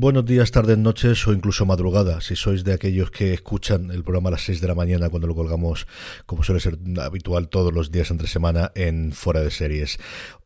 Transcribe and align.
Buenos 0.00 0.24
días, 0.24 0.50
tardes, 0.50 0.78
noches 0.78 1.26
o 1.26 1.34
incluso 1.34 1.66
madrugada, 1.66 2.22
si 2.22 2.34
sois 2.34 2.64
de 2.64 2.72
aquellos 2.72 3.10
que 3.10 3.34
escuchan 3.34 3.90
el 3.90 4.02
programa 4.02 4.30
a 4.30 4.32
las 4.32 4.44
6 4.44 4.62
de 4.62 4.68
la 4.68 4.74
mañana 4.74 5.10
cuando 5.10 5.28
lo 5.28 5.34
colgamos, 5.34 5.86
como 6.24 6.42
suele 6.42 6.58
ser 6.58 6.78
habitual 7.02 7.50
todos 7.50 7.70
los 7.70 7.92
días 7.92 8.10
entre 8.10 8.26
semana 8.26 8.72
en 8.74 9.12
Fuera 9.12 9.42
de 9.42 9.50
Series. 9.50 9.98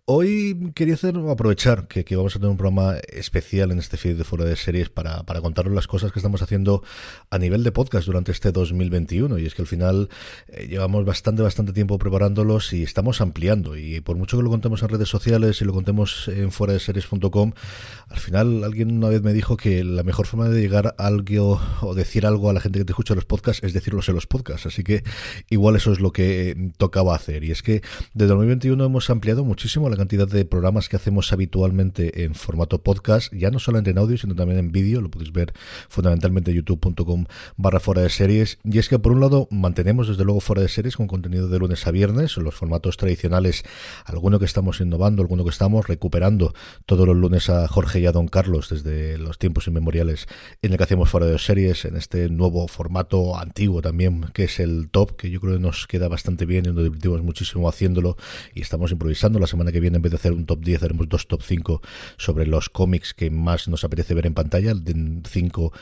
Hoy 0.07 0.71
quería 0.75 0.97
hacer, 0.97 1.17
aprovechar 1.17 1.89
que, 1.89 2.05
que, 2.05 2.15
vamos 2.15 2.37
a 2.37 2.39
tener 2.39 2.51
un 2.51 2.59
programa 2.59 2.97
especial 3.09 3.73
en 3.73 3.79
este 3.79 3.97
feed 3.97 4.19
de 4.19 4.25
fuera 4.25 4.45
de 4.45 4.55
series 4.55 4.91
para, 4.91 5.23
para 5.23 5.41
contaros 5.41 5.73
las 5.73 5.87
cosas 5.87 6.13
que 6.13 6.19
estamos 6.19 6.43
haciendo 6.43 6.83
a 7.31 7.39
nivel 7.39 7.65
de 7.65 7.73
podcast 7.73 8.07
durante 8.07 8.31
este 8.31 8.53
2021. 8.53 9.39
Y 9.39 9.47
es 9.47 9.55
que 9.55 9.63
al 9.63 9.67
final 9.67 10.11
eh, 10.49 10.67
llevamos 10.69 11.07
bastante, 11.07 11.41
bastante 11.41 11.73
tiempo 11.73 11.97
preparándolos 11.97 12.75
y 12.75 12.83
estamos 12.83 13.23
ampliando. 13.23 13.79
Y 13.79 14.03
por 14.03 14.19
mucho 14.19 14.37
que 14.37 14.43
lo 14.43 14.51
contemos 14.51 14.83
en 14.83 14.91
redes 14.91 15.09
sociales 15.09 15.63
y 15.63 15.65
lo 15.65 15.73
contemos 15.73 16.29
en 16.29 16.53
fuera 16.53 16.75
de 16.75 16.81
series.com, 16.81 17.55
al 18.11 18.19
final 18.19 18.63
alguien 18.63 18.95
una 18.99 19.09
vez 19.09 19.23
me 19.23 19.33
dijo 19.33 19.57
que 19.57 19.85
la 19.85 20.03
mejor 20.03 20.27
forma 20.27 20.51
de 20.51 20.61
llegar 20.61 20.97
a 20.99 21.07
algo 21.07 21.63
o 21.81 21.95
decir 21.95 22.27
algo 22.27 22.51
a 22.51 22.53
la 22.53 22.61
gente 22.61 22.79
que 22.79 22.85
te 22.85 22.93
escucha 22.93 23.15
los 23.15 23.25
podcasts 23.25 23.65
es 23.65 23.73
decirlos 23.73 24.07
en 24.11 24.17
los 24.17 24.27
podcasts. 24.27 24.67
Así 24.67 24.85
que 24.85 25.03
igual 25.49 25.77
eso 25.77 25.93
es 25.93 26.01
lo 26.01 26.13
que 26.13 26.73
tocaba 26.77 27.17
hacer. 27.17 27.43
Y 27.43 27.53
es 27.53 27.63
que 27.63 27.81
desde 28.13 28.29
2021 28.29 28.85
hemos 28.85 29.09
ampliado 29.09 29.47
muchísimo 29.47 29.94
cantidad 29.97 30.29
de 30.29 30.45
programas 30.45 30.89
que 30.89 30.97
hacemos 30.97 31.33
habitualmente 31.33 32.25
en 32.25 32.35
formato 32.35 32.83
podcast, 32.83 33.33
ya 33.33 33.51
no 33.51 33.59
solamente 33.59 33.91
en 33.91 33.99
audio, 33.99 34.17
sino 34.19 34.35
también 34.35 34.59
en 34.59 34.73
vídeo, 34.73 35.01
lo 35.01 35.11
podéis 35.11 35.33
ver 35.33 35.53
fundamentalmente 35.89 36.51
en 36.51 36.59
youtube.com 36.59 37.27
barra 37.57 37.81
fuera 37.81 38.03
de 38.03 38.11
series, 38.11 38.59
y 38.65 38.79
es 38.79 38.89
que 38.89 38.99
por 38.99 39.13
un 39.13 39.21
lado 39.21 39.49
mantenemos 39.51 40.09
desde 40.09 40.25
luego 40.25 40.41
fuera 40.41 40.63
de 40.63 40.69
series 40.69 40.97
con 40.97 41.07
contenido 41.07 41.49
de 41.49 41.59
lunes 41.59 41.87
a 41.87 41.91
viernes, 41.91 42.37
los 42.37 42.55
formatos 42.55 42.97
tradicionales, 42.97 43.65
alguno 44.05 44.39
que 44.39 44.45
estamos 44.45 44.81
innovando, 44.81 45.23
alguno 45.23 45.45
que 45.45 45.51
estamos 45.51 45.87
recuperando 45.87 46.55
todos 46.87 47.07
los 47.07 47.17
lunes 47.17 47.49
a 47.51 47.67
Jorge 47.69 48.01
y 48.01 48.07
a 48.07 48.13
Don 48.13 48.29
Carlos 48.29 48.69
desde 48.69 49.19
los 49.19 49.39
tiempos 49.39 49.67
inmemoriales 49.67 50.27
en 50.63 50.73
el 50.73 50.79
que 50.79 50.85
hacemos 50.85 51.09
fuera 51.09 51.27
de 51.27 51.39
series, 51.39 51.85
en 51.85 51.97
este 51.97 52.29
nuevo 52.29 52.67
formato 52.69 53.39
antiguo 53.39 53.83
también, 53.83 54.27
que 54.33 54.45
es 54.45 54.61
el 54.61 54.89
top, 54.91 55.17
que 55.17 55.31
yo 55.31 55.41
creo 55.41 55.55
que 55.55 55.61
nos 55.61 55.87
queda 55.87 56.09
bastante 56.09 56.47
bien 56.47 56.65
y 56.67 56.73
nos 56.73 56.83
divertimos 56.83 57.23
muchísimo 57.23 57.69
haciéndolo 57.69 58.17
y 58.55 58.61
estamos 58.61 58.93
improvisando. 58.93 59.39
La 59.39 59.47
semana 59.47 59.73
que 59.73 59.81
viene 59.81 59.84
en 59.93 60.03
vez 60.03 60.11
de 60.13 60.17
hacer 60.17 60.33
un 60.33 60.47
top 60.47 60.61
10 60.65 60.83
haremos 60.83 61.09
dos 61.09 61.27
top 61.27 61.43
5 61.43 61.83
sobre 62.17 62.47
los 62.47 62.69
cómics 62.69 63.15
que 63.15 63.31
más 63.31 63.69
nos 63.69 63.85
apetece 63.85 64.15
ver 64.15 64.27
en 64.27 64.35
pantalla, 64.35 64.73
5 64.75 65.73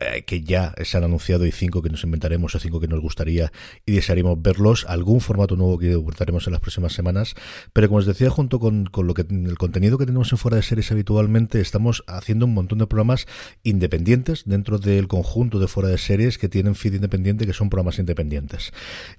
eh, 0.00 0.22
que 0.22 0.42
ya 0.42 0.74
se 0.82 0.96
han 0.96 1.04
anunciado 1.04 1.46
y 1.46 1.52
5 1.52 1.82
que 1.82 1.90
nos 1.90 2.04
inventaremos 2.04 2.54
o 2.54 2.58
5 2.58 2.80
que 2.80 2.88
nos 2.88 3.00
gustaría 3.00 3.52
y 3.86 3.92
desearíamos 3.92 4.40
verlos, 4.40 4.84
algún 4.86 5.20
formato 5.20 5.56
nuevo 5.56 5.78
que 5.78 5.94
abordaremos 5.94 6.46
en 6.46 6.52
las 6.52 6.60
próximas 6.60 6.92
semanas, 6.92 7.34
pero 7.72 7.88
como 7.88 7.98
os 7.98 8.06
decía, 8.06 8.30
junto 8.30 8.60
con, 8.60 8.86
con 8.86 9.06
lo 9.06 9.14
que 9.14 9.22
el 9.28 9.58
contenido 9.58 9.98
que 9.98 10.06
tenemos 10.06 10.30
en 10.32 10.38
fuera 10.38 10.56
de 10.56 10.62
series 10.62 10.92
habitualmente, 10.92 11.60
estamos 11.60 12.04
haciendo 12.06 12.46
un 12.46 12.54
montón 12.54 12.78
de 12.78 12.86
programas 12.86 13.26
independientes 13.62 14.44
dentro 14.46 14.78
del 14.78 15.08
conjunto 15.08 15.58
de 15.58 15.68
fuera 15.68 15.88
de 15.88 15.98
series 15.98 16.38
que 16.38 16.48
tienen 16.48 16.74
feed 16.74 16.94
independiente, 16.94 17.46
que 17.46 17.52
son 17.52 17.70
programas 17.70 17.98
independientes. 17.98 18.72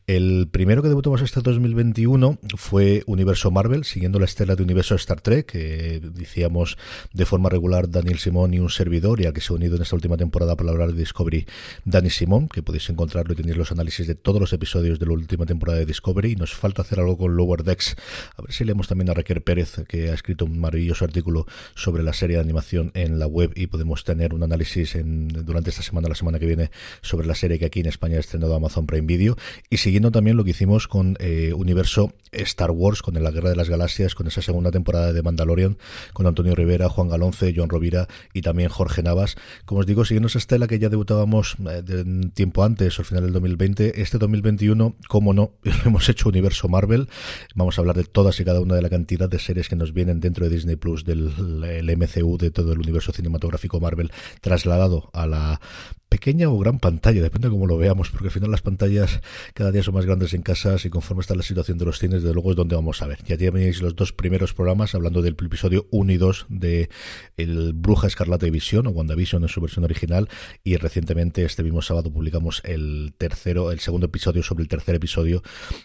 El 0.07 0.47
primero 0.51 0.81
que 0.81 0.89
debutamos 0.89 1.21
este 1.21 1.41
2021 1.41 2.39
fue 2.57 3.03
Universo 3.05 3.51
Marvel, 3.51 3.83
siguiendo 3.83 4.19
la 4.19 4.25
estela 4.29 4.55
de 4.55 4.63
universo 4.63 4.95
Star 4.95 5.21
Trek, 5.21 5.45
que 5.47 5.99
decíamos 6.01 6.77
de 7.13 7.25
forma 7.25 7.49
regular 7.49 7.89
Daniel 7.89 8.19
Simón 8.19 8.53
y 8.53 8.59
un 8.59 8.69
servidor, 8.69 9.19
y 9.19 9.25
al 9.25 9.33
que 9.33 9.41
se 9.41 9.51
ha 9.51 9.55
unido 9.55 9.75
en 9.75 9.81
esta 9.81 9.95
última 9.95 10.17
temporada 10.17 10.55
para 10.55 10.71
hablar 10.71 10.93
de 10.93 10.99
Discovery, 10.99 11.45
Dani 11.85 12.09
Simón, 12.09 12.47
que 12.47 12.63
podéis 12.63 12.89
encontrarlo 12.89 13.33
y 13.33 13.35
tenéis 13.35 13.57
los 13.57 13.71
análisis 13.71 14.07
de 14.07 14.15
todos 14.15 14.39
los 14.39 14.53
episodios 14.53 14.99
de 14.99 15.05
la 15.05 15.13
última 15.13 15.45
temporada 15.45 15.79
de 15.79 15.85
Discovery. 15.85 16.31
Y 16.31 16.35
nos 16.35 16.53
falta 16.53 16.81
hacer 16.83 16.99
algo 16.99 17.17
con 17.17 17.35
Lower 17.35 17.63
Decks. 17.63 17.95
A 18.37 18.41
ver 18.43 18.53
si 18.53 18.63
leemos 18.63 18.87
también 18.87 19.09
a 19.09 19.13
Raquel 19.13 19.41
Pérez, 19.41 19.81
que 19.87 20.09
ha 20.09 20.13
escrito 20.13 20.45
un 20.45 20.59
maravilloso 20.59 21.05
artículo 21.05 21.45
sobre 21.75 22.03
la 22.03 22.13
serie 22.13 22.37
de 22.37 22.41
animación 22.41 22.91
en 22.93 23.19
la 23.19 23.27
web 23.27 23.51
y 23.55 23.67
podemos 23.67 24.03
tener 24.03 24.33
un 24.33 24.43
análisis 24.43 24.95
en, 24.95 25.27
durante 25.27 25.71
esta 25.71 25.81
semana, 25.81 26.07
la 26.07 26.15
semana 26.15 26.39
que 26.39 26.45
viene, 26.45 26.71
sobre 27.01 27.27
la 27.27 27.35
serie 27.35 27.59
que 27.59 27.65
aquí 27.65 27.79
en 27.79 27.87
España 27.87 28.17
ha 28.17 28.19
estrenado 28.19 28.55
Amazon 28.55 28.85
Prime 28.85 29.07
Video. 29.07 29.35
Y 29.69 29.77
siguiendo 29.77 30.11
también 30.11 30.37
lo 30.37 30.43
que 30.43 30.51
hicimos 30.51 30.87
con 30.87 31.17
eh, 31.19 31.53
Universo 31.53 32.13
Star 32.31 32.71
Wars, 32.71 33.01
con 33.01 33.21
La 33.21 33.31
Guerra 33.31 33.49
de 33.49 33.55
las 33.55 33.69
Galaxias, 33.69 34.15
con 34.19 34.27
esa 34.27 34.41
segunda 34.41 34.69
temporada 34.69 35.13
de 35.13 35.23
Mandalorian, 35.23 35.77
con 36.11 36.27
Antonio 36.27 36.53
Rivera, 36.53 36.89
Juan 36.89 37.07
Galonce, 37.07 37.53
John 37.55 37.69
Rovira 37.69 38.09
y 38.33 38.41
también 38.41 38.67
Jorge 38.67 39.01
Navas. 39.01 39.37
Como 39.63 39.79
os 39.79 39.85
digo, 39.85 40.03
siguiendo 40.03 40.27
esa 40.27 40.39
estela 40.39 40.67
que 40.67 40.77
ya 40.77 40.89
debutábamos 40.89 41.55
eh, 41.59 41.81
de 41.81 42.03
tiempo 42.31 42.65
antes, 42.65 42.99
al 42.99 43.05
final 43.05 43.23
del 43.23 43.31
2020, 43.31 44.01
este 44.01 44.17
2021, 44.17 44.97
como 45.07 45.33
no, 45.33 45.53
hemos 45.85 46.09
hecho 46.09 46.27
Universo 46.27 46.67
Marvel. 46.67 47.07
Vamos 47.55 47.77
a 47.77 47.81
hablar 47.81 47.95
de 47.95 48.03
todas 48.03 48.37
y 48.41 48.43
cada 48.43 48.59
una 48.59 48.75
de 48.75 48.81
la 48.81 48.89
cantidad 48.89 49.29
de 49.29 49.39
series 49.39 49.69
que 49.69 49.77
nos 49.77 49.93
vienen 49.93 50.19
dentro 50.19 50.49
de 50.49 50.53
Disney 50.53 50.75
Plus, 50.75 51.05
del 51.05 51.63
el 51.63 51.97
MCU, 51.97 52.37
de 52.37 52.51
todo 52.51 52.73
el 52.73 52.79
universo 52.79 53.13
cinematográfico 53.13 53.79
Marvel, 53.79 54.11
trasladado 54.41 55.09
a 55.13 55.27
la 55.27 55.61
pequeña 56.09 56.49
o 56.49 56.57
gran 56.57 56.79
pantalla, 56.79 57.21
depende 57.21 57.47
de 57.47 57.51
cómo 57.51 57.67
lo 57.67 57.77
veamos, 57.77 58.09
porque 58.09 58.27
al 58.27 58.31
final 58.31 58.51
las 58.51 58.61
pantallas 58.61 59.21
cada 59.53 59.71
día 59.71 59.83
son 59.83 59.93
más 59.93 60.05
grandes 60.05 60.33
en 60.33 60.41
casas 60.41 60.83
y 60.85 60.89
conforme 60.89 61.21
está 61.21 61.35
la 61.35 61.43
situación 61.43 61.77
de 61.77 61.85
los 61.85 61.99
cines, 61.99 62.23
desde 62.23 62.33
luego 62.33 62.51
es 62.51 62.57
donde 62.57 62.75
vamos 62.75 63.01
a 63.01 63.07
ver. 63.07 63.19
Ya 63.25 63.37
tenéis 63.37 63.81
los 63.81 63.95
dos 63.95 64.11
primeros 64.11 64.53
programas 64.53 64.95
hablando 64.95 65.21
del 65.21 65.33
episodio 65.33 65.87
1 65.91 66.11
y 66.11 66.17
2 66.17 66.47
de 66.49 66.89
el 67.37 67.73
Bruja 67.73 68.07
Escarlata 68.07 68.47
y 68.47 68.49
Visión 68.49 68.87
o 68.87 68.89
WandaVision 68.89 69.43
en 69.43 69.49
su 69.49 69.61
versión 69.61 69.85
original 69.85 70.27
y 70.63 70.77
recientemente 70.77 71.45
este 71.45 71.63
mismo 71.63 71.81
sábado 71.81 72.11
publicamos 72.11 72.61
el 72.65 73.13
tercero, 73.17 73.71
el 73.71 73.79
segundo 73.79 74.07
episodio 74.07 74.41
sobre 74.41 74.63
el 74.63 74.67
tercer 74.67 74.95
episodio, 74.95 75.43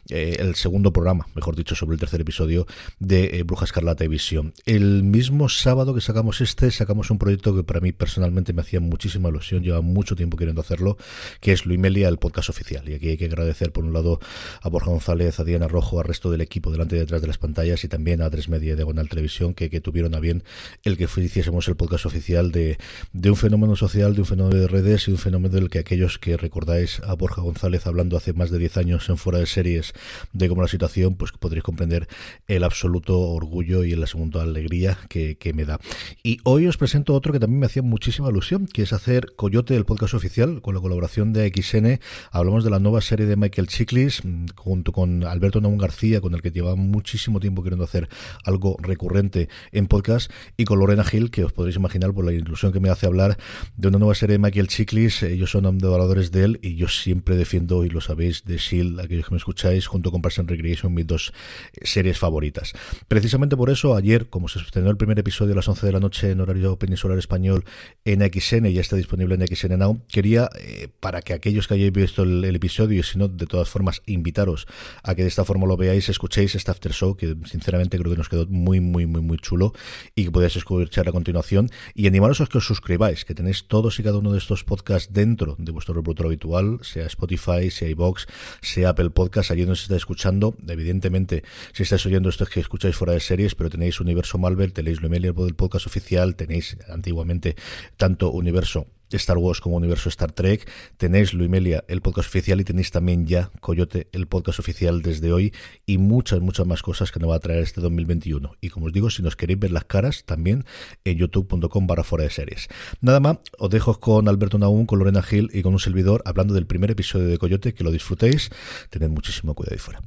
eh, 0.09 0.37
el 0.39 0.55
segundo 0.55 0.93
programa, 0.93 1.27
mejor 1.35 1.55
dicho, 1.55 1.75
sobre 1.75 1.95
el 1.95 2.01
tercer 2.01 2.21
episodio 2.23 2.67
de 2.99 3.39
eh, 3.39 3.43
Bruja 3.43 3.67
Escarlata 3.67 4.05
y 4.05 4.09
Visión. 4.09 4.55
El 4.65 5.03
mismo 5.03 5.49
sábado 5.49 5.95
que 5.95 6.01
sacamos 6.01 6.41
este, 6.41 6.71
sacamos 6.71 7.11
un 7.11 7.19
proyecto 7.19 7.55
que 7.55 7.63
para 7.63 7.81
mí 7.81 7.93
personalmente 7.93 8.53
me 8.53 8.63
hacía 8.63 8.81
muchísima 8.81 9.29
ilusión, 9.29 9.63
lleva 9.63 9.81
mucho 9.83 10.14
tiempo 10.17 10.37
queriendo 10.37 10.61
hacerlo, 10.61 10.97
que 11.41 11.53
es 11.53 11.67
Luimelia, 11.67 12.09
el 12.09 12.19
podcast 12.19 12.51
oficial. 12.51 12.89
Y 12.89 12.95
aquí 12.95 13.09
hay 13.11 13.17
que 13.17 13.27
agradecer, 13.27 13.73
por 13.73 13.85
un 13.85 13.93
lado, 13.93 14.21
a 14.63 14.69
Borja 14.69 14.91
González, 14.91 15.41
a 15.41 15.45
Diana 15.45 15.69
Rojo, 15.69 16.01
al 16.01 16.07
resto 16.07 16.31
del 16.31 16.41
equipo 16.41 16.71
delante 16.71 16.97
y 16.97 16.99
detrás 16.99 17.21
de 17.21 17.29
las 17.29 17.39
pantallas 17.39 17.85
y 17.85 17.89
también 17.89 18.23
a 18.23 18.31
Tres 18.31 18.49
Media 18.49 18.73
y 18.73 18.77
Diagonal 18.77 19.09
Televisión, 19.09 19.55
que, 19.55 19.71
que 19.71 19.81
tuvieron 19.81 20.15
a 20.15 20.21
bien 20.21 20.45
el 20.83 20.97
que 20.97 21.05
hiciésemos 21.05 21.69
el 21.69 21.77
podcast 21.77 22.07
oficial 22.07 22.53
de, 22.53 22.79
de 23.13 23.31
un 23.31 23.37
fenómeno 23.37 23.77
social, 23.77 24.15
de 24.15 24.21
un 24.21 24.27
fenómeno 24.27 24.61
de 24.61 24.69
redes 24.69 25.09
y 25.09 25.11
un 25.11 25.19
fenómeno 25.19 25.55
del 25.55 25.71
que 25.71 25.79
aquellos 25.79 26.19
que 26.19 26.37
recordáis 26.37 27.01
a 27.01 27.15
Borja 27.15 27.43
González 27.43 27.87
hablando 27.87 28.17
hace 28.17 28.33
más 28.33 28.51
de 28.51 28.59
10 28.59 28.77
años 28.77 29.09
en 29.09 29.17
fuera 29.17 29.39
de 29.39 29.47
series 29.47 29.93
de 30.33 30.49
cómo 30.49 30.63
la 30.63 30.69
situación, 30.69 31.17
pues 31.17 31.33
podréis 31.33 31.65
comprender 31.65 32.09
el 32.47 32.65
absoluto 32.65 33.19
orgullo 33.21 33.85
y 33.85 33.95
la 33.95 34.07
segunda 34.07 34.43
alegría 34.43 34.99
que, 35.09 35.37
que 35.37 35.53
me 35.53 35.65
da. 35.65 35.81
Y 36.23 36.39
hoy 36.45 36.67
os 36.67 36.77
presento 36.77 37.15
otro 37.15 37.33
que 37.33 37.41
también 37.41 37.61
me 37.61 37.67
hacía 37.67 37.83
muchísima 37.83 38.29
ilusión, 38.29 38.67
que 38.67 38.83
es 38.83 38.93
hacer 38.93 39.33
Coyote, 39.37 39.77
el 39.77 39.85
podcast 39.85 40.04
oficial, 40.13 40.61
con 40.61 40.75
la 40.75 40.81
colaboración 40.81 41.33
de 41.33 41.49
XN. 41.49 42.01
Hablamos 42.31 42.65
de 42.65 42.71
la 42.71 42.79
nueva 42.79 43.01
serie 43.01 43.25
de 43.25 43.37
Michael 43.37 43.69
Chiklis, 43.69 44.25
mm, 44.25 44.47
junto 44.57 44.93
con 44.93 45.25
Alberto 45.25 45.61
Naum 45.61 45.79
García, 45.79 46.21
con 46.21 46.35
el 46.35 46.43
que 46.43 46.51
lleva 46.51 46.75
muchísimo 46.75 47.41
tiempo 47.41 47.63
queriendo 47.63 47.85
hacer 47.85 48.09
algo 48.45 48.77
recurrente 48.81 49.49
en 49.73 49.87
podcast, 49.87 50.31
y 50.57 50.65
con 50.65 50.81
Lorena 50.81 51.05
Gil, 51.05 51.31
que 51.31 51.45
os 51.45 51.53
podréis 51.53 51.77
imaginar 51.77 52.13
por 52.13 52.27
la 52.27 52.33
ilusión 52.33 52.73
que 52.73 52.81
me 52.81 52.91
hace 52.91 53.07
hablar 53.07 53.39
de 53.77 53.89
una 53.89 53.99
nueva 53.99 54.15
serie 54.15 54.35
de 54.35 54.39
Michael 54.41 54.69
Chiklis. 54.69 55.23
Ellos 55.23 55.51
son 55.51 55.65
adoradores 55.65 56.33
de 56.33 56.45
él 56.45 56.59
y 56.61 56.75
yo 56.75 56.89
siempre 56.89 57.37
defiendo, 57.37 57.85
y 57.85 57.89
lo 57.89 58.01
sabéis, 58.01 58.45
de 58.45 58.59
Shield, 58.59 59.01
aquellos 59.01 59.27
que 59.27 59.31
me 59.31 59.39
escucháis, 59.39 59.87
junto 59.87 60.11
con 60.11 60.21
Parks 60.21 60.41
and 60.41 60.51
Recreation, 60.51 60.93
mis 60.93 61.07
dos 61.07 61.33
series 61.81 62.19
favoritas. 62.19 62.73
Precisamente 63.09 63.57
por 63.57 63.71
eso, 63.71 63.95
ayer, 63.95 64.29
como 64.29 64.49
se 64.49 64.59
estrenó 64.59 64.91
el 64.91 64.97
primer 64.97 65.19
episodio 65.19 65.53
a 65.53 65.57
las 65.57 65.69
11 65.69 65.87
de 65.87 65.93
la 65.93 66.01
noche 66.01 66.31
en 66.31 66.41
horario 66.41 66.77
peninsular 66.79 67.17
español 67.19 67.65
en 68.05 68.21
XN, 68.21 68.71
ya 68.73 68.81
está 68.81 68.97
disponible 68.97 69.35
en 69.35 69.47
XN 69.47 69.79
Now, 69.79 69.94
quería, 70.09 70.49
eh, 70.59 70.89
para 71.01 71.23
que 71.23 71.33
aquellos 71.33 71.69
que 71.69 71.75
hayáis 71.75 71.93
visto 71.93 72.23
el, 72.23 72.45
episodio 72.55 73.01
y 73.01 73.03
si 73.03 73.19
no, 73.19 73.29
de 73.29 73.47
todas 73.47 73.69
formas, 73.69 74.03
invitaros 74.07 74.67
a 75.03 75.15
que 75.15 75.23
de 75.23 75.29
esta 75.29 75.45
forma 75.45 75.67
lo 75.67 75.77
veáis, 75.77 76.09
escuchéis 76.09 76.55
este 76.55 76.71
after 76.71 76.93
show, 76.93 77.17
que 77.17 77.37
sinceramente 77.47 77.99
creo 77.99 78.13
que 78.13 78.19
nos 78.19 78.29
quedó 78.29 78.47
muy, 78.47 78.81
muy, 78.81 79.07
muy, 79.07 79.21
muy 79.21 79.39
chulo 79.39 79.73
y 80.15 80.25
que 80.25 80.31
podáis 80.31 80.57
escuchar 80.57 81.09
a 81.09 81.13
continuación 81.13 81.71
y 81.95 82.07
animaros 82.07 82.41
a 82.41 82.47
que 82.47 82.59
os 82.59 82.67
suscribáis, 82.67 83.25
que 83.25 83.35
tenéis 83.35 83.67
todos 83.67 83.99
y 83.99 84.03
cada 84.03 84.19
uno 84.19 84.33
de 84.33 84.39
estos 84.39 84.65
podcasts 84.65 85.13
dentro 85.13 85.57
de 85.59 85.73
vuestro 85.73 85.95
reproductor 85.95 86.27
habitual, 86.27 86.81
sea 86.83 87.07
Spotify, 87.07 87.71
sea 87.71 87.89
iBox, 87.89 88.27
sea 88.61 88.91
Apple 88.91 89.11
Podcast, 89.11 89.51
allí 89.51 89.63
donde 89.63 89.77
se 89.77 89.85
está 89.85 89.97
escuchando. 89.97 90.57
Evidentemente, 90.69 91.45
si 91.73 91.83
estáis 91.83 92.05
oyendo 92.07 92.29
esto 92.29 92.45
es 92.45 92.51
que 92.51 92.61
escucháis 92.61 92.97
fuera 92.97 93.13
de 93.13 93.21
series, 93.21 93.55
pero 93.55 93.71
tenéis 93.71 94.01
Universo 94.01 94.39
Marvel, 94.39 94.73
tenéis 94.73 95.01
lo 95.01 95.09
del 95.45 95.55
podcast 95.55 95.87
oficial, 95.87 96.37
tenéis 96.37 96.77
antiguamente 96.89 97.57
tanto 97.97 98.31
Universo 98.31 98.87
Star 99.11 99.39
Wars 99.39 99.61
como 99.61 99.77
Universo 99.77 100.09
Star 100.09 100.33
Trek. 100.33 100.69
Tenéis 100.97 101.35
Luimelia, 101.35 101.85
el 101.89 102.01
podcast 102.01 102.29
oficial, 102.29 102.61
y 102.61 102.65
tenéis 102.65 102.91
también 102.91 103.27
ya 103.27 103.51
Coyote, 103.61 104.09
el 104.13 104.27
podcast 104.27 104.59
oficial 104.59 105.03
desde 105.03 105.33
hoy, 105.33 105.53
y 105.87 105.99
muchas, 105.99 106.41
muchas 106.41 106.67
más 106.67 106.83
cosas 106.83 107.13
que 107.13 107.21
nos 107.21 107.31
va 107.31 107.37
a 107.37 107.41
traer 107.41 107.63
este 107.63 107.81
2021. 107.81 108.57
Y 108.61 108.71
como 108.71 108.87
os 108.87 108.93
digo, 108.93 109.11
si 109.11 109.23
nos 109.23 109.37
queréis 109.37 109.59
ver 109.59 109.71
las 109.71 109.85
caras, 109.85 110.25
también 110.25 110.65
en 111.05 111.19
youtube.com 111.19 111.87
barra 111.87 112.05
fuera 112.05 112.25
de 112.25 112.31
series. 112.31 112.69
Nada 113.01 113.21
más, 113.21 113.39
os 113.59 113.71
dejo 113.71 113.99
con 114.01 114.29
Alberto 114.29 114.59
Naum, 114.59 114.87
con 114.87 114.99
Lorena 114.99 115.23
Gil 115.23 115.51
y 115.53 115.63
con 115.63 115.73
un 115.73 115.81
servidor 115.81 116.23
hablando 116.25 116.55
del 116.55 116.67
primer 116.67 116.91
episodio 116.91 117.27
de 117.27 117.39
Coyote, 117.39 117.75
que 117.75 117.85
lo 117.85 117.91
disfrutéis. 117.91 118.51
Tened 118.91 119.11
muchísimo 119.11 119.55
cuidado 119.55 119.75
ahí 119.75 119.79
fuera. 119.79 120.03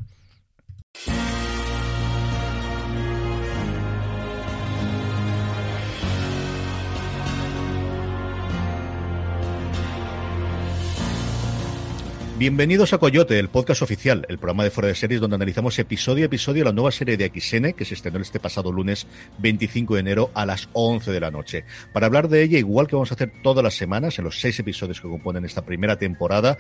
Bienvenidos 12.38 12.94
a 12.94 13.00
Coyote, 13.00 13.40
el 13.40 13.50
podcast 13.50 13.82
oficial, 13.82 14.24
el 14.30 14.38
programa 14.38 14.64
de 14.64 14.70
fuera 14.70 14.90
de 14.90 14.94
series 14.94 15.20
donde 15.20 15.38
analizamos 15.38 15.80
episodio 15.80 16.24
a 16.24 16.28
episodio 16.28 16.64
la 16.64 16.72
nueva 16.72 16.92
serie 16.92 17.18
de 17.18 17.32
XN 17.34 17.74
que 17.74 17.84
se 17.84 17.96
estrenó 17.96 18.20
este 18.20 18.40
pasado 18.40 18.72
lunes 18.72 19.08
25 19.40 19.96
de 19.96 20.02
enero 20.02 20.30
a 20.36 20.46
las 20.46 20.70
11 20.74 21.12
de 21.12 21.20
la 21.20 21.32
noche. 21.32 21.66
Para 21.94 22.06
hablar 22.06 22.28
de 22.28 22.44
ella, 22.44 22.60
igual 22.60 22.86
que 22.86 22.96
vamos 22.96 23.10
a 23.12 23.16
hacer 23.16 23.32
todas 23.42 23.64
las 23.64 23.74
semanas, 23.74 24.20
en 24.20 24.26
los 24.26 24.40
seis 24.40 24.60
episodios 24.60 25.02
que 25.02 25.08
componen 25.08 25.46
esta 25.46 25.66
primera 25.66 25.98
temporada, 25.98 26.60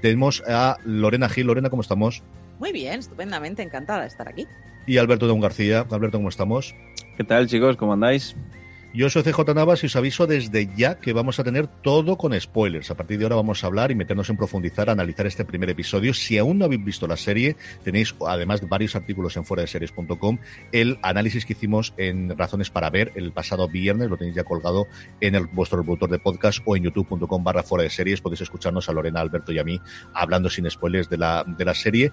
tenemos 0.00 0.40
a 0.46 0.76
Lorena 0.84 1.28
Gil. 1.28 1.48
Lorena, 1.48 1.68
¿cómo 1.68 1.82
estamos? 1.82 2.22
Muy 2.60 2.70
bien, 2.70 3.00
estupendamente, 3.00 3.64
encantada 3.64 4.02
de 4.02 4.06
estar 4.06 4.28
aquí. 4.28 4.46
Y 4.86 4.98
Alberto 4.98 5.26
Don 5.26 5.40
García. 5.40 5.84
Alberto, 5.90 6.18
¿cómo 6.18 6.28
estamos? 6.28 6.76
¿Qué 7.16 7.24
tal, 7.24 7.48
chicos? 7.48 7.76
¿Cómo 7.76 7.92
andáis? 7.92 8.36
Yo 8.94 9.10
soy 9.10 9.22
CJ 9.22 9.54
Navas 9.54 9.82
y 9.82 9.86
os 9.86 9.96
aviso 9.96 10.26
desde 10.26 10.70
ya 10.74 10.98
que 10.98 11.12
vamos 11.12 11.38
a 11.38 11.44
tener 11.44 11.66
todo 11.66 12.16
con 12.16 12.38
spoilers. 12.40 12.90
A 12.90 12.96
partir 12.96 13.18
de 13.18 13.26
ahora 13.26 13.36
vamos 13.36 13.62
a 13.62 13.66
hablar 13.66 13.90
y 13.90 13.94
meternos 13.94 14.30
en 14.30 14.38
profundizar, 14.38 14.88
a 14.88 14.92
analizar 14.92 15.26
este 15.26 15.44
primer 15.44 15.68
episodio. 15.68 16.14
Si 16.14 16.38
aún 16.38 16.58
no 16.58 16.64
habéis 16.64 16.82
visto 16.82 17.06
la 17.06 17.18
serie, 17.18 17.56
tenéis 17.84 18.14
además 18.26 18.66
varios 18.66 18.96
artículos 18.96 19.36
en 19.36 19.44
fuera. 19.44 19.64
El 20.72 20.98
análisis 21.02 21.44
que 21.44 21.52
hicimos 21.52 21.92
en 21.98 22.36
Razones 22.36 22.70
para 22.70 22.88
Ver 22.88 23.12
el 23.14 23.32
pasado 23.32 23.68
viernes 23.68 24.08
lo 24.08 24.16
tenéis 24.16 24.36
ya 24.36 24.44
colgado 24.44 24.86
en 25.20 25.34
el, 25.34 25.46
vuestro 25.48 25.78
reproductor 25.78 26.08
de 26.08 26.18
podcast 26.18 26.60
o 26.64 26.74
en 26.74 26.84
youtube.com 26.84 27.44
barra 27.44 27.62
fuera 27.62 27.84
de 27.84 27.90
series. 27.90 28.22
Podéis 28.22 28.40
escucharnos 28.40 28.88
a 28.88 28.92
Lorena, 28.92 29.20
Alberto 29.20 29.52
y 29.52 29.58
a 29.58 29.64
mí 29.64 29.78
hablando 30.14 30.48
sin 30.48 30.68
spoilers 30.70 31.10
de 31.10 31.18
la, 31.18 31.44
de 31.46 31.64
la 31.64 31.74
serie. 31.74 32.10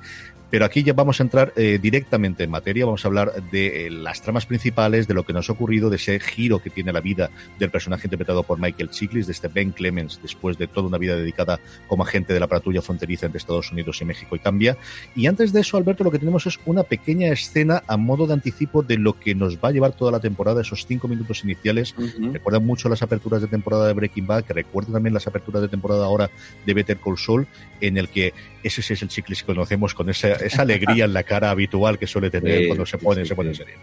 Pero 0.50 0.66
aquí 0.66 0.84
ya 0.84 0.94
vamos 0.94 1.20
a 1.20 1.24
entrar 1.24 1.54
eh, 1.56 1.80
directamente 1.82 2.44
en 2.44 2.50
materia, 2.50 2.86
vamos 2.86 3.04
a 3.04 3.08
hablar 3.08 3.34
de 3.52 3.88
eh, 3.88 3.90
las 3.90 4.22
tramas 4.22 4.46
principales, 4.46 5.08
de 5.08 5.14
lo 5.14 5.24
que 5.24 5.34
nos 5.34 5.50
ha 5.50 5.54
ocurrido, 5.54 5.90
de 5.90 5.98
ese 5.98 6.20
giro 6.20 6.60
que 6.60 6.70
tiene 6.70 6.94
la 6.94 7.02
vida 7.02 7.30
del 7.60 7.72
personaje 7.72 8.08
interpretado 8.08 8.44
por 8.44 8.60
Michael 8.60 8.90
Chiklis, 8.90 9.28
de 9.28 9.34
este 9.34 9.48
Ben 9.48 9.72
Clemens, 9.72 10.20
después 10.22 10.58
de 10.58 10.68
toda 10.68 10.88
una 10.88 10.98
vida 10.98 11.16
dedicada 11.16 11.60
como 11.88 12.04
agente 12.04 12.34
de 12.34 12.40
la 12.40 12.48
patrulla 12.48 12.82
fronteriza 12.82 13.26
entre 13.26 13.38
Estados 13.38 13.72
Unidos 13.72 14.02
y 14.02 14.06
México 14.06 14.36
y 14.36 14.40
cambia. 14.40 14.78
Y 15.16 15.28
antes 15.28 15.52
de 15.52 15.62
eso, 15.62 15.78
Alberto, 15.78 16.04
lo 16.04 16.12
que 16.12 16.20
tenemos 16.20 16.46
es 16.46 16.60
una 16.66 16.84
pequeña 16.84 17.28
escena 17.28 17.84
a 17.88 17.98
modo 17.98 18.28
de 18.28 18.34
anticipo 18.34 18.84
de 18.84 18.98
lo 18.98 19.20
que 19.20 19.36
nos 19.36 19.58
va 19.58 19.70
a 19.70 19.72
llevar 19.72 19.94
toda 19.94 20.12
la 20.12 20.20
temporada, 20.20 20.62
esos 20.62 20.86
cinco 20.86 21.08
minutos 21.08 21.44
iniciales. 21.44 21.96
Recuerdan 22.32 22.66
mucho 22.66 22.90
las 22.90 23.02
aperturas 23.02 23.42
de 23.42 23.48
temporada 23.48 23.88
de 23.88 23.94
Breaking 23.94 24.28
Bad, 24.28 24.44
que 24.44 24.54
recuerdan 24.54 24.94
también 24.94 25.14
las 25.14 25.28
aperturas 25.28 25.62
de 25.62 25.68
temporada 25.68 26.06
ahora 26.06 26.30
de 26.66 26.74
Better 26.74 26.98
Call 26.98 27.18
Saul, 27.18 27.48
en 27.82 27.98
el 27.98 28.10
que 28.10 28.34
ese 28.64 28.82
es 28.82 29.02
el 29.02 29.10
Chiklis 29.10 29.42
que 29.42 29.48
conocemos 29.54 29.94
con 29.94 30.10
esa 30.10 30.35
esa 30.42 30.62
alegría 30.64 31.06
en 31.06 31.14
la 31.14 31.24
cara 31.24 31.52
habitual 31.52 32.00
que 32.00 32.08
suele 32.08 32.30
tener 32.30 32.68
cuando 32.68 32.86
se 32.86 32.98
pone, 32.98 33.26
se 33.26 33.36
pone 33.36 33.50
en 33.50 33.56
serie. 33.56 33.76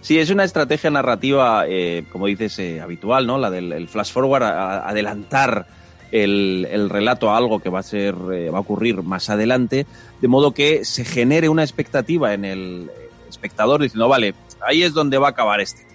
Sí, 0.00 0.18
es 0.18 0.30
una 0.30 0.44
estrategia 0.44 0.90
narrativa, 0.90 1.64
eh, 1.66 2.04
como 2.10 2.26
dices, 2.26 2.58
eh, 2.58 2.80
habitual, 2.80 3.26
¿no? 3.26 3.38
La 3.38 3.50
del 3.50 3.88
flash 3.88 4.12
forward, 4.12 4.42
adelantar 4.42 5.66
el, 6.12 6.88
relato 6.90 7.30
a 7.30 7.36
algo 7.36 7.60
que 7.60 7.70
va 7.70 7.80
a 7.80 7.82
ser, 7.82 8.14
eh, 8.32 8.50
va 8.50 8.58
a 8.58 8.60
ocurrir 8.60 9.02
más 9.02 9.30
adelante, 9.30 9.86
de 10.20 10.28
modo 10.28 10.52
que 10.52 10.84
se 10.84 11.04
genere 11.04 11.48
una 11.48 11.62
expectativa 11.62 12.34
en 12.34 12.44
el 12.44 12.90
espectador 13.28 13.82
diciendo, 13.82 14.08
vale, 14.08 14.34
ahí 14.60 14.82
es 14.82 14.92
donde 14.92 15.18
va 15.18 15.28
a 15.28 15.30
acabar 15.30 15.60
este. 15.60 15.86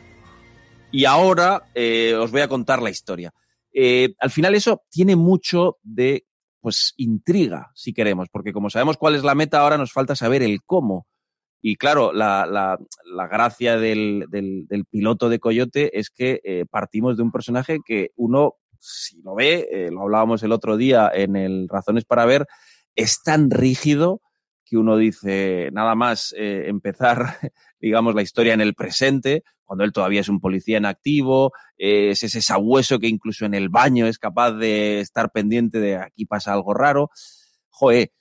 Y 0.91 1.05
ahora 1.05 1.63
os 2.19 2.31
voy 2.31 2.41
a 2.41 2.47
contar 2.47 2.81
la 2.81 2.89
historia. 2.89 3.31
al 4.19 4.31
final 4.31 4.55
eso 4.55 4.81
tiene 4.89 5.15
mucho 5.15 5.77
de 5.83 6.25
pues 6.61 6.93
intriga, 6.97 7.71
si 7.75 7.93
queremos, 7.93 8.27
porque 8.31 8.53
como 8.53 8.69
sabemos 8.69 8.97
cuál 8.97 9.15
es 9.15 9.23
la 9.23 9.35
meta, 9.35 9.59
ahora 9.59 9.77
nos 9.77 9.91
falta 9.91 10.15
saber 10.15 10.43
el 10.43 10.61
cómo. 10.63 11.07
Y 11.61 11.75
claro, 11.75 12.13
la, 12.13 12.45
la, 12.45 13.27
gracia 13.27 13.77
del, 13.77 14.25
del, 14.29 14.85
piloto 14.89 15.27
de 15.27 15.39
Coyote 15.39 15.99
es 15.99 16.09
que 16.09 16.39
eh, 16.43 16.65
partimos 16.69 17.17
de 17.17 17.23
un 17.23 17.31
personaje 17.31 17.79
que 17.85 18.11
uno, 18.15 18.55
si 18.79 19.21
lo 19.21 19.35
ve, 19.35 19.67
eh, 19.69 19.89
lo 19.91 20.03
hablábamos 20.03 20.41
el 20.43 20.53
otro 20.53 20.77
día 20.77 21.11
en 21.13 21.35
el 21.35 21.67
Razones 21.67 22.05
para 22.05 22.25
Ver, 22.25 22.47
es 22.95 23.21
tan 23.23 23.51
rígido 23.51 24.21
que 24.63 24.77
uno 24.77 24.95
dice, 24.95 25.69
nada 25.73 25.95
más 25.95 26.33
eh, 26.37 26.65
empezar, 26.67 27.25
digamos, 27.79 28.15
la 28.15 28.21
historia 28.21 28.53
en 28.53 28.61
el 28.61 28.73
presente, 28.73 29.43
cuando 29.69 29.83
él 29.83 29.93
todavía 29.93 30.21
es 30.21 30.29
un 30.29 30.39
policía 30.39 30.79
en 30.79 30.87
activo, 30.87 31.53
es 31.77 32.23
ese 32.23 32.41
sabueso 32.41 32.97
que 32.97 33.05
incluso 33.05 33.45
en 33.45 33.53
el 33.53 33.69
baño 33.69 34.07
es 34.07 34.17
capaz 34.17 34.53
de 34.53 34.99
estar 34.99 35.31
pendiente 35.31 35.79
de 35.79 35.95
aquí 35.95 36.25
pasa 36.25 36.53
algo 36.53 36.73
raro. 36.73 37.11
Joder, 37.69 38.11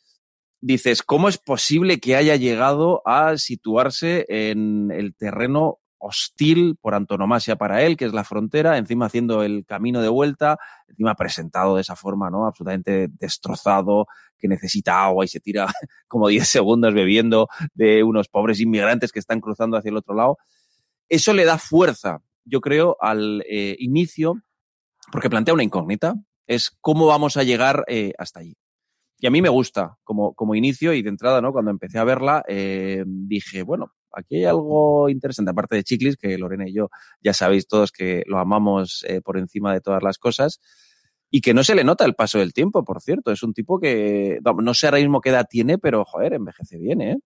dices, 0.60 1.02
¿cómo 1.02 1.26
es 1.30 1.38
posible 1.38 2.00
que 2.00 2.16
haya 2.16 2.36
llegado 2.36 3.00
a 3.06 3.38
situarse 3.38 4.26
en 4.28 4.90
el 4.90 5.14
terreno 5.14 5.78
hostil 5.96 6.76
por 6.82 6.94
antonomasia 6.94 7.56
para 7.56 7.82
él, 7.82 7.96
que 7.96 8.04
es 8.04 8.12
la 8.12 8.24
frontera, 8.24 8.76
encima 8.76 9.06
haciendo 9.06 9.42
el 9.42 9.64
camino 9.64 10.02
de 10.02 10.10
vuelta, 10.10 10.58
encima 10.86 11.14
presentado 11.14 11.76
de 11.76 11.80
esa 11.80 11.96
forma, 11.96 12.28
¿no? 12.28 12.46
Absolutamente 12.46 13.08
destrozado, 13.08 14.06
que 14.36 14.48
necesita 14.48 15.02
agua 15.02 15.24
y 15.24 15.28
se 15.28 15.40
tira 15.40 15.66
como 16.08 16.28
10 16.28 16.46
segundos 16.46 16.92
bebiendo 16.92 17.48
de 17.72 18.02
unos 18.02 18.28
pobres 18.28 18.60
inmigrantes 18.60 19.12
que 19.12 19.18
están 19.18 19.40
cruzando 19.40 19.78
hacia 19.78 19.88
el 19.88 19.96
otro 19.96 20.14
lado. 20.14 20.36
Eso 21.08 21.32
le 21.32 21.44
da 21.44 21.58
fuerza, 21.58 22.22
yo 22.44 22.60
creo, 22.60 22.96
al 23.00 23.42
eh, 23.48 23.76
inicio, 23.78 24.42
porque 25.10 25.30
plantea 25.30 25.54
una 25.54 25.62
incógnita, 25.64 26.14
es 26.46 26.70
cómo 26.80 27.06
vamos 27.06 27.36
a 27.36 27.44
llegar 27.44 27.84
eh, 27.88 28.12
hasta 28.18 28.40
allí. 28.40 28.56
Y 29.18 29.26
a 29.26 29.30
mí 29.30 29.42
me 29.42 29.48
gusta 29.48 29.96
como, 30.04 30.34
como 30.34 30.54
inicio 30.54 30.92
y 30.92 31.02
de 31.02 31.08
entrada, 31.08 31.40
¿no? 31.40 31.52
Cuando 31.52 31.70
empecé 31.70 31.98
a 31.98 32.04
verla, 32.04 32.44
eh, 32.46 33.04
dije, 33.06 33.62
bueno, 33.62 33.92
aquí 34.12 34.36
hay 34.36 34.44
algo 34.44 35.08
interesante, 35.08 35.50
aparte 35.50 35.76
de 35.76 35.84
Chiclis, 35.84 36.16
que 36.16 36.38
Lorena 36.38 36.68
y 36.68 36.74
yo 36.74 36.88
ya 37.20 37.32
sabéis 37.32 37.66
todos 37.66 37.90
que 37.90 38.22
lo 38.26 38.38
amamos 38.38 39.04
por 39.24 39.38
encima 39.38 39.72
de 39.72 39.80
todas 39.80 40.02
las 40.02 40.18
cosas. 40.18 40.60
y 41.30 41.40
que 41.42 41.52
no 41.54 41.62
se 41.64 41.74
le 41.74 41.84
nota 41.84 42.04
el 42.06 42.14
paso 42.14 42.38
del 42.38 42.52
tiempo, 42.54 42.84
por 42.84 43.00
cierto. 43.02 43.32
Es 43.32 43.42
un 43.42 43.52
tipo 43.52 43.78
que, 43.80 44.38
no 44.62 44.74
sé 44.74 44.86
ahora 44.86 44.98
mismo 44.98 45.20
qué 45.20 45.30
edad 45.30 45.46
tiene, 45.48 45.78
pero 45.78 46.04
joder, 46.04 46.34
envejece 46.34 46.78
bien, 46.78 47.00
¿eh? 47.02 47.18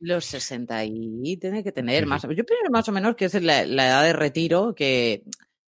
Los 0.00 0.24
60 0.24 0.84
y 0.84 1.36
tiene 1.36 1.62
que 1.62 1.72
tener 1.72 2.06
más. 2.06 2.22
Yo 2.22 2.44
pienso 2.44 2.70
más 2.70 2.88
o 2.88 2.92
menos 2.92 3.14
que 3.16 3.26
es 3.26 3.42
la, 3.42 3.62
edad 3.62 4.02
de 4.02 4.12
retiro 4.12 4.74
que, 4.74 5.24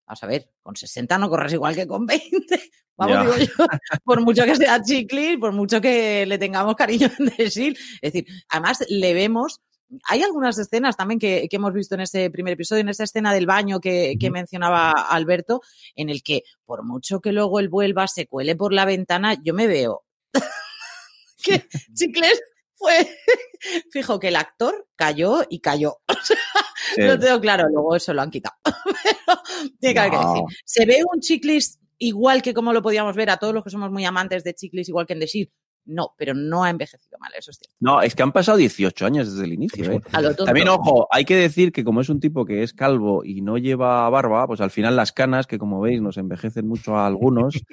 vamos 0.07 0.23
a 0.23 0.27
ver, 0.27 0.51
con 0.63 0.75
60 0.75 1.19
no 1.19 1.29
corres 1.29 1.53
igual 1.53 1.75
que 1.75 1.87
con 1.87 2.07
20. 2.07 2.21
Vamos, 2.95 3.37
digo 3.37 3.51
yo, 3.59 3.67
por 4.05 4.21
mucho 4.21 4.45
que 4.45 4.55
sea 4.55 4.81
Chiclis, 4.83 5.39
por 5.39 5.53
mucho 5.53 5.81
que 5.81 6.27
le 6.27 6.37
tengamos 6.37 6.77
cariño 6.77 7.09
en 7.19 7.33
Desil. 7.37 7.77
Es 8.03 8.13
decir, 8.13 8.27
además 8.49 8.85
le 8.89 9.15
vemos 9.15 9.63
hay 10.05 10.23
algunas 10.23 10.59
escenas 10.59 10.97
también 10.97 11.19
que, 11.19 11.49
hemos 11.51 11.73
visto 11.73 11.95
en 11.95 12.03
ese 12.03 12.31
primer 12.31 12.55
episodio, 12.55 12.81
en 12.81 12.89
esa 12.89 13.05
escena 13.05 13.33
del 13.33 13.47
baño 13.47 13.81
que, 13.81 14.17
mencionaba 14.33 14.91
Alberto, 14.93 15.61
en 15.95 16.09
el 16.09 16.23
que 16.23 16.45
por 16.65 16.85
mucho 16.85 17.21
que 17.21 17.33
luego 17.33 17.61
él 17.61 17.69
vuelva, 17.69 18.09
se 18.09 18.27
cuele 18.27 18.57
por 18.57 18.73
la 18.73 18.85
ventana, 18.85 19.37
yo 19.43 19.55
me 19.55 19.67
veo 19.67 20.05
que 21.43 21.67
Chicles 21.95 22.41
fue, 22.83 23.09
fijo 23.91 24.19
que 24.19 24.29
el 24.29 24.37
actor 24.37 24.87
cayó 24.97 25.43
y 25.49 25.61
cayó. 25.61 25.99
Lo 26.97 27.19
tengo 27.19 27.41
claro, 27.41 27.69
luego 27.69 27.97
eso 27.97 28.13
lo 28.13 28.21
han 28.21 28.31
quitado. 28.31 28.57
tiene 29.81 30.11
que 30.11 30.17
decir. 30.17 30.43
Se 30.65 30.85
ve 30.85 31.03
un 31.11 31.21
Chiclis 31.21 31.79
igual 31.99 32.43
que 32.43 32.53
como 32.53 32.73
lo 32.73 32.83
podíamos 32.83 33.15
ver 33.15 33.31
a 33.31 33.37
todos 33.37 33.55
los 33.55 33.65
que 33.65 33.71
somos 33.71 33.91
muy 33.91 34.05
amantes 34.05 34.45
de 34.45 34.53
Chiclis, 34.53 34.89
igual 34.89 35.07
que 35.07 35.13
en 35.15 35.21
The 35.21 35.27
no, 35.85 36.15
pero 36.17 36.35
no 36.35 36.65
ha 36.65 36.71
envejecido 36.71 37.19
mal, 37.19 37.33
eso 37.37 37.51
es 37.51 37.59
cierto. 37.59 37.77
No, 37.81 38.03
es 38.03 38.15
que 38.15 38.23
han 38.23 38.33
pasado 38.33 38.59
18 38.59 39.05
años 39.05 39.33
desde 39.33 39.45
el 39.45 39.53
inicio. 39.53 39.91
¿eh? 39.91 40.01
También, 40.45 40.69
ojo, 40.69 41.09
hay 41.11 41.25
que 41.25 41.37
decir 41.37 41.73
que 41.73 41.83
como 41.83 42.01
es 42.01 42.09
un 42.09 42.21
tipo 42.21 42.45
que 42.45 42.63
es 42.63 42.73
calvo 42.73 43.25
y 43.25 43.41
no 43.43 43.59
lleva 43.59 44.09
barba, 44.09 44.47
pues 44.47 44.61
al 44.61 44.71
final 44.71 44.95
las 44.95 45.13
canas, 45.13 45.47
que 45.47 45.59
como 45.59 45.81
veis 45.81 46.01
nos 46.01 46.19
envejecen 46.19 46.69
mucho 46.69 46.97
a 46.97 47.07
algunos, 47.07 47.65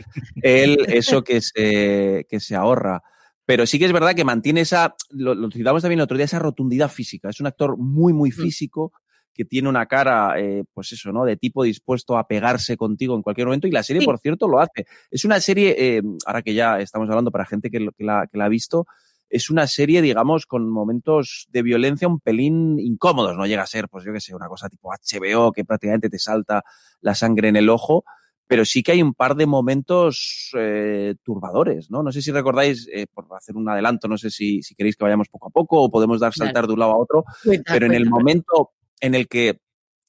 él 0.42 0.86
eso 0.88 1.24
que 1.24 1.42
se, 1.42 2.26
que 2.30 2.40
se 2.40 2.56
ahorra. 2.56 3.04
Pero 3.50 3.66
sí 3.66 3.80
que 3.80 3.86
es 3.86 3.92
verdad 3.92 4.14
que 4.14 4.24
mantiene 4.24 4.62
esa, 4.62 4.94
lo, 5.10 5.34
lo 5.34 5.50
citamos 5.50 5.82
también 5.82 5.98
el 5.98 6.04
otro 6.04 6.16
día, 6.16 6.26
esa 6.26 6.38
rotundidad 6.38 6.88
física. 6.88 7.32
Es 7.32 7.40
un 7.40 7.48
actor 7.48 7.78
muy, 7.80 8.14
muy 8.14 8.30
mm. 8.30 8.34
físico, 8.34 8.94
que 9.34 9.44
tiene 9.44 9.68
una 9.68 9.88
cara, 9.88 10.40
eh, 10.40 10.66
pues 10.72 10.92
eso, 10.92 11.12
¿no? 11.12 11.26
De 11.26 11.36
tipo 11.36 11.64
dispuesto 11.64 12.20
a 12.20 12.28
pegarse 12.28 12.78
contigo 12.78 13.16
en 13.16 13.24
cualquier 13.24 13.48
momento. 13.48 13.66
Y 13.66 13.72
la 13.72 13.82
serie, 13.82 14.06
por 14.06 14.20
cierto, 14.20 14.48
lo 14.48 14.60
hace. 14.60 14.86
Es 15.10 15.26
una 15.26 15.40
serie, 15.40 15.76
eh, 15.80 16.04
ahora 16.28 16.44
que 16.44 16.54
ya 16.54 16.80
estamos 16.80 17.10
hablando 17.10 17.32
para 17.32 17.44
gente 17.44 17.72
que, 17.72 17.88
la, 17.98 18.30
ha 18.32 18.50
visto, 18.50 18.86
es 19.30 19.50
una 19.50 19.66
serie, 19.66 20.04
digamos, 20.04 20.46
con 20.46 20.70
momentos 20.70 21.48
de 21.50 21.64
violencia 21.64 22.08
un 22.08 22.20
pelín 22.20 22.78
incómodos. 22.78 23.36
No 23.36 23.48
llega 23.48 23.64
a 23.64 23.66
ser, 23.66 23.90
pues 23.90 24.06
yo 24.06 24.14
qué 24.14 24.22
sé, 24.22 24.36
una 24.36 24.48
cosa 24.48 24.70
tipo 24.70 24.92
HBO 24.92 25.54
que 25.54 25.66
prácticamente 25.66 26.08
te 26.08 26.20
salta 26.20 26.62
la 27.02 27.16
sangre 27.16 27.50
en 27.50 27.56
el 27.56 27.70
ojo. 27.70 28.06
Pero 28.50 28.66
sí 28.66 28.82
que 28.82 28.94
hay 28.94 29.02
un 29.02 29.14
par 29.14 29.36
de 29.36 29.46
momentos 29.46 30.50
eh, 30.58 31.14
turbadores, 31.24 31.90
¿no? 31.90 32.02
No 32.02 32.12
sé 32.12 32.22
si 32.22 32.32
recordáis, 32.32 32.90
por 33.14 33.26
hacer 33.38 33.56
un 33.56 33.70
adelanto, 33.70 34.08
no 34.08 34.18
sé 34.18 34.32
si, 34.32 34.64
si, 34.64 34.74
queréis 34.74 34.96
que 34.96 35.04
vayamos 35.04 35.30
poco 35.30 35.48
a 35.48 35.52
poco 35.52 35.84
o 35.84 35.90
podemos 35.90 36.20
dar 36.20 36.34
saltar 36.34 36.66
de 36.66 36.74
un 36.74 36.80
lado 36.80 36.94
a 36.94 36.98
otro, 36.98 37.24
pero 37.66 37.86
en 37.86 37.94
el 37.94 38.10
momento 38.10 38.72
en 39.00 39.14
el 39.14 39.28
que 39.28 39.60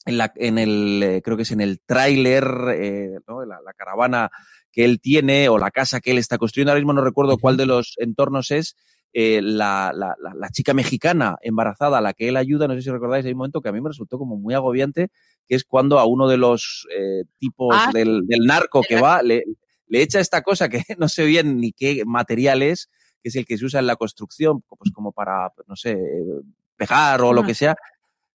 en, 0.07 0.19
la, 0.19 0.33
en 0.37 0.59
el, 0.59 1.03
eh, 1.03 1.23
creo 1.23 1.37
que 1.37 1.43
es 1.43 1.51
en 1.51 1.61
el 1.61 1.81
tráiler, 1.81 2.45
eh, 2.75 3.19
¿no? 3.29 3.45
la, 3.45 3.59
caravana 3.77 4.31
que 4.73 4.85
él 4.85 5.01
tiene 5.01 5.49
o 5.49 5.59
la 5.59 5.71
casa 5.71 6.01
que 6.01 6.13
él 6.13 6.19
está 6.19 6.39
construyendo, 6.39 6.73
ahora 6.73 6.81
mismo 6.81 6.93
no 6.93 7.03
recuerdo 7.03 7.39
cuál 7.39 7.57
de 7.57 7.67
los 7.67 7.95
entornos 7.99 8.51
es, 8.51 8.77
eh, 9.13 9.41
la, 9.43 9.93
la, 9.95 10.15
la, 10.19 10.49
chica 10.51 10.73
mexicana 10.73 11.37
embarazada 11.43 11.99
a 11.99 12.01
la 12.01 12.13
que 12.13 12.29
él 12.29 12.37
ayuda, 12.37 12.69
no 12.69 12.75
sé 12.75 12.83
si 12.83 12.91
recordáis, 12.91 13.25
hay 13.27 13.33
un 13.33 13.39
momento 13.39 13.61
que 13.61 13.69
a 13.69 13.73
mí 13.73 13.81
me 13.81 13.89
resultó 13.89 14.19
como 14.19 14.37
muy 14.37 14.55
agobiante, 14.55 15.11
que 15.51 15.57
es 15.57 15.65
cuando 15.65 15.99
a 15.99 16.07
uno 16.07 16.29
de 16.29 16.37
los 16.37 16.87
tipos 17.37 17.75
ah, 17.77 17.91
del, 17.93 18.25
del, 18.25 18.47
narco 18.47 18.83
que 18.89 19.01
va, 19.01 19.21
le, 19.21 19.43
le, 19.89 20.01
echa 20.01 20.21
esta 20.21 20.43
cosa 20.43 20.69
que 20.69 20.85
no 20.99 21.09
sé 21.09 21.25
bien 21.25 21.57
ni 21.57 21.73
qué 21.73 22.05
material 22.07 22.63
es, 22.63 22.89
que 23.21 23.31
es 23.31 23.35
el 23.35 23.45
que 23.45 23.59
se 23.59 23.65
usa 23.65 23.81
en 23.81 23.89
la 23.89 23.97
construcción, 23.97 24.63
pues 24.63 24.93
como 24.95 25.11
para, 25.11 25.51
pues 25.51 25.67
no 25.67 25.75
sé, 25.75 25.99
pegar 26.77 27.21
o 27.23 27.33
lo 27.33 27.43
que 27.43 27.55
sea, 27.55 27.77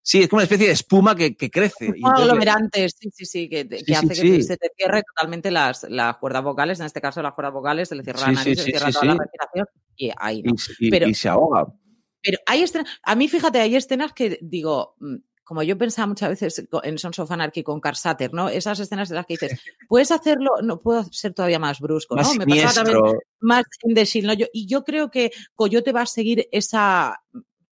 Sí, 0.07 0.21
es 0.21 0.29
como 0.29 0.37
una 0.37 0.43
especie 0.43 0.67
de 0.67 0.73
espuma 0.73 1.15
que, 1.15 1.35
que 1.35 1.49
crece. 1.49 1.91
Un 1.99 2.13
aglomerante, 2.13 2.87
sí, 2.89 3.09
sí, 3.11 3.25
sí, 3.25 3.49
que, 3.49 3.67
que 3.67 3.95
hace 3.95 4.09
que 4.09 4.43
se 4.43 4.55
te 4.55 4.69
cierre 4.77 5.01
totalmente 5.01 5.49
las, 5.49 5.81
las, 5.89 6.17
cuerdas 6.17 6.43
vocales, 6.43 6.79
en 6.79 6.85
este 6.85 7.01
caso 7.01 7.23
las 7.23 7.33
cuerdas 7.33 7.55
vocales, 7.55 7.89
se 7.89 7.95
le 7.95 8.03
cierra 8.03 8.19
la 8.19 8.33
nariz, 8.33 8.59
se 8.59 8.65
le 8.67 8.77
cierra 8.77 8.91
toda 8.91 9.05
la 9.05 9.15
respiración 9.15 9.65
y 9.95 10.11
ahí 10.15 10.43
no. 10.43 10.53
Y, 10.77 10.91
pero, 10.91 11.07
y 11.07 11.15
se 11.15 11.27
ahoga. 11.27 11.73
Pero 12.21 12.37
hay 12.45 12.61
escenas, 12.61 12.87
a 13.01 13.15
mí 13.15 13.27
fíjate, 13.27 13.59
hay 13.59 13.75
escenas 13.75 14.13
que 14.13 14.37
digo, 14.43 14.95
mm, 14.99 15.15
como 15.45 15.63
yo 15.63 15.77
pensaba 15.77 16.07
muchas 16.07 16.29
veces 16.29 16.67
en 16.83 16.97
Sons 16.97 17.19
of 17.19 17.31
Anarchy 17.31 17.63
con 17.63 17.79
Carsater, 17.79 18.33
¿no? 18.33 18.49
Esas 18.49 18.79
escenas 18.79 19.07
de 19.09 19.15
las 19.15 19.25
que 19.25 19.35
dices, 19.35 19.51
puedes 19.87 20.11
hacerlo, 20.11 20.55
no 20.61 20.79
puedo 20.79 21.05
ser 21.05 21.33
todavía 21.33 21.59
más 21.59 21.79
brusco, 21.79 22.15
¿no? 22.15 22.33
Me 22.33 22.45
pasaba 22.45 22.73
también 22.73 23.19
más 23.39 23.63
en 23.83 23.93
The 23.93 24.21
¿no? 24.23 24.33
Yo, 24.33 24.47
y 24.51 24.65
yo 24.65 24.83
creo 24.83 25.09
que 25.09 25.31
Coyote 25.53 25.91
va 25.91 26.01
a 26.01 26.05
seguir 26.07 26.49
esa 26.51 27.21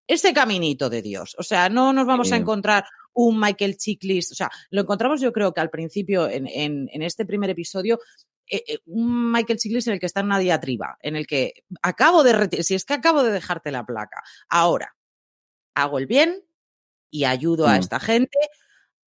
ese 0.07 0.35
caminito 0.35 0.91
de 0.91 1.01
Dios. 1.01 1.35
O 1.39 1.43
sea, 1.43 1.71
no 1.71 1.93
nos 1.93 2.07
vamos 2.07 2.31
a 2.33 2.37
encontrar 2.37 2.85
un 3.15 3.41
Michael 3.41 3.79
Chiklis. 3.79 4.33
O 4.33 4.35
sea, 4.35 4.51
lo 4.71 4.83
encontramos 4.83 5.21
yo 5.21 5.33
creo 5.33 5.55
que 5.55 5.61
al 5.61 5.71
principio, 5.71 6.29
en, 6.29 6.47
en, 6.47 7.03
este 7.03 7.25
primer 7.25 7.49
episodio, 7.49 7.99
eh, 8.47 8.63
eh, 8.67 8.79
un 8.87 9.33
Michael 9.33 9.59
Chiklis 9.59 9.87
en 9.87 9.95
el 9.95 10.01
que 10.01 10.07
está 10.07 10.21
en 10.21 10.27
una 10.27 10.39
diatriba, 10.39 10.99
en 11.01 11.17
el 11.17 11.27
que 11.27 11.65
acabo 11.81 12.23
de 12.23 12.63
si 12.63 12.75
es 12.75 12.85
que 12.85 12.95
acabo 12.95 13.23
de 13.23 13.33
dejarte 13.33 13.71
la 13.71 13.87
placa, 13.87 14.23
ahora 14.49 14.95
hago 15.75 15.99
el 15.99 16.07
bien 16.07 16.45
y 17.13 17.25
ayudo 17.25 17.69
a 17.69 17.77
mm. 17.77 17.81
esta 17.81 18.01
gente, 18.01 18.39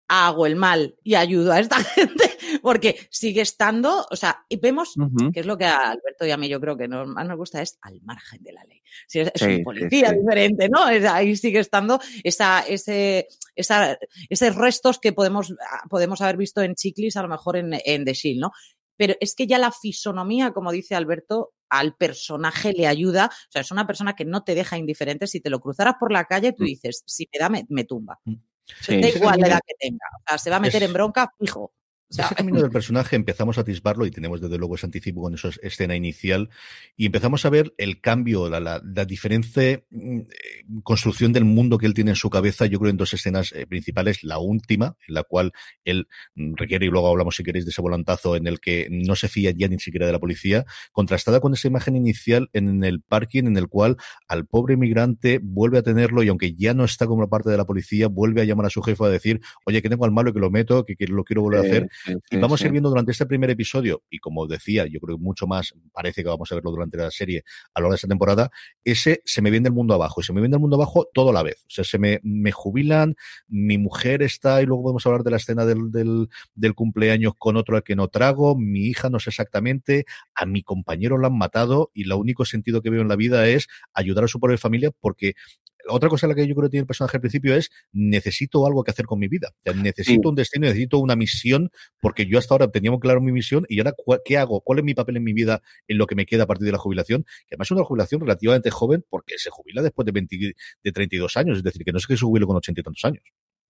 hago 0.08 0.46
el 0.46 0.56
mal 0.56 0.96
y 1.04 1.16
ayudo 1.16 1.52
a 1.52 1.60
esta 1.60 1.78
gente 1.84 2.38
porque 2.62 3.08
sigue 3.10 3.42
estando, 3.42 4.06
o 4.10 4.16
sea, 4.16 4.46
y 4.48 4.58
vemos, 4.58 4.96
que 5.34 5.40
es 5.40 5.46
lo 5.46 5.58
que 5.58 5.66
a 5.66 5.92
Alberto 5.92 6.26
y 6.26 6.32
a 6.32 6.38
mí 6.38 6.48
yo 6.48 6.62
creo 6.62 6.78
que 6.78 6.88
más 6.88 7.28
nos 7.28 7.38
gusta, 7.38 7.62
es 7.62 7.78
al 7.82 8.00
margen 8.04 8.42
de 8.44 8.54
la 8.54 8.64
ley. 8.64 8.82
Si 9.08 9.20
es, 9.20 9.32
un 9.42 9.64
policía 9.64 10.12
diferente, 10.12 10.70
¿no? 10.70 10.84
ahí 10.84 11.36
sigue 11.36 11.60
estando 11.60 12.00
esa, 12.24 12.62
ese, 12.62 13.28
esa, 13.56 13.98
esos 14.30 14.56
restos 14.56 15.00
que 15.00 15.12
podemos, 15.12 15.54
ah, 15.60 15.84
podemos 15.90 16.22
haber 16.22 16.38
visto 16.38 16.62
en 16.62 16.76
Chiclis, 16.76 17.18
a 17.18 17.24
lo 17.24 17.28
mejor 17.28 17.58
en, 17.58 17.74
en 17.84 18.06
The 18.06 18.14
Shield, 18.14 18.42
¿no? 18.42 18.52
Pero 18.98 19.16
es 19.20 19.36
que 19.36 19.48
ya 19.48 19.58
la 19.58 19.72
fisonomía, 19.72 20.52
como 20.52 20.72
dice 20.72 20.96
Alberto, 20.96 21.54
al 21.70 21.96
personaje 21.96 22.74
le 22.74 22.88
ayuda. 22.88 23.30
O 23.32 23.52
sea, 23.52 23.62
es 23.62 23.72
una 23.72 23.88
persona 23.88 24.16
que 24.16 24.26
no 24.26 24.44
te 24.44 24.56
deja 24.56 24.78
indiferente. 24.78 25.28
Si 25.28 25.40
te 25.40 25.50
lo 25.50 25.60
cruzaras 25.60 25.96
por 26.00 26.12
la 26.12 26.26
calle, 26.26 26.54
tú 26.54 26.64
mm. 26.64 26.68
dices, 26.68 27.04
si 27.06 27.28
me 27.32 27.40
da, 27.40 27.50
me, 27.50 27.84
tumba. 27.84 28.20
Mm. 28.26 28.36
Da 28.88 29.10
igual 29.10 29.40
la 29.40 29.48
edad 29.48 29.60
que 29.66 29.76
tenga. 29.80 30.06
O 30.20 30.24
sea, 30.28 30.38
se 30.38 30.50
va 30.50 30.58
a 30.58 30.60
meter 30.60 30.84
en 30.84 30.94
bronca 30.94 31.32
fijo. 31.40 31.74
Ese 32.24 32.36
camino 32.36 32.62
del 32.62 32.72
personaje 32.72 33.16
empezamos 33.16 33.58
a 33.58 33.62
atisbarlo 33.62 34.06
y 34.06 34.12
tenemos 34.12 34.42
desde 34.42 34.58
luego 34.58 34.76
ese 34.76 34.86
anticipo 34.86 35.22
con 35.22 35.34
esa 35.34 35.50
escena 35.62 35.96
inicial 35.96 36.50
y 36.96 37.06
empezamos 37.08 37.46
a 37.46 37.50
ver 37.50 37.74
el 37.78 38.02
cambio, 38.02 38.50
la, 38.50 38.60
la, 38.60 39.06
diferente 39.06 39.86
mm, 39.90 40.20
eh, 40.20 40.26
construcción 40.84 41.34
del 41.34 41.46
mundo 41.46 41.78
que 41.78 41.86
él 41.86 41.94
tiene 41.94 42.12
en 42.12 42.16
su 42.16 42.30
cabeza, 42.30 42.66
yo 42.66 42.80
creo 42.80 42.90
en 42.90 42.98
dos 42.98 43.14
escenas 43.14 43.52
eh, 43.52 43.66
principales, 43.68 44.24
la 44.24 44.40
última, 44.40 44.96
en 45.08 45.14
la 45.14 45.24
cual 45.24 45.52
él 45.84 46.08
mm, 46.36 46.56
requiere, 46.56 46.86
y 46.86 46.90
luego 46.90 47.10
hablamos 47.10 47.36
si 47.36 47.44
queréis 47.44 47.66
de 47.66 47.72
ese 47.72 47.82
volantazo 47.82 48.36
en 48.36 48.48
el 48.48 48.60
que 48.60 48.88
no 48.90 49.16
se 49.16 49.28
fía 49.28 49.52
ya 49.52 49.68
ni 49.68 49.80
siquiera 49.80 50.06
de 50.06 50.12
la 50.12 50.20
policía, 50.20 50.66
contrastada 50.92 51.40
con 51.40 51.54
esa 51.54 51.68
imagen 51.68 51.96
inicial 51.96 52.50
en 52.54 52.84
el 52.84 53.02
parking 53.02 53.46
en 53.46 53.58
el 53.58 53.68
cual 53.68 53.98
al 54.28 54.46
pobre 54.46 54.76
inmigrante 54.76 55.40
vuelve 55.42 55.78
a 55.78 55.84
tenerlo 55.84 56.24
y 56.24 56.30
aunque 56.30 56.54
ya 56.56 56.74
no 56.74 56.84
está 56.86 57.06
como 57.08 57.28
parte 57.30 57.50
de 57.50 57.58
la 57.58 57.66
policía, 57.66 58.08
vuelve 58.08 58.42
a 58.42 58.46
llamar 58.46 58.68
a 58.68 58.70
su 58.70 58.82
jefe 58.82 59.04
a 59.04 59.10
decir, 59.10 59.42
oye, 59.66 59.82
que 59.82 59.90
tengo 59.90 60.06
al 60.06 60.12
malo 60.12 60.34
que 60.34 60.40
lo 60.40 60.52
meto, 60.52 60.86
que, 60.86 60.96
que 60.96 61.08
lo 61.08 61.24
quiero 61.24 61.42
volver 61.42 61.60
a 61.60 61.64
hacer 61.64 61.90
y 62.30 62.38
vamos 62.38 62.62
a 62.62 62.66
ir 62.66 62.72
viendo 62.72 62.90
durante 62.90 63.12
este 63.12 63.26
primer 63.26 63.50
episodio, 63.50 64.04
y 64.10 64.20
como 64.20 64.48
decía, 64.48 64.86
yo 64.86 65.00
creo 65.00 65.18
que 65.18 65.24
mucho 65.24 65.48
más, 65.48 65.74
parece 65.92 66.24
que 66.24 66.30
vamos 66.30 66.52
a 66.52 66.56
verlo 66.56 66.72
durante 66.72 66.98
la 66.98 67.12
serie 67.12 67.44
a 67.74 67.80
lo 67.80 67.86
largo 67.86 67.94
de 67.94 67.96
esta 67.96 68.08
temporada, 68.08 68.52
ese 68.84 69.22
se 69.26 69.42
me 69.42 69.52
viene 69.52 69.68
el 69.68 69.74
mundo 69.74 69.94
abajo, 69.94 70.22
y 70.22 70.24
se 70.24 70.34
me 70.34 70.42
viene 70.42 70.56
el 70.56 70.62
mundo 70.62 70.76
abajo 70.76 71.08
todo 71.14 71.30
a 71.30 71.34
la 71.34 71.44
vez. 71.44 71.64
O 71.68 71.70
sea, 71.70 71.84
se 71.84 71.98
me, 71.98 72.20
me 72.24 72.52
jubilan, 72.52 73.16
mi 73.48 73.78
mujer 73.78 74.22
está, 74.22 74.62
y 74.62 74.66
luego 74.66 74.84
podemos 74.84 75.06
hablar 75.06 75.24
de 75.24 75.32
la 75.32 75.38
escena 75.38 75.66
del, 75.66 75.92
del, 75.92 76.30
del 76.54 76.76
cumpleaños 76.76 77.34
con 77.38 77.58
otro 77.58 77.76
al 77.76 77.84
que 77.84 77.96
no 77.96 78.08
trago, 78.08 78.58
mi 78.58 78.82
hija 78.88 79.10
no 79.10 79.20
sé 79.20 79.30
exactamente, 79.30 80.06
a 80.34 80.46
mi 80.46 80.64
compañero 80.64 81.18
lo 81.18 81.28
han 81.28 81.38
matado, 81.38 81.92
y 81.94 82.04
el 82.04 82.14
único 82.14 82.46
sentido 82.46 82.82
que 82.82 82.90
veo 82.90 83.02
en 83.02 83.08
la 83.08 83.16
vida 83.16 83.48
es 83.48 83.68
ayudar 83.94 84.26
a 84.26 84.28
su 84.28 84.40
propia 84.40 84.58
familia 84.58 84.92
porque 85.00 85.34
otra 85.88 86.10
cosa 86.10 86.28
la 86.28 86.36
que 86.36 86.48
yo 86.48 86.56
creo 86.56 86.68
que 86.68 86.72
tiene 86.72 86.82
el 86.82 86.88
personaje 86.88 87.18
al 87.18 87.22
principio 87.22 87.56
es 87.56 87.70
necesito 87.92 88.66
algo 88.66 88.84
que 88.84 88.92
hacer 88.92 89.06
con 89.06 89.20
mi 89.20 89.28
vida. 89.28 89.54
necesito 89.76 90.30
un 90.30 90.36
destino, 90.36 90.66
necesito 90.66 91.00
una 91.00 91.16
misión, 91.16 91.70
porque 92.02 92.26
yo 92.26 92.40
hasta 92.40 92.54
ahora 92.54 92.70
tenía 92.70 92.92
muy 92.92 93.00
claro 93.00 93.22
mi 93.22 93.32
misión 93.32 93.66
y 93.70 93.80
ahora 93.80 93.94
¿qué 94.24 94.38
hago? 94.38 94.62
¿Cuál 94.62 94.80
es 94.80 94.86
mi 94.86 94.94
papel 94.94 95.18
en 95.18 95.24
mi 95.24 95.34
vida 95.34 95.62
en 95.88 95.98
lo 95.98 96.08
que 96.08 96.16
me 96.16 96.26
queda 96.26 96.44
a 96.44 96.48
partir 96.48 96.66
de 96.66 96.72
la 96.72 96.78
jubilación? 96.78 97.24
Que 97.48 97.56
además 97.56 97.68
es 97.68 97.72
una 97.72 97.84
jubilación 97.84 98.22
relativamente 98.22 98.70
joven 98.72 99.06
porque 99.10 99.38
se 99.38 99.50
jubila 99.50 99.82
después 99.82 100.06
de, 100.06 100.12
20, 100.12 100.56
de 100.84 100.92
32 100.92 101.38
años, 101.38 101.58
es 101.58 101.64
decir, 101.64 101.84
que 101.84 101.92
no 101.92 101.98
es 101.98 102.08
que 102.08 102.18
se 102.18 102.26
jubile 102.26 102.46
con 102.46 102.56
80 102.56 102.82
y 102.82 102.84
tantos 102.84 103.06
años. 103.06 103.24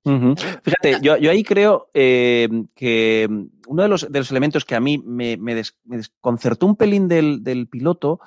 Fíjate, 0.06 1.00
yo, 1.02 1.18
yo, 1.18 1.32
ahí 1.32 1.44
creo 1.44 1.90
eh, 1.92 2.48
que 2.76 3.28
uno 3.68 3.82
de 3.82 3.90
los, 3.90 4.12
de 4.12 4.20
los, 4.20 4.30
elementos 4.30 4.64
que 4.64 4.76
a 4.76 4.80
mí 4.80 5.00
me, 5.00 5.36
me, 5.36 5.56
desconcertó 5.56 6.68
un 6.68 6.76
pelín 6.76 7.08
del, 7.08 7.44
del 7.44 7.68
piloto 7.68 8.20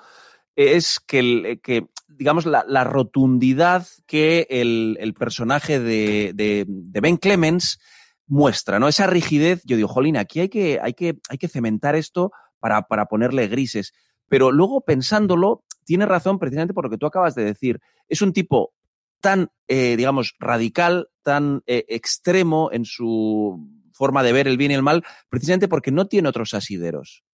es 0.57 0.99
que, 0.99 1.21
el, 1.21 1.61
que 1.63 1.87
digamos, 2.09 2.47
la, 2.47 2.85
rotundidad 2.85 3.87
que 4.07 4.47
el, 4.51 5.15
personaje 5.15 5.79
de, 5.79 6.65
Ben 6.67 7.17
Clemens 7.17 7.79
muestra, 8.27 8.79
¿no? 8.79 8.89
Esa 8.89 9.07
rigidez, 9.07 9.63
yo 9.65 9.77
digo, 9.77 9.89
jolín, 9.89 10.17
aquí 10.17 10.41
hay 10.41 10.49
que, 10.49 10.81
hay 10.83 10.95
que, 10.95 11.19
hay 11.29 11.39
que 11.39 11.49
cementar 11.49 11.95
esto 11.95 12.33
para, 12.59 12.83
para 12.83 13.07
ponerle 13.07 13.49
grises. 13.49 13.93
Pero 14.29 14.53
luego 14.53 14.83
pensándolo, 14.83 15.65
tiene 15.85 16.07
razón 16.07 16.39
precisamente 16.39 16.75
por 16.75 16.85
lo 16.85 16.91
que 16.91 16.99
tú 16.99 17.07
acabas 17.07 17.35
de 17.35 17.45
decir. 17.45 17.81
Es 18.09 18.21
un 18.21 18.33
tipo 18.33 18.73
tan, 19.21 19.51
eh, 19.67 19.97
digamos, 19.97 20.35
radical, 20.39 21.09
tan 21.23 21.63
eh, 21.67 21.85
extremo 21.89 22.71
en 22.73 22.85
su 22.85 23.69
forma 23.93 24.23
de 24.23 24.33
ver 24.33 24.47
el 24.49 24.57
bien 24.57 24.71
y 24.71 24.75
el 24.75 24.83
mal, 24.83 25.05
precisamente 25.29 25.69
porque 25.69 25.91
no 25.91 26.07
tiene 26.07 26.29
otros 26.29 26.55
asideros. 26.55 27.25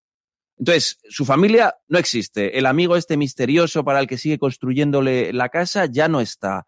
Entonces, 0.58 1.00
su 1.08 1.24
familia 1.24 1.74
no 1.88 1.98
existe. 1.98 2.58
El 2.58 2.66
amigo 2.66 2.96
este 2.96 3.16
misterioso 3.16 3.84
para 3.84 4.00
el 4.00 4.06
que 4.06 4.18
sigue 4.18 4.38
construyéndole 4.38 5.32
la 5.32 5.48
casa 5.48 5.86
ya 5.86 6.08
no 6.08 6.20
está. 6.20 6.66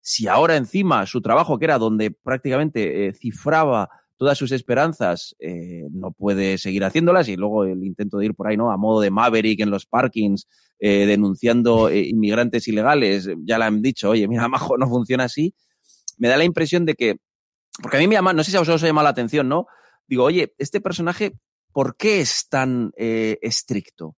Si 0.00 0.26
ahora 0.26 0.56
encima 0.56 1.04
su 1.06 1.20
trabajo, 1.20 1.58
que 1.58 1.66
era 1.66 1.78
donde 1.78 2.10
prácticamente 2.10 3.08
eh, 3.08 3.12
cifraba 3.12 3.90
todas 4.16 4.38
sus 4.38 4.52
esperanzas, 4.52 5.36
eh, 5.38 5.84
no 5.90 6.12
puede 6.12 6.56
seguir 6.56 6.84
haciéndolas 6.84 7.28
y 7.28 7.36
luego 7.36 7.64
el 7.64 7.84
intento 7.84 8.16
de 8.16 8.26
ir 8.26 8.34
por 8.34 8.48
ahí, 8.48 8.56
¿no? 8.56 8.70
A 8.70 8.78
modo 8.78 9.00
de 9.00 9.10
Maverick 9.10 9.60
en 9.60 9.70
los 9.70 9.84
parkings, 9.84 10.48
eh, 10.78 11.04
denunciando 11.04 11.92
inmigrantes 11.92 12.66
ilegales, 12.68 13.28
ya 13.44 13.58
le 13.58 13.64
han 13.66 13.82
dicho, 13.82 14.10
oye, 14.10 14.26
mira, 14.28 14.48
Majo, 14.48 14.78
no 14.78 14.88
funciona 14.88 15.24
así. 15.24 15.54
Me 16.16 16.28
da 16.28 16.38
la 16.38 16.44
impresión 16.44 16.86
de 16.86 16.94
que, 16.94 17.16
porque 17.82 17.98
a 17.98 18.00
mí 18.00 18.08
me 18.08 18.14
llama, 18.14 18.32
no 18.32 18.42
sé 18.42 18.52
si 18.52 18.56
a 18.56 18.60
vosotros 18.60 18.82
os 18.82 18.88
llama 18.88 19.02
la 19.02 19.10
atención, 19.10 19.48
¿no? 19.48 19.66
Digo, 20.06 20.24
oye, 20.24 20.54
este 20.56 20.80
personaje 20.80 21.32
¿por 21.76 21.94
qué 21.98 22.20
es 22.20 22.48
tan 22.48 22.90
eh, 22.96 23.36
estricto? 23.42 24.16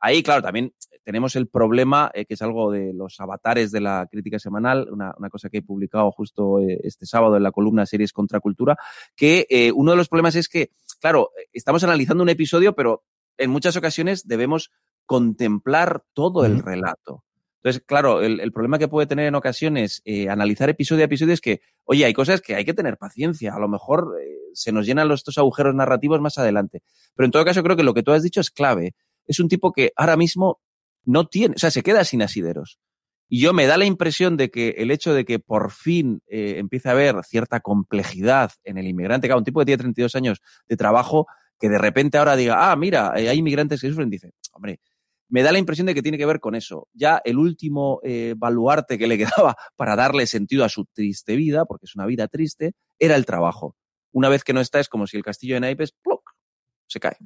Ahí, 0.00 0.24
claro, 0.24 0.42
también 0.42 0.74
tenemos 1.04 1.36
el 1.36 1.46
problema, 1.46 2.10
eh, 2.12 2.24
que 2.24 2.34
es 2.34 2.42
algo 2.42 2.72
de 2.72 2.92
los 2.92 3.20
avatares 3.20 3.70
de 3.70 3.80
la 3.80 4.08
crítica 4.10 4.40
semanal, 4.40 4.88
una, 4.90 5.14
cosa 5.30 5.48
que 5.48 5.58
he 5.58 5.62
publicado 5.62 6.10
justo 6.10 6.58
eh, 6.58 6.80
este 6.82 7.06
sábado 7.06 7.36
en 7.36 7.44
la 7.44 7.52
columna 7.52 7.86
Series 7.86 8.12
contra 8.12 8.40
Cultura, 8.40 8.76
que 9.14 9.46
uno 9.72 9.92
de 9.92 9.96
los 9.96 10.08
problemas 10.08 10.34
es 10.34 10.48
que, 10.48 10.70
claro, 11.00 11.30
estamos 11.52 11.84
analizando 11.84 12.24
un 12.24 12.28
episodio, 12.28 12.74
pero 12.74 13.04
en 13.38 13.50
muchas 13.50 13.76
ocasiones 13.76 14.26
debemos 14.26 14.72
contemplar 15.04 16.02
todo 16.12 16.44
el 16.44 16.58
relato. 16.60 17.22
Entonces, 17.66 17.82
claro, 17.84 18.22
el, 18.22 18.52
problema 18.52 18.78
que 18.78 18.86
puede 18.86 19.08
tener 19.08 19.26
en 19.26 19.34
ocasiones 19.34 20.00
analizar 20.30 20.70
episodio 20.70 21.02
a 21.02 21.06
episodio 21.06 21.34
es 21.34 21.40
que, 21.40 21.62
oye, 21.84 22.04
hay 22.04 22.12
cosas 22.12 22.40
que 22.40 22.54
hay 22.54 22.64
que 22.64 22.74
tener 22.74 22.96
paciencia. 22.96 23.54
A 23.54 23.58
lo 23.58 23.66
mejor 23.66 24.14
se 24.52 24.70
nos 24.70 24.86
llenan 24.86 25.08
los, 25.08 25.20
estos 25.20 25.38
agujeros 25.38 25.74
narrativos 25.74 26.20
más 26.20 26.38
adelante. 26.38 26.82
Pero 27.16 27.24
en 27.24 27.32
todo 27.32 27.44
caso, 27.44 27.64
creo 27.64 27.76
que 27.76 27.82
lo 27.82 27.92
que 27.92 28.04
tú 28.04 28.12
has 28.12 28.22
dicho 28.22 28.40
es 28.40 28.52
clave. 28.52 28.94
Es 29.26 29.40
un 29.40 29.48
tipo 29.48 29.72
que 29.72 29.92
ahora 29.96 30.16
mismo 30.16 30.60
no 31.04 31.26
tiene, 31.26 31.54
o 31.56 31.58
sea, 31.58 31.70
se 31.70 31.82
queda 31.82 32.04
sin 32.04 32.22
asideros. 32.22 32.78
Y 33.28 33.40
yo 33.40 33.52
me 33.52 33.66
da 33.66 33.76
la 33.76 33.84
impresión 33.84 34.36
de 34.36 34.50
que 34.50 34.70
el 34.78 34.90
hecho 34.90 35.12
de 35.12 35.24
que 35.24 35.38
por 35.38 35.72
fin 35.72 36.22
eh, 36.28 36.54
empiece 36.58 36.88
a 36.88 36.92
haber 36.92 37.24
cierta 37.24 37.60
complejidad 37.60 38.52
en 38.62 38.78
el 38.78 38.86
inmigrante, 38.86 39.26
claro, 39.26 39.38
un 39.38 39.44
tipo 39.44 39.60
que 39.60 39.66
tiene 39.66 39.78
32 39.78 40.14
años 40.14 40.40
de 40.68 40.76
trabajo, 40.76 41.26
que 41.58 41.68
de 41.68 41.78
repente 41.78 42.18
ahora 42.18 42.36
diga, 42.36 42.70
ah, 42.70 42.76
mira, 42.76 43.12
eh, 43.16 43.28
hay 43.28 43.38
inmigrantes 43.38 43.80
que 43.80 43.88
sufren, 43.88 44.10
dice, 44.10 44.30
hombre, 44.52 44.78
me 45.28 45.42
da 45.42 45.52
la 45.52 45.58
impresión 45.58 45.86
de 45.86 45.94
que 45.94 46.02
tiene 46.02 46.18
que 46.18 46.26
ver 46.26 46.40
con 46.40 46.54
eso. 46.54 46.88
Ya 46.92 47.20
el 47.24 47.38
último 47.38 48.00
eh, 48.02 48.34
baluarte 48.36 48.98
que 48.98 49.06
le 49.06 49.18
quedaba 49.18 49.56
para 49.76 49.96
darle 49.96 50.26
sentido 50.26 50.64
a 50.64 50.68
su 50.68 50.84
triste 50.86 51.36
vida, 51.36 51.64
porque 51.64 51.86
es 51.86 51.94
una 51.96 52.06
vida 52.06 52.28
triste, 52.28 52.72
era 52.98 53.16
el 53.16 53.26
trabajo 53.26 53.76
una 54.16 54.30
vez 54.30 54.44
que 54.44 54.54
no 54.54 54.62
está 54.62 54.80
es 54.80 54.88
como 54.88 55.06
si 55.06 55.18
el 55.18 55.22
castillo 55.22 55.54
de 55.54 55.60
naipes 55.60 55.94
se 56.86 57.00
cae. 57.00 57.18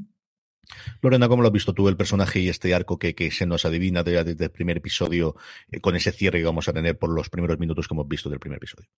Lorena, 1.01 1.29
¿cómo 1.29 1.41
lo 1.43 1.49
has 1.49 1.53
visto 1.53 1.73
tú 1.73 1.89
el 1.89 1.97
personaje 1.97 2.41
y 2.41 2.49
este 2.49 2.75
arco 2.75 2.99
que, 2.99 3.31
se 3.31 3.47
nos 3.47 3.65
adivina 3.65 4.03
desde 4.03 4.45
el 4.45 4.51
primer 4.51 4.79
episodio 4.79 5.37
eh, 5.71 5.81
con 5.81 5.95
ese 5.95 6.11
cierre 6.11 6.41
que 6.41 6.47
vamos 6.47 6.69
a 6.69 6.73
tener 6.73 6.99
por 6.99 7.11
los 7.11 7.31
primeros 7.31 7.61
minutos 7.61 7.87
que 7.87 7.95
hemos 7.95 8.09
visto 8.09 8.29
del 8.29 8.41
primer 8.41 8.57
episodio? 8.57 8.89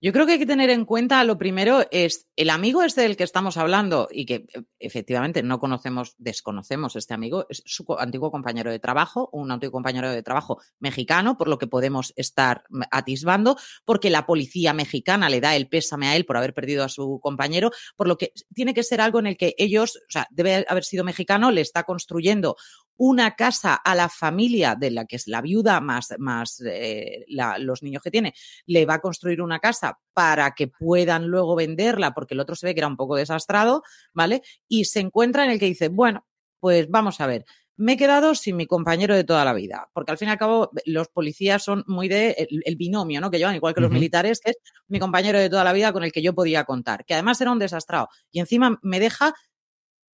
Yo 0.00 0.12
creo 0.12 0.26
que 0.26 0.32
hay 0.32 0.38
que 0.38 0.46
tener 0.46 0.70
en 0.70 0.84
cuenta, 0.84 1.24
lo 1.24 1.38
primero 1.38 1.84
es 1.90 2.28
el 2.36 2.50
amigo 2.50 2.84
este 2.84 3.00
del 3.00 3.16
que 3.16 3.24
estamos 3.24 3.56
hablando 3.56 4.06
y 4.12 4.26
que 4.26 4.46
e, 4.54 4.62
efectivamente 4.78 5.42
no 5.42 5.58
conocemos, 5.58 6.14
desconocemos 6.18 6.94
este 6.94 7.14
amigo, 7.14 7.46
es 7.48 7.64
su 7.66 7.84
antiguo 7.98 8.30
compañero 8.30 8.70
de 8.70 8.78
trabajo, 8.78 9.28
un 9.32 9.50
antiguo 9.50 9.72
compañero 9.72 10.08
de 10.08 10.22
trabajo 10.22 10.60
mexicano, 10.78 11.36
por 11.36 11.48
lo 11.48 11.58
que 11.58 11.66
podemos 11.66 12.12
estar 12.14 12.62
atisbando, 12.92 13.56
porque 13.84 14.08
la 14.08 14.24
policía 14.24 14.72
mexicana 14.72 15.28
le 15.28 15.40
da 15.40 15.56
el 15.56 15.68
pésame 15.68 16.06
a 16.06 16.14
él 16.14 16.24
por 16.24 16.36
haber 16.36 16.54
perdido 16.54 16.84
a 16.84 16.88
su 16.88 17.18
compañero, 17.20 17.72
por 17.96 18.06
lo 18.06 18.18
que 18.18 18.32
tiene 18.54 18.74
que 18.74 18.84
ser 18.84 19.00
algo 19.00 19.18
en 19.18 19.26
el 19.26 19.36
que 19.36 19.56
ellos, 19.58 19.96
o 19.96 20.10
sea, 20.10 20.28
debe 20.30 20.64
haber 20.68 20.84
sido 20.84 21.02
mexicano, 21.02 21.50
le 21.50 21.60
está 21.60 21.82
construyendo 21.82 22.54
una 22.98 23.36
casa 23.36 23.74
a 23.74 23.94
la 23.94 24.08
familia 24.08 24.74
de 24.74 24.90
la 24.90 25.06
que 25.06 25.16
es 25.16 25.26
la 25.26 25.40
viuda 25.40 25.80
más, 25.80 26.14
más 26.18 26.60
eh, 26.66 27.24
los 27.58 27.82
niños 27.82 28.02
que 28.02 28.10
tiene, 28.10 28.34
le 28.66 28.84
va 28.84 28.94
a 28.94 29.00
construir 29.00 29.40
una 29.40 29.60
casa 29.60 29.98
para 30.12 30.50
que 30.54 30.68
puedan 30.68 31.28
luego 31.28 31.54
venderla, 31.56 32.12
porque 32.12 32.34
el 32.34 32.40
otro 32.40 32.56
se 32.56 32.66
ve 32.66 32.74
que 32.74 32.80
era 32.80 32.88
un 32.88 32.96
poco 32.96 33.16
desastrado, 33.16 33.82
¿vale? 34.12 34.42
Y 34.68 34.84
se 34.84 35.00
encuentra 35.00 35.44
en 35.44 35.50
el 35.50 35.58
que 35.58 35.66
dice, 35.66 35.88
bueno, 35.88 36.26
pues 36.60 36.90
vamos 36.90 37.20
a 37.20 37.26
ver, 37.26 37.44
me 37.76 37.92
he 37.92 37.96
quedado 37.96 38.34
sin 38.34 38.56
mi 38.56 38.66
compañero 38.66 39.14
de 39.14 39.22
toda 39.22 39.44
la 39.44 39.52
vida, 39.54 39.88
porque 39.94 40.10
al 40.10 40.18
fin 40.18 40.26
y 40.28 40.32
al 40.32 40.38
cabo 40.38 40.70
los 40.84 41.06
policías 41.08 41.62
son 41.62 41.84
muy 41.86 42.08
de 42.08 42.48
el, 42.64 42.76
binomio, 42.76 43.20
¿no? 43.20 43.30
Que 43.30 43.38
llevan 43.38 43.54
igual 43.54 43.72
que 43.72 43.80
los 43.80 43.92
militares, 43.92 44.40
que 44.40 44.50
es 44.50 44.56
mi 44.88 44.98
compañero 44.98 45.38
de 45.38 45.48
toda 45.48 45.62
la 45.62 45.72
vida 45.72 45.92
con 45.92 46.02
el 46.02 46.10
que 46.10 46.20
yo 46.20 46.34
podía 46.34 46.64
contar, 46.64 47.04
que 47.04 47.14
además 47.14 47.40
era 47.40 47.52
un 47.52 47.60
desastrado 47.60 48.08
y 48.32 48.40
encima 48.40 48.80
me 48.82 48.98
deja 48.98 49.32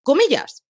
comillas, 0.02 0.64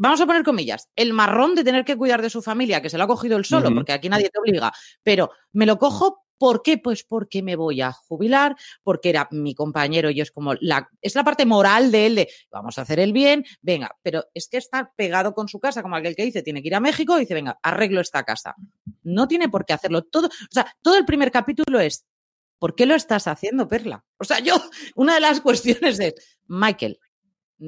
vamos 0.00 0.20
a 0.22 0.26
poner 0.26 0.42
comillas, 0.42 0.88
el 0.96 1.12
marrón 1.12 1.54
de 1.54 1.62
tener 1.62 1.84
que 1.84 1.94
cuidar 1.94 2.22
de 2.22 2.30
su 2.30 2.40
familia, 2.40 2.80
que 2.80 2.88
se 2.88 2.96
lo 2.96 3.04
ha 3.04 3.06
cogido 3.06 3.36
él 3.36 3.44
solo, 3.44 3.72
porque 3.74 3.92
aquí 3.92 4.08
nadie 4.08 4.30
te 4.30 4.38
obliga, 4.40 4.72
pero 5.02 5.30
me 5.52 5.66
lo 5.66 5.78
cojo. 5.78 6.24
¿Por 6.38 6.62
qué? 6.62 6.78
Pues 6.78 7.04
porque 7.04 7.42
me 7.42 7.54
voy 7.54 7.82
a 7.82 7.92
jubilar, 7.92 8.56
porque 8.82 9.10
era 9.10 9.28
mi 9.30 9.54
compañero 9.54 10.08
y 10.08 10.22
es 10.22 10.30
como 10.30 10.54
la, 10.54 10.88
es 11.02 11.14
la 11.14 11.22
parte 11.22 11.44
moral 11.44 11.92
de 11.92 12.06
él 12.06 12.14
de 12.14 12.30
vamos 12.50 12.78
a 12.78 12.82
hacer 12.82 12.98
el 12.98 13.12
bien, 13.12 13.44
venga, 13.60 13.94
pero 14.00 14.24
es 14.32 14.48
que 14.48 14.56
está 14.56 14.90
pegado 14.96 15.34
con 15.34 15.48
su 15.48 15.60
casa, 15.60 15.82
como 15.82 15.96
aquel 15.96 16.16
que 16.16 16.24
dice, 16.24 16.42
tiene 16.42 16.62
que 16.62 16.68
ir 16.68 16.74
a 16.74 16.80
México 16.80 17.18
y 17.18 17.20
dice, 17.20 17.34
venga, 17.34 17.58
arreglo 17.62 18.00
esta 18.00 18.22
casa. 18.22 18.54
No 19.02 19.28
tiene 19.28 19.50
por 19.50 19.66
qué 19.66 19.74
hacerlo 19.74 20.04
todo. 20.04 20.28
O 20.28 20.50
sea, 20.50 20.74
todo 20.80 20.96
el 20.96 21.04
primer 21.04 21.30
capítulo 21.30 21.78
es, 21.78 22.06
¿por 22.58 22.74
qué 22.74 22.86
lo 22.86 22.94
estás 22.94 23.26
haciendo, 23.26 23.68
Perla? 23.68 24.02
O 24.16 24.24
sea, 24.24 24.38
yo, 24.38 24.54
una 24.94 25.16
de 25.16 25.20
las 25.20 25.40
cuestiones 25.42 26.00
es, 26.00 26.14
Michael, 26.46 26.98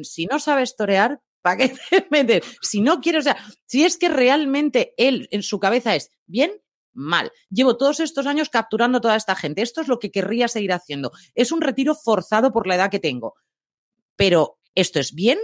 si 0.02 0.24
no 0.24 0.38
sabes 0.38 0.76
torear, 0.76 1.20
¿Para 1.42 1.56
qué 1.56 1.74
te 1.90 2.06
metes? 2.10 2.44
Si 2.62 2.80
no 2.80 3.00
quiero, 3.00 3.18
o 3.18 3.22
sea, 3.22 3.36
si 3.66 3.84
es 3.84 3.98
que 3.98 4.08
realmente 4.08 4.94
él 4.96 5.28
en 5.30 5.42
su 5.42 5.58
cabeza 5.58 5.94
es 5.94 6.10
bien, 6.26 6.52
mal. 6.94 7.32
Llevo 7.50 7.76
todos 7.76 8.00
estos 8.00 8.26
años 8.26 8.48
capturando 8.48 8.98
a 8.98 9.00
toda 9.00 9.16
esta 9.16 9.34
gente. 9.34 9.62
Esto 9.62 9.80
es 9.80 9.88
lo 9.88 9.98
que 9.98 10.10
querría 10.10 10.48
seguir 10.48 10.72
haciendo. 10.72 11.12
Es 11.34 11.52
un 11.52 11.60
retiro 11.60 11.94
forzado 11.94 12.52
por 12.52 12.66
la 12.66 12.76
edad 12.76 12.90
que 12.90 13.00
tengo. 13.00 13.34
Pero 14.16 14.58
esto 14.74 15.00
es 15.00 15.14
bien, 15.14 15.38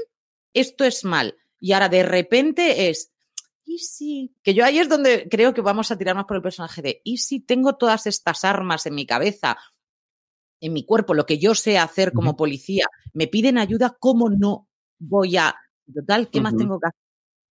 esto 0.55 0.85
es 0.85 1.05
mal. 1.05 1.37
Y 1.61 1.73
ahora 1.73 1.89
de 1.89 2.03
repente 2.03 2.89
es, 2.89 3.13
¿y 3.65 3.79
si? 3.79 4.35
Que 4.43 4.55
yo 4.55 4.65
ahí 4.65 4.79
es 4.79 4.89
donde 4.89 5.29
creo 5.29 5.55
que 5.55 5.61
vamos 5.61 5.91
a 5.91 5.99
tirar 5.99 6.15
más 6.15 6.27
por 6.27 6.37
el 6.37 6.43
personaje 6.43 6.83
de, 6.83 7.01
¿y 7.05 7.19
si 7.19 7.41
tengo 7.41 7.77
todas 7.77 8.07
estas 8.07 8.45
armas 8.45 8.87
en 8.87 8.95
mi 8.95 9.07
cabeza, 9.07 9.59
en 10.61 10.73
mi 10.73 10.85
cuerpo, 10.85 11.15
lo 11.15 11.27
que 11.27 11.39
yo 11.39 11.55
sé 11.55 11.79
hacer 11.79 12.13
como 12.13 12.37
policía, 12.37 12.87
me 13.13 13.27
piden 13.27 13.59
ayuda, 13.59 13.97
¿cómo 13.99 14.29
no 14.29 14.69
voy 14.99 15.37
a 15.37 15.55
Total, 15.95 16.29
¿qué 16.31 16.41
más 16.41 16.57
tengo 16.57 16.79
que 16.81 16.89
hacer? 16.89 17.01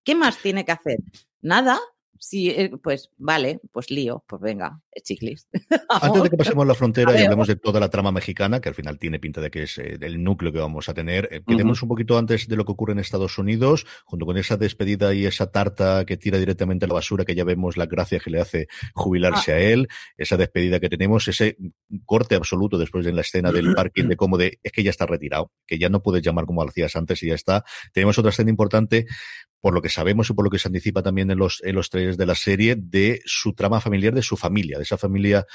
¿Qué 0.04 0.16
más 0.16 0.38
tiene 0.38 0.66
que 0.66 0.72
hacer? 0.72 1.00
Nada, 1.42 1.80
Sí, 2.20 2.50
eh, 2.50 2.72
pues 2.82 3.12
vale, 3.18 3.60
pues 3.72 3.92
lío, 3.92 4.24
pues 4.28 4.42
venga, 4.42 4.82
chiclis. 5.04 5.48
Antes 5.90 6.24
de 6.24 6.30
que 6.30 6.38
pasemos 6.38 6.66
la 6.66 6.74
frontera 6.74 7.20
y 7.20 7.24
hablemos 7.24 7.48
de 7.48 7.56
toda 7.56 7.80
la 7.80 7.90
trama 7.90 8.12
mexicana, 8.12 8.60
que 8.60 8.70
al 8.70 8.76
final 8.76 9.00
tiene 9.00 9.20
pinta 9.20 9.42
de 9.42 9.52
que 9.52 9.64
es 9.64 9.78
eh, 9.78 9.98
el 10.00 10.24
núcleo 10.24 10.52
que 10.52 10.60
vamos 10.60 10.90
a 10.90 10.94
tener, 10.94 11.28
eh, 11.32 11.42
queremos 11.46 11.82
un 11.82 11.90
poquito 11.90 12.18
antes 12.18 12.48
de 12.48 12.56
lo 12.56 12.66
que 12.66 12.72
ocurre 12.72 12.94
en 12.94 13.00
Estados 13.00 13.38
Unidos, 13.38 13.86
junto 14.06 14.26
con 14.26 14.38
esa 14.38 14.58
despedida 14.58 15.14
y 15.14 15.26
esa 15.26 15.52
tarta 15.52 16.06
que 16.06 16.18
tira 16.18 16.38
directamente 16.38 16.86
a 16.86 16.88
la 16.88 16.96
basura, 16.96 17.26
que 17.26 17.36
ya 17.36 17.44
vemos 17.44 17.78
la 17.78 17.86
gracia 17.86 18.20
que 18.20 18.30
le 18.30 18.40
hace 18.40 18.68
jubilarse 18.94 19.54
ah. 19.54 19.56
a 19.56 19.60
él, 19.60 19.88
esa 20.18 20.38
despedida 20.38 20.80
que 20.80 20.90
tenemos, 20.90 21.28
ese 21.28 21.58
corte 22.06 22.36
absoluto 22.36 22.78
después 22.78 23.06
de 23.06 23.14
la 23.14 23.22
escena 23.22 23.52
del 23.52 23.74
parking 23.74 24.06
de 24.06 24.16
cómo 24.16 24.38
de, 24.38 24.60
es 24.64 24.72
que 24.72 24.84
ya 24.84 24.90
está 24.90 25.06
retirado, 25.06 25.52
que 25.66 25.78
ya 25.78 25.90
no 25.90 26.02
puedes 26.02 26.24
llamar 26.24 26.46
como 26.46 26.62
hacías 26.64 26.96
antes 26.96 27.22
y 27.24 27.28
ya 27.28 27.36
está. 27.36 27.64
Tenemos 27.94 28.18
otra 28.18 28.30
escena 28.30 28.50
importante 28.50 29.06
por 29.62 29.74
lo 29.74 29.82
que 29.82 29.90
sabemos 29.90 30.30
y 30.30 30.34
por 30.34 30.46
lo 30.46 30.52
que 30.52 30.60
se 30.60 30.68
anticipa 30.68 31.04
también 31.04 31.32
en 31.32 31.38
los, 31.38 31.62
en 31.64 31.76
los 31.76 31.90
trailers 31.90 32.18
de 32.18 32.26
la 32.26 32.36
serie, 32.36 32.76
de 32.78 33.22
su 33.26 33.54
trama 33.54 33.82
familiar, 33.82 34.14
de 34.14 34.22
su 34.22 34.38
familia, 34.38 34.78
de 34.78 34.84
esa 34.84 34.98
familia 34.98 35.46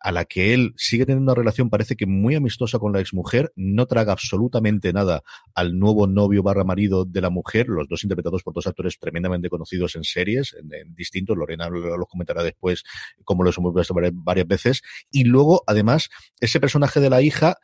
a 0.00 0.12
la 0.12 0.24
que 0.24 0.54
él 0.54 0.72
sigue 0.76 1.04
teniendo 1.04 1.30
una 1.30 1.38
relación 1.38 1.68
parece 1.68 1.94
que 1.94 2.06
muy 2.06 2.34
amistosa 2.34 2.78
con 2.78 2.92
la 2.92 3.00
exmujer, 3.00 3.52
no 3.54 3.86
traga 3.86 4.12
absolutamente 4.12 4.92
nada 4.92 5.22
al 5.54 5.78
nuevo 5.78 6.06
novio 6.06 6.42
barra 6.42 6.64
marido 6.64 7.04
de 7.04 7.20
la 7.20 7.28
mujer, 7.28 7.68
los 7.68 7.86
dos 7.86 8.02
interpretados 8.02 8.42
por 8.42 8.54
dos 8.54 8.66
actores 8.66 8.98
tremendamente 8.98 9.50
conocidos 9.50 9.94
en 9.96 10.04
series, 10.04 10.54
en, 10.54 10.94
distintos, 10.94 11.36
Lorena 11.36 11.68
los 11.68 12.08
comentará 12.08 12.42
después, 12.42 12.82
como 13.24 13.44
los 13.44 13.58
hemos 13.58 13.74
visto 13.74 13.94
varias 13.94 14.46
veces, 14.46 14.82
y 15.10 15.24
luego, 15.24 15.62
además, 15.66 16.08
ese 16.40 16.60
personaje 16.60 17.00
de 17.00 17.10
la 17.10 17.20
hija 17.20 17.56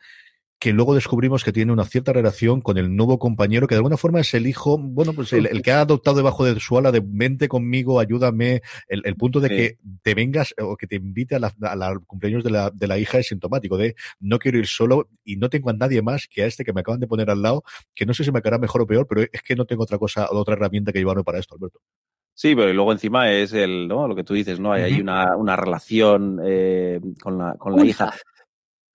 que 0.59 0.73
luego 0.73 0.95
descubrimos 0.95 1.43
que 1.43 1.53
tiene 1.53 1.71
una 1.71 1.85
cierta 1.85 2.13
relación 2.13 2.61
con 2.61 2.77
el 2.77 2.95
nuevo 2.95 3.19
compañero, 3.19 3.67
que 3.67 3.75
de 3.75 3.79
alguna 3.79 3.97
forma 3.97 4.19
es 4.19 4.33
el 4.33 4.47
hijo, 4.47 4.77
bueno, 4.79 5.13
pues 5.13 5.31
el, 5.33 5.61
que 5.61 5.71
ha 5.71 5.81
adoptado 5.81 6.17
debajo 6.17 6.45
de 6.45 6.59
su 6.59 6.77
ala 6.77 6.91
de 6.91 7.01
mente 7.01 7.47
conmigo, 7.47 7.99
ayúdame, 7.99 8.61
el, 8.87 9.15
punto 9.15 9.39
de 9.39 9.49
que 9.49 9.77
te 10.01 10.15
vengas 10.15 10.55
o 10.59 10.75
que 10.75 10.87
te 10.87 10.95
invite 10.95 11.35
a 11.35 11.39
la, 11.39 11.99
cumpleaños 12.07 12.43
de 12.43 12.49
la, 12.49 12.71
de 12.71 12.87
la 12.87 12.97
hija 12.97 13.19
es 13.19 13.27
sintomático, 13.27 13.77
de 13.77 13.95
no 14.19 14.39
quiero 14.39 14.57
ir 14.57 14.67
solo 14.67 15.09
y 15.23 15.35
no 15.35 15.49
tengo 15.49 15.69
a 15.69 15.73
nadie 15.73 16.01
más 16.01 16.27
que 16.27 16.41
a 16.41 16.47
este 16.47 16.65
que 16.65 16.73
me 16.73 16.81
acaban 16.81 16.99
de 16.99 17.07
poner 17.07 17.29
al 17.29 17.41
lado, 17.41 17.63
que 17.93 18.05
no 18.05 18.13
sé 18.15 18.23
si 18.23 18.31
me 18.31 18.41
quedará 18.41 18.57
mejor 18.57 18.81
o 18.81 18.87
peor, 18.87 19.05
pero 19.07 19.21
es 19.21 19.41
que 19.43 19.55
no 19.55 19.65
tengo 19.65 19.83
otra 19.83 19.99
cosa, 19.99 20.27
otra 20.31 20.55
herramienta 20.55 20.91
que 20.91 20.99
llevarme 20.99 21.23
para 21.23 21.39
esto, 21.39 21.55
Alberto. 21.55 21.79
Sí, 22.33 22.55
pero 22.55 22.71
luego 22.73 22.91
encima 22.91 23.31
es 23.31 23.53
el, 23.53 23.87
¿no? 23.87 24.07
Lo 24.07 24.15
que 24.15 24.23
tú 24.23 24.35
dices, 24.35 24.59
¿no? 24.59 24.71
Hay, 24.71 24.83
hay 24.83 25.01
una, 25.01 25.35
una 25.35 25.55
relación 25.55 26.39
eh, 26.43 26.99
con 27.21 27.37
la, 27.37 27.55
con 27.55 27.75
la 27.75 27.83
hija. 27.83 28.13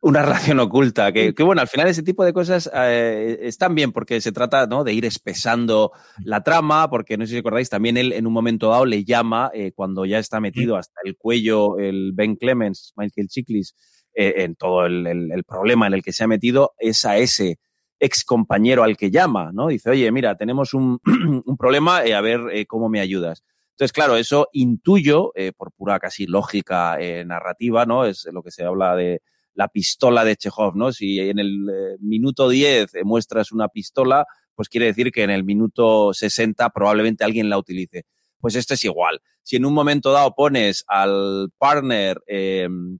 Una 0.04 0.22
relación 0.22 0.58
oculta, 0.58 1.12
que, 1.12 1.32
que, 1.32 1.44
bueno, 1.44 1.60
al 1.60 1.68
final 1.68 1.86
ese 1.86 2.02
tipo 2.02 2.24
de 2.24 2.32
cosas 2.32 2.68
eh, 2.74 3.38
están 3.42 3.76
bien 3.76 3.92
porque 3.92 4.20
se 4.20 4.32
trata 4.32 4.66
¿no? 4.66 4.82
de 4.82 4.92
ir 4.92 5.04
espesando 5.04 5.92
la 6.24 6.42
trama, 6.42 6.90
porque 6.90 7.16
no 7.16 7.24
sé 7.24 7.30
si 7.30 7.36
recordáis, 7.36 7.70
también 7.70 7.96
él 7.96 8.12
en 8.12 8.26
un 8.26 8.32
momento 8.32 8.70
dado 8.70 8.84
le 8.84 9.04
llama, 9.04 9.52
eh, 9.54 9.70
cuando 9.72 10.04
ya 10.04 10.18
está 10.18 10.40
metido 10.40 10.76
hasta 10.76 11.00
el 11.04 11.16
cuello 11.16 11.78
el 11.78 12.10
Ben 12.14 12.34
Clemens, 12.34 12.92
Michael 12.96 13.28
Chiklis, 13.28 13.76
eh, 14.12 14.34
en 14.38 14.56
todo 14.56 14.86
el, 14.86 15.06
el, 15.06 15.30
el, 15.30 15.44
problema 15.44 15.86
en 15.86 15.94
el 15.94 16.02
que 16.02 16.12
se 16.12 16.24
ha 16.24 16.26
metido, 16.26 16.72
es 16.78 17.04
a 17.04 17.18
ese 17.18 17.60
ex 18.00 18.24
compañero 18.24 18.82
al 18.82 18.96
que 18.96 19.12
llama, 19.12 19.52
¿no? 19.52 19.68
Dice, 19.68 19.88
oye, 19.88 20.10
mira, 20.10 20.36
tenemos 20.36 20.74
un, 20.74 20.98
un 21.46 21.56
problema, 21.56 21.98
a 21.98 22.20
ver 22.20 22.40
cómo 22.66 22.88
me 22.88 22.98
ayudas. 22.98 23.44
Entonces, 23.70 23.92
claro, 23.92 24.16
eso 24.16 24.48
intuyo, 24.52 25.32
por 25.56 25.70
pura 25.70 26.00
casi 26.00 26.26
lógica 26.26 26.98
narrativa, 27.24 27.86
¿no? 27.86 28.04
Es 28.04 28.28
lo 28.32 28.42
que 28.42 28.50
se 28.50 28.64
habla 28.64 28.96
de 28.96 29.22
la 29.54 29.68
pistola 29.68 30.24
de 30.24 30.36
Chekhov, 30.36 30.76
¿no? 30.76 30.92
Si 30.92 31.18
en 31.18 31.38
el 31.38 31.68
eh, 31.68 31.96
minuto 32.00 32.48
10 32.48 32.94
eh, 32.94 33.04
muestras 33.04 33.52
una 33.52 33.68
pistola, 33.68 34.26
pues 34.54 34.68
quiere 34.68 34.86
decir 34.86 35.12
que 35.12 35.22
en 35.22 35.30
el 35.30 35.44
minuto 35.44 36.12
60 36.12 36.70
probablemente 36.70 37.24
alguien 37.24 37.50
la 37.50 37.58
utilice. 37.58 38.04
Pues 38.40 38.54
esto 38.54 38.74
es 38.74 38.84
igual. 38.84 39.20
Si 39.42 39.56
en 39.56 39.64
un 39.64 39.74
momento 39.74 40.12
dado 40.12 40.34
pones 40.34 40.84
al 40.88 41.50
partner 41.58 42.20
em, 42.26 42.98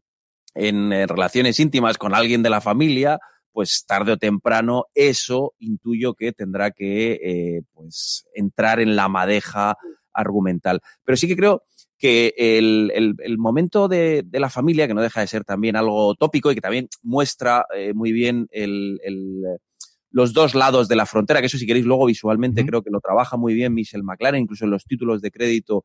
en, 0.54 0.90
relaciones 1.08 1.58
íntimas 1.60 1.98
con 1.98 2.14
alguien 2.14 2.42
de 2.42 2.50
la 2.50 2.60
familia, 2.60 3.18
pues 3.52 3.84
tarde 3.86 4.12
o 4.12 4.16
temprano 4.16 4.86
eso 4.94 5.54
intuyo 5.58 6.14
que 6.14 6.32
tendrá 6.32 6.70
que 6.70 7.12
eh, 7.12 7.62
pues 7.72 8.24
entrar 8.34 8.80
en 8.80 8.96
la 8.96 9.08
madeja 9.08 9.76
argumental. 10.12 10.80
Pero 11.04 11.16
sí 11.16 11.28
que 11.28 11.36
creo 11.36 11.64
que 12.02 12.34
el, 12.36 12.90
el, 12.96 13.14
el 13.20 13.38
momento 13.38 13.86
de, 13.86 14.24
de, 14.26 14.40
la 14.40 14.50
familia, 14.50 14.88
que 14.88 14.94
no 14.94 15.02
deja 15.02 15.20
de 15.20 15.28
ser 15.28 15.44
también 15.44 15.76
algo 15.76 16.16
tópico 16.16 16.50
y 16.50 16.56
que 16.56 16.60
también 16.60 16.88
muestra 17.04 17.64
eh, 17.76 17.94
muy 17.94 18.10
bien 18.10 18.48
el, 18.50 18.98
los 20.10 20.32
dos 20.32 20.56
lados 20.56 20.88
de 20.88 20.96
la 20.96 21.06
frontera, 21.06 21.38
que 21.38 21.46
eso 21.46 21.58
si 21.58 21.64
queréis 21.64 21.86
luego 21.86 22.06
visualmente 22.06 22.60
uh 22.60 22.64
-huh. 22.64 22.68
creo 22.68 22.82
que 22.82 22.90
lo 22.90 22.98
trabaja 22.98 23.36
muy 23.36 23.54
bien 23.54 23.72
Michelle 23.72 24.02
McLaren, 24.02 24.42
incluso 24.42 24.64
en 24.64 24.72
los 24.72 24.84
títulos 24.84 25.22
de 25.22 25.30
crédito 25.30 25.84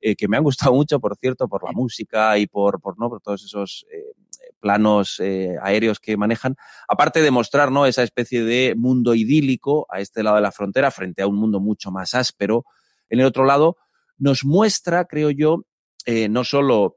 eh, 0.00 0.14
que 0.14 0.28
me 0.28 0.36
han 0.36 0.44
gustado 0.44 0.72
mucho, 0.72 1.00
por 1.00 1.16
cierto, 1.16 1.48
por 1.48 1.64
la 1.64 1.72
música 1.72 2.38
y 2.38 2.46
por, 2.46 2.80
por, 2.80 2.96
¿no? 2.96 3.08
por 3.08 3.20
todos 3.20 3.44
esos 3.44 3.86
eh, 3.92 4.12
planos 4.60 5.18
eh, 5.18 5.56
aéreos 5.60 5.98
que 5.98 6.16
manejan, 6.16 6.54
aparte 6.86 7.22
de 7.22 7.32
mostrar 7.32 7.72
¿no? 7.72 7.86
esa 7.86 8.04
especie 8.04 8.44
de 8.44 8.76
mundo 8.76 9.16
idílico 9.16 9.84
a 9.90 9.98
este 9.98 10.22
lado 10.22 10.36
de 10.36 10.42
la 10.42 10.52
frontera 10.52 10.92
frente 10.92 11.22
a 11.22 11.26
un 11.26 11.34
mundo 11.34 11.58
mucho 11.58 11.90
más 11.90 12.14
áspero 12.14 12.66
en 13.08 13.18
el 13.18 13.26
otro 13.26 13.44
lado, 13.44 13.78
nos 14.18 14.44
muestra, 14.44 15.04
creo 15.04 15.30
yo, 15.30 15.64
eh, 16.04 16.28
no 16.28 16.44
solo 16.44 16.96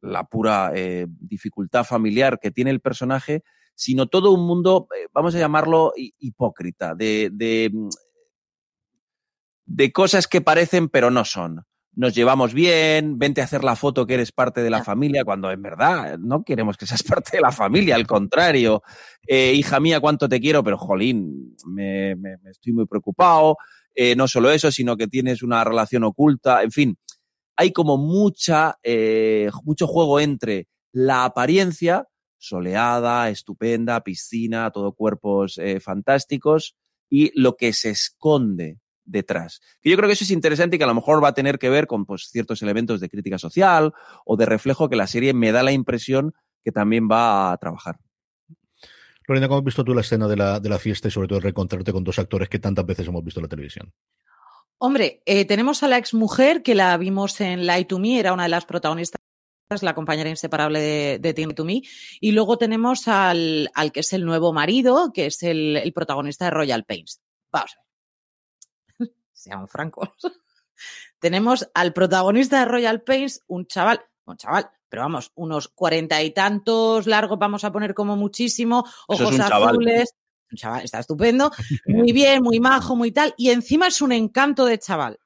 la 0.00 0.24
pura 0.24 0.72
eh, 0.74 1.06
dificultad 1.08 1.84
familiar 1.84 2.38
que 2.40 2.50
tiene 2.50 2.70
el 2.70 2.80
personaje, 2.80 3.42
sino 3.74 4.06
todo 4.06 4.32
un 4.32 4.46
mundo, 4.46 4.88
eh, 4.96 5.08
vamos 5.12 5.34
a 5.34 5.38
llamarlo 5.38 5.92
hipócrita, 5.96 6.94
de, 6.94 7.30
de, 7.32 7.70
de, 9.66 9.92
cosas 9.92 10.26
que 10.26 10.40
parecen 10.40 10.88
pero 10.88 11.10
no 11.10 11.24
son. 11.24 11.64
Nos 11.92 12.14
llevamos 12.14 12.54
bien, 12.54 13.18
vente 13.18 13.40
a 13.40 13.44
hacer 13.44 13.64
la 13.64 13.74
foto 13.76 14.06
que 14.06 14.14
eres 14.14 14.32
parte 14.32 14.62
de 14.62 14.70
la 14.70 14.84
familia, 14.84 15.24
cuando 15.24 15.50
en 15.50 15.60
verdad 15.60 16.18
no 16.18 16.44
queremos 16.44 16.76
que 16.76 16.86
seas 16.86 17.02
parte 17.02 17.36
de 17.36 17.40
la 17.40 17.52
familia, 17.52 17.94
al 17.94 18.06
contrario. 18.06 18.82
Eh, 19.26 19.52
hija 19.54 19.80
mía, 19.80 20.00
cuánto 20.00 20.28
te 20.28 20.40
quiero, 20.40 20.62
pero 20.62 20.78
jolín, 20.78 21.56
me, 21.66 22.14
me, 22.16 22.36
me 22.38 22.50
estoy 22.50 22.72
muy 22.72 22.86
preocupado 22.86 23.56
eh, 23.94 24.14
no 24.16 24.28
solo 24.28 24.50
eso, 24.50 24.70
sino 24.70 24.96
que 24.96 25.08
tienes 25.08 25.42
una 25.42 25.64
relación 25.64 26.04
oculta, 26.04 26.62
en 26.62 26.70
fin, 26.70 26.98
hay 27.56 27.72
como 27.72 27.98
mucha, 27.98 28.78
eh, 28.82 29.50
mucho 29.64 29.86
juego 29.86 30.20
entre 30.20 30.66
la 30.92 31.24
apariencia, 31.24 32.06
soleada, 32.38 33.28
estupenda, 33.28 34.02
piscina, 34.02 34.70
todo 34.70 34.92
cuerpos 34.92 35.58
eh, 35.58 35.78
fantásticos, 35.78 36.74
y 37.10 37.38
lo 37.38 37.56
que 37.56 37.72
se 37.72 37.90
esconde 37.90 38.78
detrás. 39.04 39.60
Y 39.82 39.90
yo 39.90 39.96
creo 39.96 40.08
que 40.08 40.14
eso 40.14 40.24
es 40.24 40.30
interesante 40.30 40.76
y 40.76 40.78
que 40.78 40.84
a 40.84 40.88
lo 40.88 40.94
mejor 40.94 41.22
va 41.22 41.28
a 41.28 41.34
tener 41.34 41.58
que 41.58 41.68
ver 41.68 41.86
con 41.86 42.06
pues, 42.06 42.28
ciertos 42.30 42.62
elementos 42.62 43.00
de 43.00 43.08
crítica 43.08 43.38
social 43.38 43.92
o 44.24 44.36
de 44.36 44.46
reflejo 44.46 44.88
que 44.88 44.96
la 44.96 45.06
serie 45.06 45.34
me 45.34 45.52
da 45.52 45.62
la 45.62 45.72
impresión 45.72 46.32
que 46.64 46.72
también 46.72 47.08
va 47.10 47.52
a 47.52 47.56
trabajar. 47.56 47.98
Lorena, 49.26 49.48
¿cómo 49.48 49.58
has 49.58 49.64
visto 49.64 49.84
tú 49.84 49.94
la 49.94 50.00
escena 50.00 50.26
de 50.26 50.36
la, 50.36 50.60
de 50.60 50.68
la 50.68 50.78
fiesta 50.78 51.08
y 51.08 51.10
sobre 51.10 51.28
todo 51.28 51.40
reencontrarte 51.40 51.92
con 51.92 52.04
dos 52.04 52.18
actores 52.18 52.48
que 52.48 52.58
tantas 52.58 52.84
veces 52.86 53.06
hemos 53.06 53.24
visto 53.24 53.40
en 53.40 53.44
la 53.44 53.48
televisión? 53.48 53.92
Hombre, 54.78 55.22
eh, 55.26 55.44
tenemos 55.44 55.82
a 55.82 55.88
la 55.88 55.98
exmujer 55.98 56.62
que 56.62 56.74
la 56.74 56.96
vimos 56.96 57.40
en 57.40 57.66
Lie 57.66 57.84
to 57.84 57.98
Me, 57.98 58.18
era 58.18 58.32
una 58.32 58.44
de 58.44 58.48
las 58.48 58.64
protagonistas, 58.64 59.20
la 59.82 59.94
compañera 59.94 60.30
inseparable 60.30 60.80
de, 60.80 61.18
de 61.20 61.34
Teen 61.34 61.54
to 61.54 61.64
Me. 61.64 61.82
Y 62.18 62.32
luego 62.32 62.56
tenemos 62.58 63.06
al, 63.06 63.70
al, 63.74 63.92
que 63.92 64.00
es 64.00 64.12
el 64.14 64.24
nuevo 64.24 64.52
marido, 64.52 65.12
que 65.12 65.26
es 65.26 65.42
el, 65.42 65.76
el 65.76 65.92
protagonista 65.92 66.46
de 66.46 66.52
Royal 66.52 66.84
Pains. 66.84 67.20
Vamos 67.52 67.76
a 67.76 67.80
ver. 68.98 69.12
Seamos 69.32 69.70
francos. 69.70 70.08
tenemos 71.20 71.70
al 71.74 71.92
protagonista 71.92 72.60
de 72.60 72.64
Royal 72.64 73.02
Pains, 73.02 73.42
un 73.46 73.66
chaval, 73.66 74.00
un 74.24 74.38
chaval, 74.38 74.70
pero 74.90 75.02
vamos, 75.02 75.32
unos 75.36 75.68
cuarenta 75.68 76.22
y 76.22 76.32
tantos 76.32 77.06
largos, 77.06 77.38
vamos 77.38 77.64
a 77.64 77.72
poner 77.72 77.94
como 77.94 78.16
muchísimo, 78.16 78.84
ojos 79.06 79.38
azules. 79.40 80.14
Un 80.50 80.56
chaval, 80.58 80.84
está 80.84 80.98
estupendo, 80.98 81.52
muy 81.86 82.10
bien, 82.12 82.42
muy 82.42 82.58
majo, 82.58 82.96
muy 82.96 83.12
tal, 83.12 83.32
y 83.38 83.50
encima 83.50 83.86
es 83.86 84.02
un 84.02 84.10
encanto 84.10 84.66
de 84.66 84.78
chaval. 84.78 85.18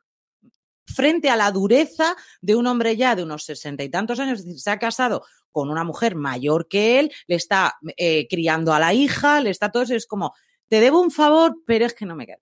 Frente 0.87 1.31
a 1.31 1.37
la 1.37 1.51
dureza 1.51 2.15
de 2.43 2.55
un 2.55 2.67
hombre 2.67 2.95
ya 2.95 3.17
de 3.17 3.23
unos 3.23 3.43
sesenta 3.45 3.83
y 3.83 3.89
tantos 3.89 4.21
años, 4.21 4.41
es 4.41 4.45
decir, 4.45 4.61
se 4.61 4.71
ha 4.71 4.79
casado 4.79 5.25
con 5.51 5.71
una 5.71 5.83
mujer 5.83 6.15
mayor 6.15 6.69
que 6.69 7.01
él, 7.01 7.11
le 7.27 7.37
está 7.37 7.75
eh, 7.97 8.29
criando 8.29 8.75
a 8.75 8.79
la 8.79 8.93
hija, 8.93 9.41
le 9.41 9.49
está 9.49 9.73
todo 9.73 9.85
eso, 9.85 9.95
es 9.95 10.07
como, 10.07 10.35
te 10.69 10.81
debo 10.81 11.01
un 11.01 11.11
favor, 11.11 11.57
pero 11.65 11.87
es 11.87 11.95
que 11.95 12.05
no 12.05 12.15
me 12.15 12.27
queda 12.27 12.41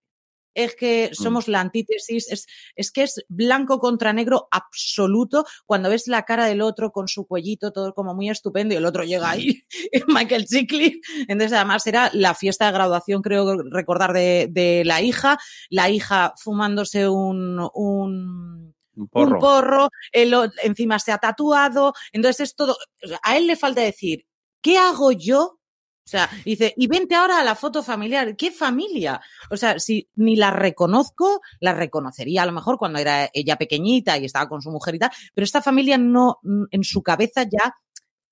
es 0.54 0.74
que 0.76 1.10
somos 1.12 1.48
la 1.48 1.60
antítesis, 1.60 2.30
es, 2.30 2.46
es 2.76 2.90
que 2.92 3.02
es 3.02 3.24
blanco 3.28 3.78
contra 3.78 4.12
negro 4.12 4.48
absoluto. 4.50 5.44
Cuando 5.66 5.88
ves 5.88 6.06
la 6.08 6.24
cara 6.24 6.46
del 6.46 6.62
otro 6.62 6.92
con 6.92 7.08
su 7.08 7.26
cuellito 7.26 7.72
todo 7.72 7.94
como 7.94 8.14
muy 8.14 8.30
estupendo 8.30 8.74
y 8.74 8.76
el 8.76 8.86
otro 8.86 9.04
llega 9.04 9.30
ahí, 9.30 9.64
Michael 10.08 10.46
Chickley. 10.46 11.00
Entonces 11.28 11.52
además 11.52 11.86
era 11.86 12.10
la 12.12 12.34
fiesta 12.34 12.66
de 12.66 12.72
graduación, 12.72 13.22
creo 13.22 13.62
recordar, 13.70 14.12
de, 14.12 14.48
de 14.50 14.84
la 14.84 15.00
hija, 15.00 15.38
la 15.70 15.90
hija 15.90 16.34
fumándose 16.36 17.08
un, 17.08 17.68
un 17.74 18.74
un 18.94 19.08
porro, 19.08 19.34
un 19.34 19.38
porro 19.40 19.88
él, 20.12 20.34
encima 20.62 20.98
se 20.98 21.12
ha 21.12 21.18
tatuado, 21.18 21.94
entonces 22.12 22.50
es 22.50 22.54
todo, 22.54 22.76
a 23.22 23.36
él 23.38 23.46
le 23.46 23.56
falta 23.56 23.80
decir, 23.80 24.26
¿qué 24.60 24.76
hago 24.76 25.12
yo 25.12 25.58
o 26.04 26.08
sea, 26.08 26.28
dice, 26.44 26.74
y 26.76 26.88
vente 26.88 27.14
ahora 27.14 27.38
a 27.38 27.44
la 27.44 27.54
foto 27.54 27.82
familiar. 27.82 28.36
¿Qué 28.36 28.50
familia? 28.50 29.20
O 29.50 29.56
sea, 29.56 29.78
si 29.78 30.08
ni 30.16 30.34
la 30.34 30.50
reconozco, 30.50 31.40
la 31.60 31.74
reconocería 31.74 32.42
a 32.42 32.46
lo 32.46 32.52
mejor 32.52 32.76
cuando 32.76 32.98
era 32.98 33.30
ella 33.32 33.56
pequeñita 33.56 34.18
y 34.18 34.24
estaba 34.24 34.48
con 34.48 34.62
su 34.62 34.70
mujer 34.70 34.96
y 34.96 34.98
tal, 34.98 35.10
pero 35.32 35.44
esta 35.44 35.62
familia 35.62 35.98
no, 35.98 36.38
en 36.70 36.82
su 36.82 37.02
cabeza 37.02 37.44
ya 37.44 37.76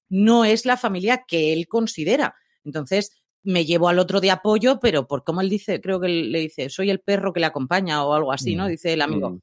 no 0.09 0.45
es 0.45 0.67
la 0.67 0.77
familia 0.77 1.25
que 1.27 1.53
él 1.53 1.69
considera. 1.69 2.35
Entonces, 2.65 3.13
me 3.43 3.65
llevo 3.65 3.89
al 3.89 4.01
otro 4.01 4.21
de 4.21 4.33
apoyo, 4.33 4.81
pero 4.81 5.07
por 5.07 5.23
como 5.23 5.41
él 5.41 5.49
dice, 5.49 5.81
creo 5.81 6.01
que 6.01 6.09
le 6.09 6.41
dice, 6.41 6.69
soy 6.69 6.91
el 6.91 7.01
perro 7.01 7.33
que 7.33 7.41
le 7.41 7.47
acompaña 7.47 8.05
o 8.05 8.13
algo 8.15 8.33
así, 8.33 8.57
¿no? 8.57 8.67
Dice 8.67 8.93
el 8.93 9.03
amigo. 9.03 9.39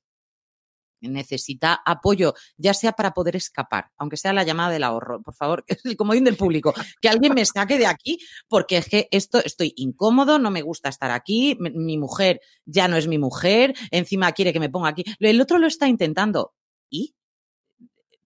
Necesita 1.02 1.82
apoyo, 1.86 2.34
ya 2.58 2.74
sea 2.74 2.94
para 2.94 3.14
poder 3.14 3.36
escapar, 3.36 3.92
aunque 3.98 4.18
sea 4.18 4.34
la 4.34 4.44
llamada 4.44 4.72
del 4.72 4.84
ahorro, 4.84 5.22
por 5.22 5.34
favor, 5.34 5.64
el 5.84 5.96
comodín 5.96 6.24
del 6.24 6.36
público, 6.36 6.74
que 7.02 7.10
alguien 7.10 7.34
me 7.34 7.46
saque 7.46 7.78
de 7.78 7.88
aquí, 7.88 8.20
porque 8.48 8.78
es 8.78 8.90
que 8.90 9.08
esto 9.12 9.40
estoy 9.44 9.74
incómodo, 9.76 10.40
no 10.40 10.52
me 10.52 10.62
gusta 10.62 10.90
estar 10.90 11.12
aquí, 11.12 11.58
mi 11.60 11.98
mujer 11.98 12.42
ya 12.66 12.88
no 12.88 12.98
es 12.98 13.08
mi 13.08 13.18
mujer, 13.18 13.76
encima 13.92 14.32
quiere 14.32 14.54
que 14.54 14.60
me 14.60 14.70
ponga 14.70 14.90
aquí, 14.90 15.04
el 15.20 15.42
otro 15.42 15.60
lo 15.60 15.68
está 15.68 15.88
intentando. 15.88 16.54
¿Y? 16.90 17.16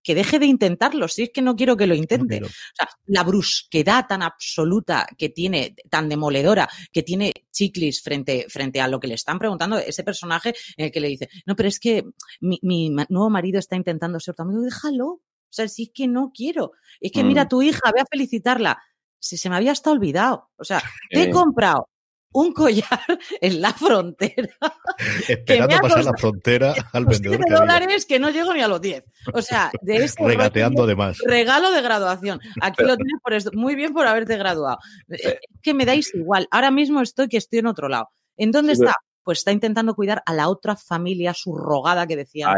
Que 0.04 0.16
deje 0.16 0.40
de 0.40 0.46
intentarlo, 0.46 1.08
si 1.08 1.24
es 1.24 1.30
que 1.34 1.42
no 1.42 1.56
quiero 1.56 1.78
que 1.78 1.88
lo 1.88 1.96
intente. 1.96 2.40
No 2.40 2.48
o 2.48 2.50
sea, 2.50 2.90
la 3.06 3.24
brusquedad 3.24 4.06
tan 4.08 4.22
absoluta 4.22 5.08
que 5.18 5.30
tiene, 5.30 5.76
tan 5.90 6.10
demoledora, 6.10 6.70
que 6.92 7.04
tiene 7.04 7.34
Chiclis 7.52 8.02
frente, 8.02 8.46
frente 8.50 8.82
a 8.82 8.88
lo 8.88 9.00
que 9.00 9.08
le 9.08 9.16
están 9.16 9.40
preguntando, 9.40 9.78
ese 9.78 10.04
personaje 10.04 10.54
en 10.78 10.86
el 10.86 10.92
que 10.92 11.02
le 11.02 11.10
dice, 11.10 11.30
no, 11.46 11.56
pero 11.56 11.70
es 11.70 11.80
que 11.80 12.06
mi, 12.40 12.60
mi 12.62 12.90
nuevo 12.90 13.30
marido 13.30 13.60
está 13.60 13.76
intentando 13.76 14.20
ser 14.20 14.36
tu 14.36 14.44
amigo, 14.44 14.62
déjalo. 14.62 15.06
O 15.06 15.54
sea, 15.54 15.68
si 15.68 15.84
es 15.84 15.92
que 15.94 16.08
no 16.08 16.32
quiero. 16.34 16.72
Es 17.02 17.12
que 17.12 17.24
mm. 17.24 17.28
mira 17.28 17.42
a 17.44 17.48
tu 17.48 17.62
hija, 17.62 17.92
ve 17.94 18.02
a 18.02 18.06
felicitarla. 18.10 18.82
si 19.20 19.38
se 19.38 19.50
me 19.50 19.58
había 19.58 19.74
hasta 19.74 19.92
olvidado. 19.92 20.50
O 20.56 20.64
sea, 20.64 20.82
te 21.10 21.24
he 21.24 21.30
comprado 21.30 21.90
un 22.34 22.54
collar 22.54 23.00
en 23.42 23.62
la 23.62 23.74
frontera. 23.74 24.50
Esperando 25.28 25.78
pasar 25.80 26.06
la 26.06 26.14
frontera 26.18 26.74
al 26.94 27.06
vendedor. 27.06 27.40
De 27.40 27.56
dólares 27.56 28.06
que 28.06 28.20
no 28.20 28.30
llego 28.30 28.54
ni 28.54 28.62
a 28.62 28.68
los 28.68 28.82
10. 28.82 29.04
O 29.34 29.42
sea, 29.42 29.72
de 29.82 29.98
ese 29.98 30.24
Regateando 30.24 30.86
de 30.86 30.96
más. 30.96 31.18
Regalo 31.26 31.72
de 31.72 31.82
graduación. 31.82 32.40
Aquí 32.62 32.84
lo 32.84 32.96
tienes 32.96 33.20
por 33.22 33.34
esto. 33.34 33.52
Muy 33.54 33.76
bien 33.76 33.94
por 33.94 34.08
haberte 34.08 34.38
graduado. 34.38 34.80
Es 35.08 35.38
que 35.62 35.74
me 35.74 35.86
dais 35.86 36.14
igual. 36.14 36.48
Ahora 36.52 36.72
mismo 36.72 37.02
estoy 37.02 37.28
que 37.28 37.38
estoy 37.38 37.60
en 37.60 37.68
otro 37.68 37.90
lado. 37.90 38.10
¿En 38.38 38.52
dónde 38.52 38.74
está? 38.74 38.94
Pues 39.24 39.40
está 39.40 39.52
intentando 39.52 39.94
cuidar 39.94 40.24
a 40.26 40.34
la 40.34 40.50
otra 40.50 40.76
familia 40.76 41.34
subrogada 41.34 42.08
que 42.08 42.16
decía 42.16 42.48
Ah, 42.50 42.56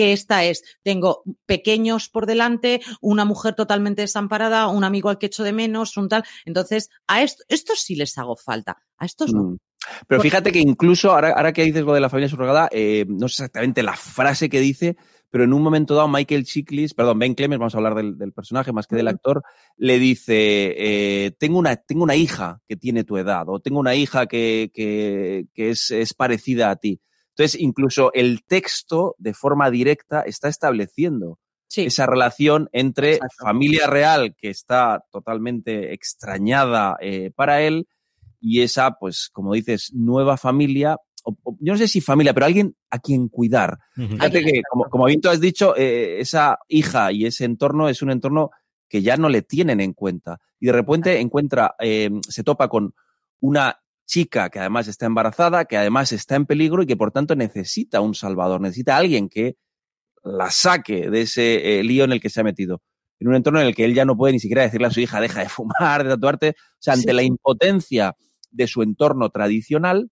que 0.00 0.14
esta 0.14 0.44
es, 0.44 0.64
tengo 0.82 1.22
pequeños 1.44 2.08
por 2.08 2.24
delante, 2.24 2.80
una 3.02 3.26
mujer 3.26 3.54
totalmente 3.54 4.00
desamparada, 4.00 4.68
un 4.68 4.82
amigo 4.82 5.10
al 5.10 5.18
que 5.18 5.26
echo 5.26 5.44
de 5.44 5.52
menos, 5.52 5.94
un 5.98 6.08
tal. 6.08 6.24
Entonces, 6.46 6.88
a 7.06 7.22
esto, 7.22 7.44
estos 7.48 7.82
sí 7.82 7.96
les 7.96 8.16
hago 8.16 8.34
falta, 8.34 8.78
a 8.96 9.04
estos 9.04 9.30
no. 9.34 9.42
Mm. 9.42 9.58
Pero 10.08 10.22
fíjate 10.22 10.52
que 10.52 10.58
incluso, 10.58 11.10
ahora, 11.12 11.32
ahora 11.32 11.52
que 11.52 11.64
dices 11.64 11.84
lo 11.84 11.92
de 11.92 12.00
la 12.00 12.08
familia 12.08 12.30
subrogada, 12.30 12.70
eh, 12.72 13.04
no 13.08 13.28
sé 13.28 13.42
exactamente 13.44 13.82
la 13.82 13.94
frase 13.94 14.48
que 14.48 14.60
dice, 14.60 14.96
pero 15.28 15.44
en 15.44 15.52
un 15.52 15.62
momento 15.62 15.94
dado 15.94 16.08
Michael 16.08 16.44
Chiklis, 16.44 16.94
perdón, 16.94 17.18
Ben 17.18 17.34
Clemens, 17.34 17.58
vamos 17.58 17.74
a 17.74 17.78
hablar 17.78 17.94
del, 17.94 18.32
personaje 18.32 18.72
más 18.72 18.86
que 18.86 18.96
del 18.96 19.08
actor, 19.08 19.42
le 19.76 19.98
dice, 19.98 20.34
eh, 20.78 21.32
tengo, 21.38 21.58
una, 21.58 21.76
tengo 21.76 22.04
una 22.04 22.16
hija 22.16 22.62
que 22.66 22.76
tiene 22.76 23.04
tu 23.04 23.18
edad, 23.18 23.44
o 23.48 23.60
tengo 23.60 23.80
una 23.80 23.94
hija 23.94 24.26
que, 24.26 24.70
que, 24.72 25.44
que 25.52 25.68
es, 25.68 25.90
es 25.90 26.14
parecida 26.14 26.70
a 26.70 26.76
ti. 26.76 27.02
Entonces, 27.30 27.60
incluso 27.60 28.12
el 28.12 28.44
texto, 28.44 29.14
de 29.18 29.34
forma 29.34 29.70
directa, 29.70 30.22
está 30.22 30.48
estableciendo 30.48 31.38
esa 31.76 32.06
relación 32.06 32.68
entre 32.72 33.20
familia 33.38 33.86
real, 33.86 34.34
que 34.36 34.50
está 34.50 35.04
totalmente 35.10 35.92
extrañada 35.92 36.96
eh, 37.00 37.30
para 37.34 37.62
él, 37.62 37.86
y 38.40 38.62
esa, 38.62 38.92
pues, 38.92 39.28
como 39.32 39.54
dices, 39.54 39.92
nueva 39.94 40.36
familia, 40.36 40.96
yo 41.60 41.72
no 41.72 41.76
sé 41.76 41.86
si 41.86 42.00
familia, 42.00 42.32
pero 42.32 42.46
alguien 42.46 42.74
a 42.90 42.98
quien 42.98 43.28
cuidar. 43.28 43.78
Fíjate 43.94 44.42
que, 44.42 44.62
como, 44.70 44.84
como 44.88 45.04
bien 45.04 45.20
tú 45.20 45.28
has 45.28 45.40
dicho, 45.40 45.76
eh, 45.76 46.20
esa 46.20 46.58
hija 46.68 47.12
y 47.12 47.26
ese 47.26 47.44
entorno 47.44 47.88
es 47.88 48.02
un 48.02 48.10
entorno 48.10 48.50
que 48.88 49.02
ya 49.02 49.16
no 49.16 49.28
le 49.28 49.42
tienen 49.42 49.80
en 49.80 49.92
cuenta. 49.92 50.40
Y 50.58 50.66
de 50.66 50.72
repente 50.72 51.20
encuentra, 51.20 51.74
eh, 51.78 52.10
se 52.28 52.42
topa 52.42 52.68
con 52.68 52.94
una 53.40 53.78
chica 54.10 54.50
que 54.50 54.58
además 54.58 54.88
está 54.88 55.06
embarazada, 55.06 55.66
que 55.66 55.76
además 55.76 56.10
está 56.12 56.34
en 56.34 56.44
peligro 56.44 56.82
y 56.82 56.86
que 56.86 56.96
por 56.96 57.12
tanto 57.12 57.36
necesita 57.36 58.00
un 58.00 58.14
salvador, 58.16 58.60
necesita 58.60 58.96
a 58.96 58.98
alguien 58.98 59.28
que 59.28 59.56
la 60.24 60.50
saque 60.50 61.08
de 61.10 61.22
ese 61.22 61.78
eh, 61.78 61.84
lío 61.84 62.04
en 62.04 62.12
el 62.12 62.20
que 62.20 62.28
se 62.28 62.40
ha 62.40 62.44
metido. 62.44 62.82
En 63.20 63.28
un 63.28 63.36
entorno 63.36 63.60
en 63.60 63.68
el 63.68 63.74
que 63.74 63.84
él 63.84 63.94
ya 63.94 64.04
no 64.04 64.16
puede 64.16 64.32
ni 64.32 64.40
siquiera 64.40 64.62
decirle 64.62 64.88
a 64.88 64.90
su 64.90 65.00
hija, 65.00 65.20
deja 65.20 65.40
de 65.40 65.48
fumar, 65.48 66.02
de 66.02 66.10
tatuarte. 66.10 66.48
O 66.50 66.76
sea, 66.80 66.94
ante 66.94 67.12
la 67.12 67.22
impotencia 67.22 68.16
de 68.50 68.66
su 68.66 68.82
entorno 68.82 69.30
tradicional, 69.30 70.10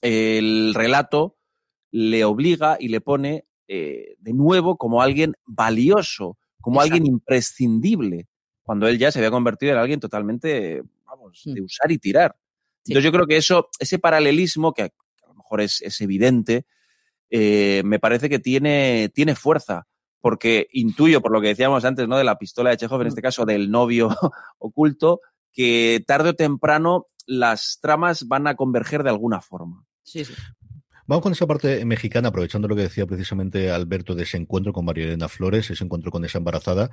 el 0.00 0.72
relato 0.74 1.36
le 1.90 2.24
obliga 2.24 2.78
y 2.80 2.88
le 2.88 3.02
pone 3.02 3.44
eh, 3.66 4.14
de 4.18 4.32
nuevo 4.32 4.78
como 4.78 5.02
alguien 5.02 5.34
valioso, 5.44 6.38
como 6.62 6.80
alguien 6.80 7.04
imprescindible, 7.06 8.28
cuando 8.62 8.88
él 8.88 8.98
ya 8.98 9.12
se 9.12 9.18
había 9.18 9.30
convertido 9.30 9.72
en 9.72 9.78
alguien 9.78 10.00
totalmente, 10.00 10.82
vamos, 11.04 11.42
de 11.44 11.60
mm. 11.60 11.64
usar 11.64 11.92
y 11.92 11.98
tirar. 11.98 12.34
Entonces 12.88 13.04
yo 13.04 13.12
creo 13.12 13.26
que 13.26 13.36
eso, 13.36 13.68
ese 13.78 13.98
paralelismo, 13.98 14.72
que 14.72 14.82
a 14.82 14.90
lo 15.28 15.34
mejor 15.34 15.60
es, 15.60 16.00
evidente, 16.00 16.66
eh, 17.30 17.82
me 17.84 17.98
parece 17.98 18.28
que 18.28 18.38
tiene, 18.38 19.10
tiene 19.14 19.34
fuerza, 19.34 19.86
porque 20.20 20.68
intuyo, 20.72 21.20
por 21.20 21.32
lo 21.32 21.40
que 21.40 21.48
decíamos 21.48 21.84
antes, 21.84 22.08
¿no? 22.08 22.16
De 22.16 22.24
la 22.24 22.38
pistola 22.38 22.70
de 22.70 22.78
Chekhov, 22.78 23.02
en 23.02 23.08
este 23.08 23.22
caso 23.22 23.44
del 23.44 23.70
novio 23.70 24.08
oculto, 24.58 25.20
que 25.52 26.02
tarde 26.06 26.30
o 26.30 26.34
temprano 26.34 27.06
las 27.26 27.78
tramas 27.80 28.26
van 28.26 28.46
a 28.46 28.56
converger 28.56 29.02
de 29.02 29.10
alguna 29.10 29.40
forma. 29.40 29.84
Sí, 30.02 30.24
sí. 30.24 30.32
Vamos 31.08 31.22
con 31.22 31.32
esa 31.32 31.46
parte 31.46 31.82
mexicana, 31.86 32.28
aprovechando 32.28 32.68
lo 32.68 32.76
que 32.76 32.82
decía 32.82 33.06
precisamente 33.06 33.70
Alberto 33.70 34.14
de 34.14 34.24
ese 34.24 34.36
encuentro 34.36 34.74
con 34.74 34.84
María 34.84 35.04
Elena 35.04 35.26
Flores, 35.30 35.70
ese 35.70 35.82
encuentro 35.82 36.10
con 36.10 36.22
esa 36.26 36.36
embarazada, 36.36 36.90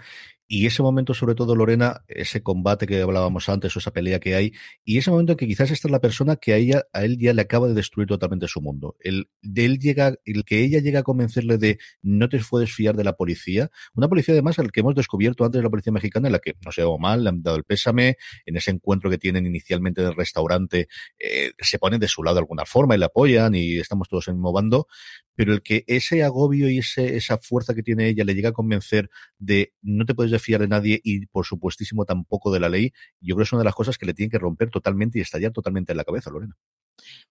y 0.48 0.68
ese 0.68 0.82
momento, 0.82 1.14
sobre 1.14 1.36
todo, 1.36 1.54
Lorena, 1.54 2.06
ese 2.08 2.42
combate 2.42 2.88
que 2.88 3.02
hablábamos 3.02 3.50
antes, 3.50 3.76
o 3.76 3.80
esa 3.80 3.92
pelea 3.92 4.22
que 4.22 4.36
hay, 4.36 4.54
y 4.86 5.00
ese 5.00 5.12
momento 5.12 5.34
en 5.34 5.38
que 5.38 5.48
quizás 5.48 5.70
esta 5.70 5.90
es 5.90 5.92
la 5.92 6.00
persona 6.00 6.38
que 6.38 6.54
a 6.54 6.56
ella, 6.56 6.86
a 6.94 7.04
él 7.04 7.18
ya 7.20 7.34
le 7.34 7.42
acaba 7.42 7.68
de 7.68 7.74
destruir 7.74 8.08
totalmente 8.08 8.48
su 8.48 8.62
mundo. 8.62 8.96
El, 9.02 9.28
de 9.42 9.66
él 9.66 9.80
llega, 9.80 10.16
el 10.24 10.46
que 10.46 10.64
ella 10.64 10.80
llega 10.80 11.02
a 11.02 11.04
convencerle 11.04 11.58
de 11.58 11.78
no 12.02 12.30
te 12.30 12.40
puedes 12.40 12.72
fiar 12.72 12.96
de 12.96 13.04
la 13.04 13.18
policía, 13.18 13.70
una 13.96 14.08
policía 14.08 14.34
además 14.34 14.60
al 14.60 14.72
que 14.72 14.80
hemos 14.80 14.96
descubierto 14.96 15.44
antes 15.44 15.62
la 15.62 15.70
policía 15.70 15.92
mexicana, 15.92 16.30
en 16.30 16.32
la 16.32 16.40
que 16.40 16.56
no 16.64 16.72
se 16.72 16.84
ha 16.84 16.86
mal, 16.98 17.22
le 17.22 17.32
han 17.32 17.44
dado 17.44 17.58
el 17.58 17.66
pésame, 17.66 18.16
en 18.46 18.56
ese 18.56 18.72
encuentro 18.72 19.10
que 19.10 19.18
tienen 19.18 19.46
inicialmente 19.46 20.02
del 20.02 20.16
restaurante, 20.16 20.88
eh, 21.20 21.52
se 21.60 21.80
ponen 21.80 22.00
de 22.00 22.08
su 22.08 22.24
lado 22.24 22.36
de 22.36 22.40
alguna 22.40 22.64
forma 22.66 22.96
y 22.96 23.00
le 23.00 23.06
apoyan 23.06 23.54
y 23.56 23.78
estamos 23.78 24.05
todos 24.08 24.28
en 24.28 24.34
el 24.34 24.36
mismo 24.38 24.54
bando, 24.54 24.88
pero 25.36 25.54
el 25.54 25.62
que 25.62 25.84
ese 25.88 26.24
agobio 26.24 26.70
y 26.70 26.80
ese, 26.80 27.18
esa 27.18 27.38
fuerza 27.38 27.74
que 27.74 27.84
tiene 27.84 28.08
ella 28.08 28.24
le 28.24 28.36
llega 28.36 28.50
a 28.50 28.54
convencer 28.54 29.10
de 29.38 29.74
no 29.82 30.06
te 30.06 30.16
puedes 30.16 30.42
fiar 30.42 30.62
de 30.62 30.68
nadie 30.68 31.02
y 31.04 31.26
por 31.28 31.46
supuestísimo 31.46 32.06
tampoco 32.06 32.52
de 32.54 32.60
la 32.60 32.70
ley, 32.70 32.94
yo 33.22 33.36
creo 33.36 33.44
que 33.44 33.44
es 33.44 33.54
una 33.54 33.62
de 33.62 33.66
las 33.66 33.76
cosas 33.76 33.98
que 33.98 34.06
le 34.06 34.14
tienen 34.14 34.32
que 34.32 34.40
romper 34.40 34.70
totalmente 34.70 35.20
y 35.20 35.22
estallar 35.22 35.52
totalmente 35.52 35.94
en 35.94 35.98
la 35.98 36.04
cabeza, 36.04 36.30
Lorena. 36.30 36.56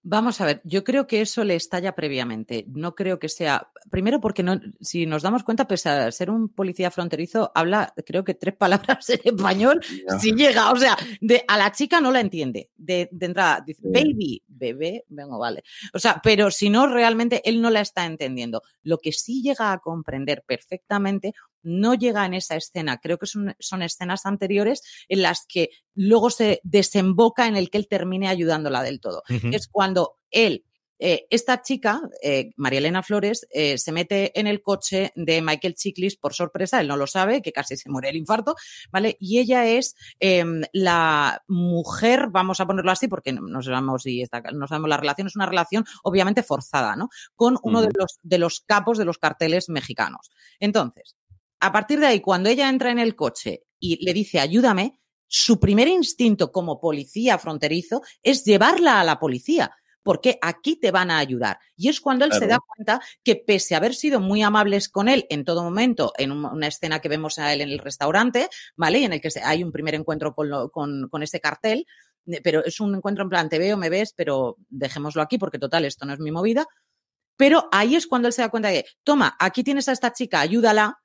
Vamos 0.03 0.40
a 0.40 0.44
ver, 0.44 0.61
yo 0.64 0.85
creo 0.85 1.07
que 1.07 1.22
eso 1.22 1.44
le 1.44 1.57
estalla 1.57 1.94
previamente. 1.94 2.66
No 2.68 2.94
creo 2.94 3.18
que 3.18 3.31
sea. 3.31 3.70
Primero, 3.90 4.20
porque 4.20 4.42
no, 4.42 4.61
si 4.81 5.07
nos 5.07 5.22
damos 5.22 5.44
cuenta, 5.44 5.66
pese 5.66 5.88
a 5.88 6.12
ser 6.12 6.31
un 6.31 6.50
policía 6.50 6.90
fronterizo, 6.90 7.50
habla, 7.55 7.94
creo 8.05 8.22
que 8.22 8.35
tres 8.35 8.55
palabras 8.59 9.09
en 9.09 9.20
español, 9.24 9.81
si 10.20 10.33
llega. 10.33 10.72
O 10.72 10.77
sea, 10.77 10.96
de, 11.20 11.42
a 11.48 11.57
la 11.57 11.72
chica 11.72 12.00
no 12.00 12.12
la 12.12 12.20
entiende. 12.20 12.70
De, 12.77 13.09
entrada, 13.18 13.62
dice, 13.66 13.81
baby, 13.83 14.42
bebé, 14.46 15.05
vengo, 15.09 15.38
vale. 15.38 15.64
O 15.94 15.98
sea, 15.98 16.20
pero 16.22 16.50
si 16.50 16.68
no, 16.68 16.87
realmente 16.87 17.40
él 17.48 17.62
no 17.62 17.70
la 17.70 17.81
está 17.81 18.05
entendiendo. 18.05 18.62
Lo 18.83 18.98
que 18.98 19.12
sí 19.12 19.42
llega 19.42 19.72
a 19.72 19.79
comprender 19.79 20.44
perfectamente 20.46 21.33
no 21.64 21.94
llega 21.94 22.24
en 22.24 22.35
esa 22.35 22.57
escena. 22.57 22.98
Creo 22.98 23.18
que 23.18 23.27
son, 23.27 23.55
son, 23.59 23.83
escenas 23.83 24.27
anteriores 24.27 24.83
en 25.09 25.22
las 25.22 25.44
que 25.48 25.70
luego 25.94 26.31
se 26.31 26.61
desemboca 26.62 27.46
en 27.48 27.57
el 27.57 27.70
que 27.70 27.79
él 27.79 27.88
termine 27.88 28.29
ayudándola 28.29 28.83
del 28.83 29.00
todo. 29.00 29.22
Es 29.29 29.66
cuando 29.68 30.18
él 30.31 30.64
eh, 30.98 31.27
esta 31.29 31.61
chica, 31.61 32.00
eh, 32.22 32.53
María 32.57 32.79
Elena 32.79 33.03
Flores, 33.03 33.46
eh, 33.50 33.79
se 33.79 33.92
mete 33.92 34.38
en 34.38 34.46
el 34.46 34.62
coche 34.62 35.12
de 35.16 35.42
Michael 35.42 35.74
Chiklis 35.74 36.16
por 36.16 36.35
sorpresa, 36.35 36.81
él 36.81 36.88
no 36.88 36.96
lo 36.96 37.07
sabe, 37.07 37.42
que 37.42 37.53
casi 37.53 37.77
se 37.77 37.90
muere 37.90 38.11
el 38.11 38.16
infarto, 38.16 38.55
¿vale? 38.90 39.16
Y 39.18 39.38
ella 39.38 39.66
es 39.66 39.96
em, 40.20 40.62
la 40.72 41.42
mujer, 41.48 42.29
vamos 42.31 42.61
a 42.61 42.66
ponerlo 42.66 42.92
así, 42.92 43.09
porque 43.09 43.33
no, 43.33 43.61
sabemos 43.61 44.03
si 44.03 44.22
está, 44.22 44.40
no 44.53 44.68
sabemos 44.68 44.88
la 44.88 44.96
relación, 44.96 45.27
es 45.27 45.37
una 45.37 45.46
relación 45.46 45.85
obviamente 46.05 46.42
forzada, 46.42 46.94
¿no? 46.96 47.09
Con 47.35 47.59
uno 47.62 47.83
de, 47.83 47.90
los, 47.94 48.18
de 48.22 48.38
los 48.38 48.61
capos 48.61 48.96
de 48.96 49.05
los 49.05 49.18
carteles 49.18 49.68
mexicanos. 49.68 50.31
Entonces, 50.61 51.16
a 51.61 51.73
partir 51.73 52.01
de 52.01 52.07
ahí, 52.07 52.21
cuando 52.21 52.49
ella 52.49 52.69
entra 52.69 52.90
en 52.90 52.99
el 52.99 53.14
coche 53.14 53.64
y 53.79 54.05
le 54.05 54.12
dice 54.12 54.40
ayúdame, 54.40 55.01
su 55.27 55.59
primer 55.59 55.88
instinto 55.88 56.53
como 56.53 56.81
policía 56.81 57.38
fronterizo 57.38 58.03
es 58.23 58.45
llevarla 58.45 59.01
a 59.01 59.05
la 59.05 59.19
policía, 59.19 59.75
porque 60.03 60.38
aquí 60.43 60.77
te 60.77 60.90
van 60.90 61.11
a 61.11 61.19
ayudar. 61.19 61.59
Y 61.77 61.88
es 61.88 62.01
cuando 62.01 62.25
él 62.25 62.33
se 62.33 62.47
da 62.47 62.59
cuenta 62.59 63.01
que 63.25 63.37
pese 63.37 63.75
a 63.75 63.79
haber 63.79 63.95
sido 63.95 64.21
muy 64.21 64.43
amables 64.43 64.88
con 64.88 65.09
él 65.09 65.27
en 65.31 65.45
todo 65.45 65.64
momento, 65.64 66.12
en 66.19 66.31
una 66.31 66.67
escena 66.69 67.01
que 67.01 67.09
vemos 67.09 67.38
a 67.38 67.53
él 67.53 67.62
en 67.62 67.71
el 67.71 67.79
restaurante, 67.79 68.49
¿vale? 68.77 69.01
Y 69.01 69.05
en 69.05 69.14
el 69.14 69.21
que 69.21 69.31
hay 69.43 69.64
un 69.64 69.73
primer 69.73 69.95
encuentro 69.95 70.35
con, 70.35 71.09
con 71.09 71.23
ese 71.23 71.40
cartel, 71.40 71.87
eh, 72.27 72.40
pero 72.43 72.64
es 72.64 72.81
un 72.81 72.95
encuentro 72.95 73.25
en 73.25 73.31
plan, 73.31 73.49
te 73.49 73.59
veo, 73.59 73.77
me 73.77 73.90
ves, 73.90 74.12
pero 74.17 74.57
dejémoslo 74.69 75.23
aquí 75.23 75.38
porque 75.38 75.59
total, 75.59 75.85
esto 75.85 76.07
no 76.07 76.12
es 76.12 76.21
mi 76.21 76.31
movida. 76.31 76.67
Pero 77.37 77.69
ahí 77.73 77.97
es 77.97 78.07
cuando 78.07 78.29
él 78.29 78.35
se 78.35 78.43
da 78.43 78.49
cuenta 78.49 78.69
de, 78.69 78.87
toma, 79.03 79.37
aquí 79.40 79.64
tienes 79.64 79.88
a 79.88 79.93
esta 79.93 80.12
chica, 80.12 80.40
ayúdala, 80.40 81.01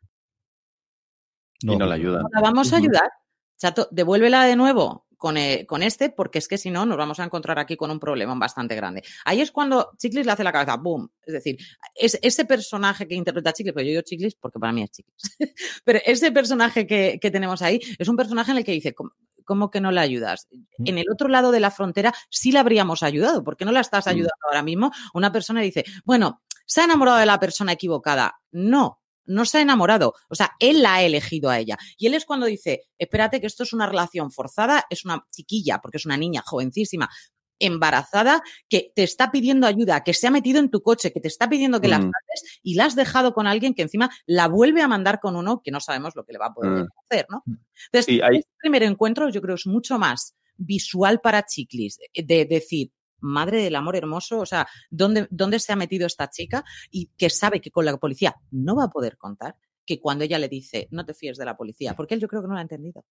no, 1.63 1.73
y 1.73 1.77
no 1.77 1.85
la 1.85 1.95
ayuda. 1.95 2.23
La 2.31 2.41
vamos 2.41 2.73
a 2.73 2.77
ayudar. 2.77 3.09
Chato, 3.57 3.87
devuélvela 3.91 4.45
de 4.45 4.55
nuevo 4.55 5.05
con, 5.19 5.35
eh, 5.35 5.65
con, 5.67 5.83
este, 5.83 6.09
porque 6.09 6.39
es 6.39 6.47
que 6.47 6.57
si 6.57 6.71
no, 6.71 6.85
nos 6.85 6.97
vamos 6.97 7.19
a 7.19 7.25
encontrar 7.25 7.59
aquí 7.59 7.75
con 7.75 7.91
un 7.91 7.99
problema 7.99 8.33
bastante 8.35 8.73
grande. 8.73 9.03
Ahí 9.25 9.41
es 9.41 9.51
cuando 9.51 9.91
Chiclis 9.97 10.25
le 10.25 10.31
hace 10.31 10.45
la 10.45 10.53
cabeza, 10.53 10.77
¡boom! 10.77 11.11
Es 11.25 11.33
decir, 11.33 11.57
es, 11.93 12.17
ese 12.21 12.45
personaje 12.45 13.05
que 13.05 13.15
interpreta 13.15 13.49
a 13.49 13.53
Chiclis, 13.53 13.73
pero 13.73 13.83
yo 13.83 13.89
digo 13.89 14.01
Chiclis 14.01 14.35
porque 14.35 14.59
para 14.59 14.71
mí 14.71 14.83
es 14.83 14.91
Chiclis, 14.91 15.37
pero 15.83 15.99
ese 16.05 16.31
personaje 16.31 16.87
que, 16.87 17.19
que, 17.21 17.31
tenemos 17.31 17.61
ahí 17.61 17.81
es 17.97 18.07
un 18.07 18.15
personaje 18.15 18.51
en 18.51 18.57
el 18.59 18.63
que 18.63 18.71
dice, 18.71 18.95
¿cómo, 19.43 19.69
que 19.69 19.81
no 19.81 19.91
la 19.91 20.01
ayudas? 20.01 20.47
Mm. 20.77 20.87
En 20.87 20.97
el 20.99 21.05
otro 21.11 21.27
lado 21.27 21.51
de 21.51 21.59
la 21.59 21.69
frontera 21.69 22.13
sí 22.29 22.53
la 22.53 22.61
habríamos 22.61 23.03
ayudado, 23.03 23.43
¿por 23.43 23.57
qué 23.57 23.65
no 23.65 23.73
la 23.73 23.81
estás 23.81 24.05
mm. 24.05 24.09
ayudando 24.09 24.39
ahora 24.47 24.63
mismo? 24.63 24.89
Una 25.13 25.33
persona 25.33 25.59
dice, 25.59 25.83
bueno, 26.05 26.43
se 26.65 26.79
ha 26.79 26.85
enamorado 26.85 27.17
de 27.17 27.25
la 27.25 27.41
persona 27.41 27.73
equivocada. 27.73 28.39
No, 28.51 28.98
no 29.29 29.45
se 29.45 29.59
ha 29.59 29.61
enamorado, 29.61 30.13
o 30.27 30.35
sea, 30.35 30.51
él 30.59 30.81
la 30.81 30.95
ha 30.95 31.03
elegido 31.03 31.49
a 31.49 31.59
ella. 31.59 31.77
Y 31.97 32.07
él 32.07 32.13
es 32.15 32.25
cuando 32.25 32.45
dice, 32.47 32.81
espérate 32.97 33.39
que 33.39 33.47
esto 33.47 33.63
es 33.63 33.71
una 33.73 33.87
relación 33.87 34.31
forzada, 34.31 34.85
es 34.89 35.05
una 35.05 35.25
chiquilla, 35.31 35.79
porque 35.79 35.97
es 35.97 36.05
una 36.05 36.17
niña 36.17 36.41
jovencísima, 36.45 37.09
embarazada 37.61 38.41
que 38.69 38.91
te 38.95 39.03
está 39.03 39.31
pidiendo 39.31 39.67
ayuda, 39.67 40.03
que 40.03 40.13
se 40.13 40.27
ha 40.27 40.31
metido 40.31 40.59
en 40.59 40.69
tu 40.69 40.81
coche, 40.81 41.11
que 41.11 41.19
te 41.19 41.27
está 41.27 41.49
pidiendo 41.49 41.81
que 41.81 41.89
la 41.89 41.99
Mm. 41.99 42.03
salves 42.03 42.59
y 42.63 42.75
la 42.75 42.85
has 42.85 42.95
dejado 42.95 43.33
con 43.33 43.47
alguien 43.47 43.73
que 43.73 43.81
encima 43.81 44.09
la 44.25 44.47
vuelve 44.47 44.81
a 44.81 44.87
mandar 44.87 45.19
con 45.19 45.35
uno 45.35 45.61
que 45.63 45.71
no 45.71 45.79
sabemos 45.81 46.15
lo 46.15 46.23
que 46.25 46.33
le 46.33 46.39
va 46.39 46.47
a 46.47 46.53
poder 46.53 46.85
Mm. 46.85 46.87
hacer, 47.05 47.25
¿no? 47.29 47.43
Entonces, 47.45 48.05
Sí, 48.05 48.21
hay- 48.21 48.37
este 48.37 48.51
primer 48.59 48.83
encuentro 48.83 49.29
yo 49.29 49.41
creo 49.41 49.55
es 49.55 49.67
mucho 49.67 49.99
más 49.99 50.35
visual 50.55 51.19
para 51.21 51.45
Chiclis, 51.45 51.99
eh, 52.13 52.23
de 52.23 52.45
decir, 52.45 52.91
madre 53.21 53.63
del 53.63 53.75
amor 53.75 53.95
hermoso, 53.95 54.39
o 54.39 54.45
sea, 54.45 54.67
¿dónde, 54.89 55.27
¿dónde 55.29 55.59
se 55.59 55.73
ha 55.73 55.75
metido 55.75 56.07
esta 56.07 56.29
chica? 56.29 56.63
Y 56.91 57.09
que 57.17 57.29
sabe 57.29 57.61
que 57.61 57.71
con 57.71 57.85
la 57.85 57.97
policía 57.97 58.35
no 58.51 58.75
va 58.75 58.85
a 58.85 58.89
poder 58.89 59.17
contar, 59.17 59.55
que 59.85 59.99
cuando 59.99 60.23
ella 60.23 60.39
le 60.39 60.49
dice, 60.49 60.87
no 60.91 61.05
te 61.05 61.13
fíes 61.13 61.37
de 61.37 61.45
la 61.45 61.57
policía, 61.57 61.95
porque 61.95 62.13
él 62.13 62.21
yo 62.21 62.27
creo 62.27 62.41
que 62.41 62.47
no 62.47 62.53
lo 62.53 62.59
ha 62.59 62.63
entendido. 62.63 63.05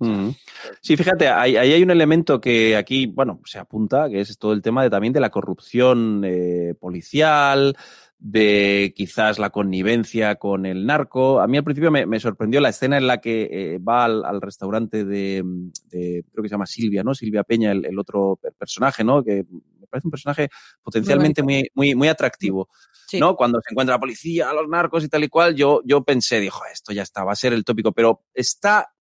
Ujú. 0.00 0.34
Sí, 0.80 0.96
fíjate, 0.96 1.28
ahí, 1.28 1.56
ahí 1.56 1.72
hay 1.72 1.82
un 1.82 1.90
elemento 1.90 2.40
que 2.40 2.76
aquí, 2.76 3.06
bueno, 3.06 3.40
se 3.44 3.58
apunta, 3.58 4.08
que 4.08 4.20
es 4.20 4.38
todo 4.38 4.52
el 4.52 4.62
tema 4.62 4.82
de, 4.82 4.90
también 4.90 5.12
de 5.12 5.20
la 5.20 5.30
corrupción 5.30 6.22
eh, 6.24 6.74
policial, 6.78 7.76
de 8.20 8.92
quizás 8.96 9.38
la 9.38 9.50
connivencia 9.50 10.34
con 10.36 10.66
el 10.66 10.84
narco. 10.86 11.40
A 11.40 11.46
mí 11.46 11.56
al 11.56 11.64
principio 11.64 11.90
me, 11.90 12.04
me 12.04 12.18
sorprendió 12.18 12.60
la 12.60 12.70
escena 12.70 12.98
en 12.98 13.06
la 13.06 13.20
que 13.20 13.48
eh, 13.50 13.78
va 13.78 14.04
al, 14.04 14.24
al 14.24 14.40
restaurante 14.40 15.04
de, 15.04 15.42
de- 15.86 16.24
creo 16.32 16.42
que 16.42 16.48
se 16.48 16.54
llama 16.54 16.66
Silvia, 16.66 17.04
¿no? 17.04 17.14
Silvia 17.14 17.44
Peña, 17.44 17.70
el, 17.72 17.84
el 17.86 17.98
otro 17.98 18.36
per- 18.42 18.54
personaje, 18.54 19.04
¿no? 19.04 19.22
Que 19.22 19.44
me 19.78 19.86
parece 19.86 20.08
un 20.08 20.10
personaje 20.10 20.48
potencialmente 20.82 21.42
muy, 21.42 21.70
muy, 21.74 21.94
muy 21.94 22.08
atractivo. 22.08 22.68
Sí. 23.06 23.20
¿no? 23.20 23.36
Cuando 23.36 23.60
se 23.66 23.72
encuentra 23.72 23.94
la 23.94 24.00
policía, 24.00 24.52
los 24.52 24.68
narcos 24.68 25.04
y 25.04 25.08
tal 25.08 25.24
y 25.24 25.28
cual, 25.28 25.54
yo, 25.54 25.80
yo 25.84 26.02
pensé, 26.04 26.40
dijo, 26.40 26.60
esto 26.70 26.92
ya 26.92 27.02
está, 27.02 27.24
va 27.24 27.32
a 27.32 27.36
ser 27.36 27.52
el 27.52 27.64
tópico, 27.64 27.92
pero 27.92 28.24
está, 28.34 28.92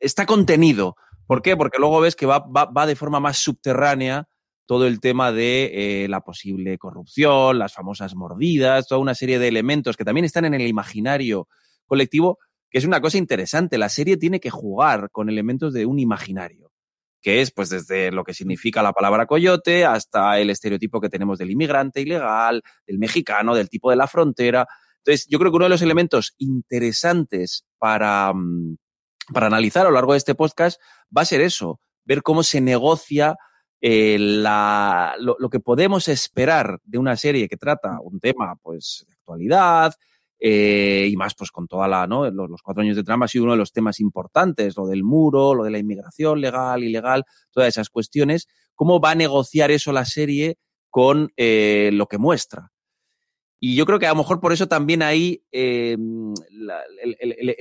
está 0.00 0.26
contenido. 0.26 0.96
¿Por 1.26 1.42
qué? 1.42 1.56
Porque 1.56 1.78
luego 1.78 2.00
ves 2.00 2.16
que 2.16 2.26
va, 2.26 2.38
va, 2.40 2.64
va 2.64 2.86
de 2.86 2.96
forma 2.96 3.20
más 3.20 3.38
subterránea 3.38 4.28
todo 4.66 4.86
el 4.86 5.00
tema 5.00 5.32
de 5.32 6.04
eh, 6.04 6.08
la 6.08 6.20
posible 6.20 6.76
corrupción, 6.76 7.58
las 7.58 7.72
famosas 7.72 8.14
mordidas, 8.14 8.88
toda 8.88 9.00
una 9.00 9.14
serie 9.14 9.38
de 9.38 9.48
elementos 9.48 9.96
que 9.96 10.04
también 10.04 10.24
están 10.24 10.44
en 10.44 10.54
el 10.54 10.66
imaginario 10.66 11.48
colectivo, 11.86 12.38
que 12.68 12.78
es 12.78 12.84
una 12.84 13.00
cosa 13.00 13.16
interesante. 13.16 13.78
La 13.78 13.88
serie 13.88 14.16
tiene 14.16 14.40
que 14.40 14.50
jugar 14.50 15.10
con 15.10 15.30
elementos 15.30 15.72
de 15.72 15.86
un 15.86 16.00
imaginario, 16.00 16.72
que 17.22 17.40
es 17.40 17.52
pues 17.52 17.70
desde 17.70 18.10
lo 18.10 18.24
que 18.24 18.34
significa 18.34 18.82
la 18.82 18.92
palabra 18.92 19.26
coyote 19.26 19.84
hasta 19.84 20.38
el 20.40 20.50
estereotipo 20.50 21.00
que 21.00 21.08
tenemos 21.08 21.38
del 21.38 21.52
inmigrante 21.52 22.00
ilegal, 22.00 22.62
del 22.86 22.98
mexicano, 22.98 23.54
del 23.54 23.70
tipo 23.70 23.90
de 23.90 23.96
la 23.96 24.08
frontera. 24.08 24.66
Entonces, 24.98 25.28
yo 25.30 25.38
creo 25.38 25.52
que 25.52 25.56
uno 25.56 25.66
de 25.66 25.70
los 25.70 25.82
elementos 25.82 26.34
interesantes 26.38 27.64
para, 27.78 28.32
mm, 28.34 28.76
para 29.32 29.46
analizar 29.46 29.86
a 29.86 29.90
lo 29.90 29.94
largo 29.94 30.12
de 30.12 30.18
este 30.18 30.34
podcast 30.34 30.80
va 31.16 31.22
a 31.22 31.26
ser 31.26 31.40
eso, 31.40 31.80
ver 32.04 32.22
cómo 32.22 32.42
se 32.42 32.60
negocia 32.60 33.36
eh, 33.80 34.16
lo, 34.18 35.50
que 35.50 35.60
podemos 35.60 36.08
esperar 36.08 36.80
de 36.84 36.98
una 36.98 37.16
serie 37.16 37.48
que 37.48 37.56
trata 37.56 38.00
un 38.00 38.20
tema 38.20 38.56
pues 38.62 39.04
de 39.06 39.12
actualidad 39.14 39.94
eh, 40.38 41.08
y 41.10 41.16
más 41.16 41.34
pues 41.34 41.50
con 41.50 41.66
toda 41.66 41.88
la. 41.88 42.06
Los, 42.06 42.62
cuatro 42.62 42.82
años 42.82 42.96
de 42.96 43.04
trama 43.04 43.26
ha 43.26 43.28
sido 43.28 43.44
uno 43.44 43.52
de 43.52 43.58
los 43.58 43.72
temas 43.72 44.00
importantes, 44.00 44.76
lo 44.76 44.86
del 44.86 45.04
muro, 45.04 45.54
lo 45.54 45.64
de 45.64 45.70
la 45.70 45.78
inmigración 45.78 46.40
legal, 46.40 46.84
ilegal, 46.84 47.24
todas 47.50 47.68
esas 47.68 47.90
cuestiones, 47.90 48.48
cómo 48.74 49.00
va 49.00 49.12
a 49.12 49.14
negociar 49.14 49.70
eso 49.70 49.92
la 49.92 50.04
serie 50.04 50.58
con 50.90 51.32
eh, 51.36 51.90
lo 51.92 52.06
que 52.06 52.18
muestra. 52.18 52.72
Y 53.58 53.74
yo 53.74 53.86
creo 53.86 53.98
que 53.98 54.06
a 54.06 54.10
lo 54.10 54.16
mejor 54.16 54.40
por 54.40 54.52
eso 54.52 54.68
también 54.68 55.02
ahí 55.02 55.42
el 55.50 56.34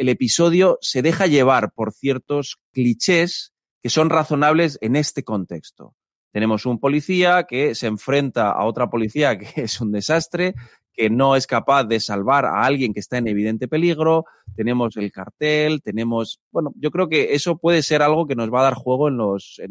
episodio 0.09 0.77
se 0.81 1.01
deja 1.01 1.25
llevar 1.25 1.71
por 1.71 1.93
ciertos 1.93 2.59
clichés 2.73 3.53
que 3.81 3.89
son 3.89 4.09
razonables 4.09 4.77
en 4.81 4.97
este 4.97 5.23
contexto. 5.23 5.95
Tenemos 6.35 6.65
un 6.65 6.79
policía 6.79 7.45
que 7.47 7.75
se 7.75 7.87
enfrenta 7.87 8.51
a 8.51 8.65
otra 8.65 8.89
policía 8.89 9.37
que 9.37 9.47
es 9.63 9.79
un 9.79 9.93
desastre, 9.93 10.53
que 10.91 11.09
no 11.09 11.37
es 11.37 11.47
capaz 11.47 11.85
de 11.85 12.01
salvar 12.01 12.43
a 12.43 12.65
alguien 12.65 12.93
que 12.93 12.99
está 12.99 13.17
en 13.17 13.29
evidente 13.29 13.69
peligro. 13.69 14.25
Tenemos 14.53 14.97
el 14.97 15.13
cartel, 15.13 15.81
tenemos, 15.81 16.41
bueno, 16.51 16.73
yo 16.75 16.91
creo 16.91 17.07
que 17.07 17.35
eso 17.35 17.57
puede 17.57 17.81
ser 17.83 18.01
algo 18.01 18.27
que 18.27 18.35
nos 18.35 18.53
va 18.53 18.59
a 18.59 18.63
dar 18.63 18.73
juego 18.73 19.07
en 19.07 19.15
los, 19.15 19.61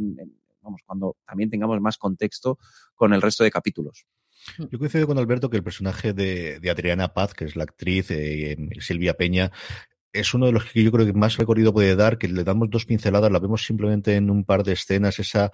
vamos, 0.63 0.81
cuando 0.87 1.19
también 1.27 1.51
tengamos 1.51 1.79
más 1.83 1.99
contexto 1.99 2.59
con 2.95 3.13
el 3.13 3.21
resto 3.21 3.45
de 3.45 3.51
capítulos. 3.51 4.07
Yo 4.57 4.79
coincido 4.79 5.07
con 5.07 5.19
Alberto 5.19 5.51
que 5.51 5.59
el 5.59 5.63
personaje 5.63 6.15
de, 6.15 6.61
de 6.61 6.71
Adriana 6.71 7.13
Paz, 7.13 7.35
que 7.35 7.45
es 7.45 7.57
la 7.57 7.65
actriz, 7.65 8.11
eh, 8.11 8.57
Silvia 8.81 9.13
Peña, 9.13 9.53
es 10.15 10.33
uno 10.33 10.47
de 10.47 10.53
los 10.53 10.65
que 10.65 10.83
yo 10.83 10.93
creo 10.93 11.05
que 11.05 11.13
más 11.13 11.37
recorrido 11.37 11.75
puede 11.75 11.95
dar, 11.97 12.17
que 12.17 12.29
le 12.29 12.45
damos 12.45 12.71
dos 12.71 12.87
pinceladas, 12.87 13.31
la 13.31 13.41
vemos 13.41 13.67
simplemente 13.67 14.15
en 14.15 14.31
un 14.31 14.45
par 14.45 14.63
de 14.63 14.73
escenas, 14.73 15.19
esa 15.19 15.51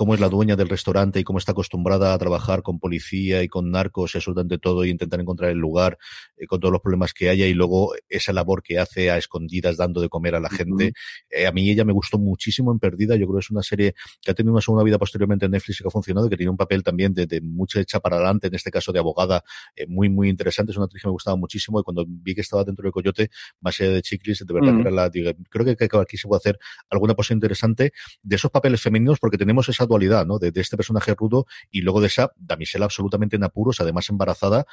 cómo 0.00 0.14
es 0.14 0.20
la 0.20 0.30
dueña 0.30 0.56
del 0.56 0.70
restaurante 0.70 1.20
y 1.20 1.24
cómo 1.24 1.38
está 1.38 1.52
acostumbrada 1.52 2.14
a 2.14 2.18
trabajar 2.18 2.62
con 2.62 2.78
policía 2.78 3.42
y 3.42 3.48
con 3.48 3.70
narcos 3.70 4.14
y 4.14 4.16
absolutamente 4.16 4.56
todo 4.56 4.82
y 4.86 4.88
intentar 4.88 5.20
encontrar 5.20 5.50
el 5.50 5.58
lugar 5.58 5.98
eh, 6.38 6.46
con 6.46 6.58
todos 6.58 6.72
los 6.72 6.80
problemas 6.80 7.12
que 7.12 7.28
haya 7.28 7.46
y 7.46 7.52
luego 7.52 7.92
esa 8.08 8.32
labor 8.32 8.62
que 8.62 8.78
hace 8.78 9.10
a 9.10 9.18
escondidas 9.18 9.76
dando 9.76 10.00
de 10.00 10.08
comer 10.08 10.36
a 10.36 10.40
la 10.40 10.48
gente. 10.48 10.94
Eh, 11.28 11.46
a 11.46 11.52
mí 11.52 11.68
ella 11.68 11.84
me 11.84 11.92
gustó 11.92 12.18
muchísimo 12.18 12.72
en 12.72 12.78
Perdida, 12.78 13.14
yo 13.16 13.26
creo 13.26 13.40
que 13.40 13.44
es 13.44 13.50
una 13.50 13.62
serie 13.62 13.94
que 14.22 14.30
ha 14.30 14.34
tenido 14.34 14.54
una 14.54 14.62
segunda 14.62 14.82
vida 14.84 14.96
posteriormente 14.96 15.44
en 15.44 15.52
Netflix 15.52 15.80
y 15.80 15.82
que 15.82 15.88
ha 15.88 15.90
funcionado, 15.90 16.28
y 16.28 16.30
que 16.30 16.38
tiene 16.38 16.48
un 16.48 16.56
papel 16.56 16.82
también 16.82 17.12
de, 17.12 17.26
de 17.26 17.42
mucha 17.42 17.78
hecha 17.78 18.00
para 18.00 18.16
adelante, 18.16 18.46
en 18.46 18.54
este 18.54 18.70
caso 18.70 18.92
de 18.92 19.00
abogada, 19.00 19.44
eh, 19.76 19.86
muy, 19.86 20.08
muy 20.08 20.30
interesante. 20.30 20.72
Es 20.72 20.78
una 20.78 20.86
actriz 20.86 21.02
que 21.02 21.08
me 21.08 21.12
gustaba 21.12 21.36
muchísimo 21.36 21.78
y 21.78 21.82
cuando 21.82 22.06
vi 22.08 22.34
que 22.34 22.40
estaba 22.40 22.64
dentro 22.64 22.84
del 22.84 22.92
Coyote, 22.92 23.28
más 23.60 23.78
allá 23.78 23.90
de 23.90 24.00
Chiclis, 24.00 24.46
de 24.46 24.54
verdad 24.54 24.72
Mm. 24.72 24.76
que 24.76 24.80
era 24.80 24.90
la, 24.90 25.10
digo, 25.10 25.30
creo 25.50 25.66
que, 25.66 25.76
que 25.76 25.98
aquí 25.98 26.16
se 26.16 26.26
puede 26.26 26.38
hacer 26.38 26.58
alguna 26.88 27.14
cosa 27.14 27.34
interesante 27.34 27.92
de 28.22 28.36
esos 28.36 28.50
papeles 28.50 28.80
femeninos 28.80 29.18
porque 29.18 29.36
tenemos 29.36 29.68
esa 29.68 29.89
dualidad, 29.90 30.26
¿no? 30.26 30.38
De, 30.38 30.50
de 30.50 30.60
este 30.60 30.76
personaje 30.76 31.14
rudo 31.14 31.46
y 31.70 31.82
luego 31.82 32.00
de 32.00 32.06
esa 32.08 32.32
damisela 32.36 32.86
absolutamente 32.86 33.36
en 33.36 33.44
apuros, 33.44 33.80
además 33.80 34.08
embarazada. 34.08 34.64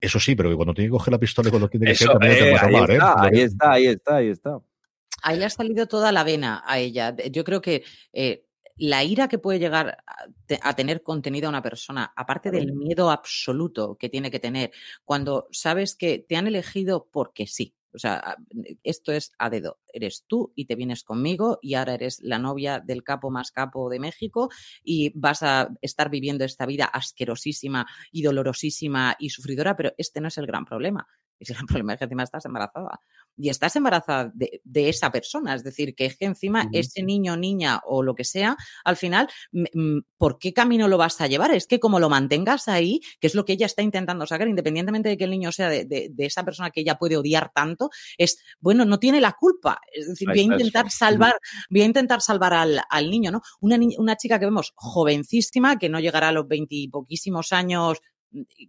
Eso 0.00 0.20
sí, 0.20 0.34
pero 0.36 0.50
que 0.50 0.56
cuando 0.56 0.74
tiene 0.74 0.88
que 0.88 0.92
coger 0.92 1.12
la 1.12 1.18
pistola 1.18 1.48
y 1.48 1.50
cuando 1.50 1.68
tiene 1.68 1.86
que 1.86 1.92
Eso, 1.92 2.04
ser 2.04 2.12
también 2.12 2.32
no 2.32 2.38
te 2.38 2.48
eh, 2.48 2.52
va 2.52 2.60
a 2.60 2.64
ahí, 2.66 2.72
tomar, 2.72 2.90
¿eh? 2.90 2.94
está, 2.94 3.14
Lo 3.14 3.22
ahí 3.22 3.40
está, 3.40 3.72
ahí 3.72 3.86
está, 3.86 4.16
ahí 4.16 4.28
está. 4.28 4.58
Ahí 5.22 5.38
le 5.38 5.44
ha 5.46 5.50
salido 5.50 5.86
toda 5.86 6.12
la 6.12 6.22
vena 6.24 6.62
a 6.66 6.78
ella. 6.78 7.16
Yo 7.30 7.44
creo 7.44 7.60
que 7.62 7.82
eh, 8.12 8.44
la 8.76 9.02
ira 9.04 9.28
que 9.28 9.38
puede 9.38 9.58
llegar 9.58 9.98
a, 10.06 10.26
te- 10.44 10.60
a 10.62 10.74
tener 10.76 11.02
contenida 11.02 11.48
una 11.48 11.62
persona, 11.62 12.12
aparte 12.14 12.50
del 12.50 12.72
miedo 12.74 13.10
absoluto 13.10 13.96
que 13.96 14.10
tiene 14.10 14.30
que 14.30 14.38
tener, 14.38 14.70
cuando 15.04 15.48
sabes 15.50 15.96
que 15.96 16.18
te 16.18 16.36
han 16.36 16.46
elegido 16.46 17.08
porque 17.10 17.46
sí. 17.46 17.74
O 17.96 17.98
sea, 17.98 18.36
esto 18.84 19.10
es 19.10 19.32
a 19.38 19.48
dedo. 19.48 19.78
Eres 19.92 20.24
tú 20.26 20.52
y 20.54 20.66
te 20.66 20.74
vienes 20.74 21.02
conmigo 21.02 21.58
y 21.62 21.74
ahora 21.74 21.94
eres 21.94 22.20
la 22.22 22.38
novia 22.38 22.78
del 22.78 23.02
capo 23.02 23.30
más 23.30 23.50
capo 23.50 23.88
de 23.88 23.98
México 23.98 24.50
y 24.84 25.18
vas 25.18 25.42
a 25.42 25.70
estar 25.80 26.10
viviendo 26.10 26.44
esta 26.44 26.66
vida 26.66 26.84
asquerosísima 26.84 27.86
y 28.12 28.22
dolorosísima 28.22 29.16
y 29.18 29.30
sufridora, 29.30 29.76
pero 29.76 29.92
este 29.96 30.20
no 30.20 30.28
es 30.28 30.36
el 30.36 30.46
gran 30.46 30.66
problema. 30.66 31.08
El 31.40 31.46
gran 31.48 31.66
problema 31.66 31.94
es 31.94 31.98
que 31.98 32.04
encima 32.04 32.22
estás 32.22 32.44
embarazada 32.44 33.00
y 33.36 33.48
estás 33.50 33.76
embarazada 33.76 34.30
de, 34.34 34.60
de 34.64 34.88
esa 34.88 35.10
persona. 35.10 35.54
Es 35.54 35.62
decir, 35.64 35.94
que 35.94 36.06
es 36.06 36.16
que 36.16 36.24
encima 36.24 36.68
ese 36.72 37.02
niño, 37.02 37.36
niña 37.36 37.80
o 37.84 38.02
lo 38.02 38.14
que 38.14 38.24
sea, 38.24 38.56
al 38.84 38.96
final, 38.96 39.28
m- 39.52 39.68
m- 39.74 40.02
¿por 40.16 40.38
qué 40.38 40.52
camino 40.52 40.88
lo 40.88 40.98
vas 40.98 41.20
a 41.20 41.26
llevar? 41.26 41.52
Es 41.52 41.66
que 41.66 41.78
como 41.78 42.00
lo 42.00 42.08
mantengas 42.08 42.68
ahí, 42.68 43.00
que 43.20 43.26
es 43.26 43.34
lo 43.34 43.44
que 43.44 43.52
ella 43.54 43.66
está 43.66 43.82
intentando 43.82 44.26
sacar, 44.26 44.48
independientemente 44.48 45.08
de 45.08 45.16
que 45.16 45.24
el 45.24 45.30
niño 45.30 45.52
sea 45.52 45.68
de, 45.68 45.84
de- 45.84 46.08
de 46.12 46.26
esa 46.26 46.44
persona 46.44 46.70
que 46.70 46.80
ella 46.80 46.96
puede 46.98 47.16
odiar 47.16 47.50
tanto, 47.54 47.90
es, 48.18 48.38
bueno, 48.60 48.84
no 48.84 48.98
tiene 48.98 49.20
la 49.20 49.32
culpa. 49.32 49.80
Es 49.92 50.08
decir, 50.08 50.28
voy 50.28 50.38
a 50.38 50.42
intentar 50.42 50.90
salvar, 50.90 51.34
voy 51.70 51.82
a 51.82 51.84
intentar 51.84 52.20
salvar 52.22 52.54
al, 52.54 52.80
al 52.88 53.10
niño, 53.10 53.30
¿no? 53.30 53.42
Una, 53.60 53.78
una 53.98 54.16
chica 54.16 54.38
que 54.38 54.46
vemos 54.46 54.72
jovencísima, 54.74 55.78
que 55.78 55.88
no 55.88 56.00
llegará 56.00 56.28
a 56.28 56.32
los 56.32 56.48
veintipoquísimos 56.48 57.52
años, 57.52 57.98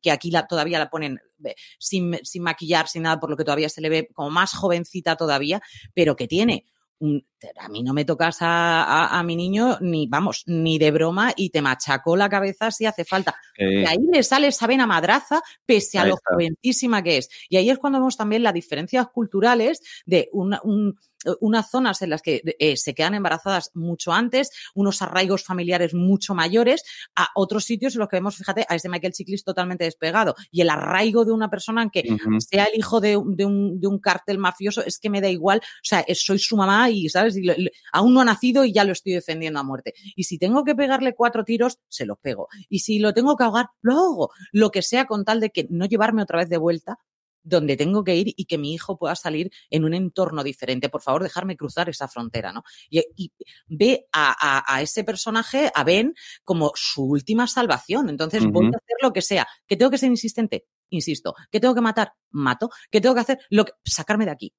que 0.01 0.11
aquí 0.11 0.31
la, 0.31 0.47
todavía 0.47 0.79
la 0.79 0.89
ponen 0.89 1.19
eh, 1.43 1.55
sin, 1.79 2.19
sin 2.23 2.43
maquillar, 2.43 2.87
sin 2.87 3.03
nada, 3.03 3.19
por 3.19 3.29
lo 3.29 3.37
que 3.37 3.43
todavía 3.43 3.69
se 3.69 3.81
le 3.81 3.89
ve 3.89 4.09
como 4.13 4.29
más 4.29 4.53
jovencita 4.53 5.15
todavía, 5.15 5.61
pero 5.93 6.15
que 6.15 6.27
tiene 6.27 6.65
un, 6.99 7.25
a 7.59 7.69
mí 7.69 7.83
no 7.83 7.93
me 7.93 8.05
tocas 8.05 8.41
a, 8.41 8.83
a- 8.83 9.19
a 9.19 9.23
mi 9.23 9.35
niño 9.35 9.77
ni, 9.81 10.07
vamos, 10.07 10.43
ni 10.47 10.77
de 10.79 10.91
broma 10.91 11.33
y 11.35 11.49
te 11.49 11.61
machaco 11.61 12.15
la 12.15 12.29
cabeza 12.29 12.71
si 12.71 12.85
hace 12.85 13.05
falta. 13.05 13.35
Eh, 13.57 13.81
Y 13.81 13.85
ahí 13.85 13.97
le 14.11 14.23
sale 14.23 14.47
esa 14.47 14.67
vena 14.67 14.87
madraza 14.87 15.41
pese 15.65 15.99
a 15.99 16.05
lo 16.05 16.15
está. 16.15 16.33
jovencísima 16.33 17.01
que 17.03 17.17
es. 17.17 17.29
Y 17.49 17.57
ahí 17.57 17.69
es 17.69 17.77
cuando 17.77 17.99
vemos 17.99 18.17
también 18.17 18.43
las 18.43 18.53
diferencias 18.53 19.07
culturales 19.07 19.81
de 20.05 20.29
una- 20.33 20.59
un- 20.63 20.97
unas 21.41 21.69
zonas 21.69 22.01
en 22.03 22.11
las 22.11 22.21
que 22.21 22.41
eh, 22.59 22.77
se 22.77 22.93
quedan 22.93 23.15
embarazadas 23.15 23.71
mucho 23.73 24.13
antes, 24.13 24.51
unos 24.75 25.01
arraigos 25.01 25.43
familiares 25.43 25.93
mucho 25.95 26.35
mayores, 26.35 26.83
a 27.15 27.29
otros 27.35 27.65
sitios 27.65 27.95
en 27.95 27.99
los 27.99 28.07
que 28.07 28.17
vemos, 28.17 28.37
fíjate, 28.37 28.65
a 28.69 28.75
ese 28.75 28.87
Michael 28.87 29.13
Chiklis 29.13 29.43
totalmente 29.43 29.83
despegado. 29.83 30.35
Y 30.51 30.61
el 30.61 30.69
arraigo 30.69 31.25
de 31.25 31.31
una 31.31 31.49
persona 31.49 31.81
en 31.81 31.89
que 31.89 32.03
sea 32.39 32.65
el 32.65 32.77
hijo 32.79 33.01
de, 33.01 33.17
un- 33.17 33.35
de 33.35 33.45
un, 33.45 33.79
de 33.79 33.87
un 33.87 33.99
cártel 33.99 34.37
mafioso, 34.37 34.85
es 34.85 34.99
que 34.99 35.09
me 35.09 35.19
da 35.19 35.27
igual, 35.27 35.59
o 35.59 35.83
sea, 35.83 36.05
soy 36.13 36.37
su 36.39 36.55
mamá 36.55 36.89
y, 36.91 37.09
¿sabes? 37.09 37.26
Y 37.35 37.71
aún 37.91 38.13
no 38.13 38.21
ha 38.21 38.25
nacido 38.25 38.63
y 38.63 38.71
ya 38.71 38.83
lo 38.83 38.93
estoy 38.93 39.13
defendiendo 39.13 39.59
a 39.59 39.63
muerte. 39.63 39.93
Y 40.15 40.23
si 40.23 40.37
tengo 40.37 40.63
que 40.63 40.75
pegarle 40.75 41.15
cuatro 41.15 41.43
tiros, 41.43 41.79
se 41.89 42.05
los 42.05 42.17
pego. 42.19 42.47
Y 42.69 42.79
si 42.79 42.99
lo 42.99 43.13
tengo 43.13 43.35
que 43.35 43.43
ahogar, 43.43 43.67
lo 43.81 43.93
ahogo. 43.93 44.31
Lo 44.51 44.71
que 44.71 44.81
sea 44.81 45.05
con 45.05 45.25
tal 45.25 45.39
de 45.39 45.49
que 45.49 45.67
no 45.69 45.85
llevarme 45.85 46.21
otra 46.21 46.39
vez 46.39 46.49
de 46.49 46.57
vuelta 46.57 46.99
donde 47.47 47.77
tengo 47.77 48.03
que 48.03 48.15
ir 48.15 48.33
y 48.35 48.45
que 48.45 48.57
mi 48.57 48.73
hijo 48.73 48.97
pueda 48.97 49.15
salir 49.15 49.51
en 49.69 49.85
un 49.85 49.93
entorno 49.93 50.43
diferente. 50.43 50.89
Por 50.89 51.01
favor, 51.01 51.23
dejarme 51.23 51.55
cruzar 51.55 51.87
esa 51.89 52.07
frontera, 52.07 52.51
¿no? 52.51 52.63
Y, 52.89 53.31
ve 53.67 54.07
a, 54.11 54.81
ese 54.81 55.03
personaje, 55.03 55.71
a 55.73 55.83
Ben, 55.83 56.13
como 56.43 56.71
su 56.75 57.03
última 57.03 57.47
salvación. 57.47 58.09
Entonces, 58.09 58.45
voy 58.45 58.65
a 58.65 58.69
hacer 58.69 58.97
lo 59.01 59.13
que 59.13 59.21
sea. 59.21 59.47
¿Que 59.65 59.77
tengo 59.77 59.89
que 59.91 59.97
ser 59.97 60.09
insistente? 60.09 60.65
Insisto. 60.89 61.35
¿Que 61.49 61.59
tengo 61.59 61.73
que 61.73 61.81
matar? 61.81 62.13
Mato. 62.31 62.69
¿Que 62.91 62.99
tengo 62.99 63.15
que 63.15 63.21
hacer? 63.21 63.39
Lo 63.49 63.65
que, 63.65 63.71
sacarme 63.85 64.25
de 64.25 64.31
aquí. 64.31 64.53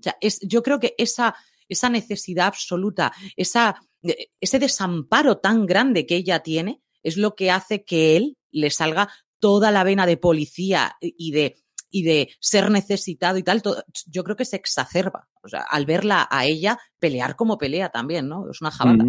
O 0.00 0.02
sea, 0.02 0.16
es, 0.20 0.40
yo 0.40 0.64
creo 0.64 0.80
que 0.80 0.96
esa, 0.98 1.36
esa 1.72 1.88
necesidad 1.88 2.46
absoluta, 2.46 3.12
esa, 3.36 3.76
eh, 4.02 4.28
ese 4.40 4.58
desamparo 4.58 5.38
tan 5.38 5.66
grande 5.66 6.06
que 6.06 6.16
ella 6.16 6.40
tiene, 6.40 6.80
es 7.02 7.16
lo 7.16 7.34
que 7.34 7.50
hace 7.50 7.84
que 7.84 8.16
él 8.16 8.36
le 8.50 8.70
salga 8.70 9.08
toda 9.38 9.70
la 9.70 9.82
vena 9.82 10.06
de 10.06 10.16
policía 10.16 10.96
y 11.00 11.32
de, 11.32 11.56
y 11.90 12.04
de 12.04 12.30
ser 12.40 12.70
necesitado 12.70 13.38
y 13.38 13.42
tal, 13.42 13.62
yo 14.06 14.24
creo 14.24 14.36
que 14.36 14.44
se 14.44 14.56
exacerba. 14.56 15.28
O 15.42 15.48
sea, 15.48 15.62
al 15.68 15.84
verla 15.84 16.28
a 16.30 16.46
ella 16.46 16.78
pelear 16.98 17.34
como 17.34 17.58
pelea 17.58 17.88
también, 17.88 18.28
¿no? 18.28 18.48
Es 18.50 18.60
una 18.60 18.70
jabata. 18.70 19.04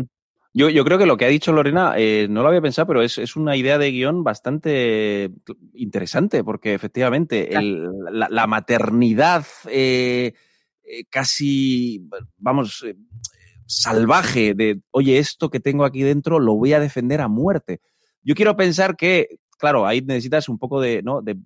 Yo, 0.56 0.70
yo, 0.70 0.86
creo 0.86 1.00
que 1.00 1.08
lo 1.08 1.18
que 1.18 1.26
ha 1.26 1.30
dicho 1.30 1.52
Lorena, 1.52 1.96
eh, 1.98 2.28
no 2.30 2.44
lo 2.44 2.50
había 2.50 2.62
pensado, 2.62 2.86
pero 2.86 3.02
es, 3.02 3.18
es, 3.18 3.36
una 3.36 3.56
idea 3.56 3.80
de 3.80 3.90
guion 3.90 4.24
bastante 4.24 5.32
interesante, 5.74 6.44
porque 6.44 6.76
efectivamente 6.76 7.50
la, 8.12 8.48
maternidad 8.48 9.46
eh, 9.68 10.34
eh, 10.84 11.06
casi, 11.10 12.08
vamos, 12.38 12.86
salvaje 13.66 14.54
de, 14.54 14.82
oye, 14.92 15.18
esto 15.18 15.50
que 15.50 15.60
tengo 15.60 15.86
aquí 15.86 16.02
dentro 16.04 16.40
lo 16.40 16.56
voy 16.56 16.74
a 16.74 16.80
defender 16.80 17.22
a 17.22 17.28
muerte. 17.28 17.82
Yo 18.22 18.36
quiero 18.36 18.56
pensar 18.56 18.96
que, 18.96 19.40
claro, 19.58 19.86
ahí 19.86 20.02
necesitas 20.02 20.50
un 20.50 20.58
poco 20.58 20.82
de, 20.82 21.02
¿no? 21.02 21.22
de, 21.22 21.38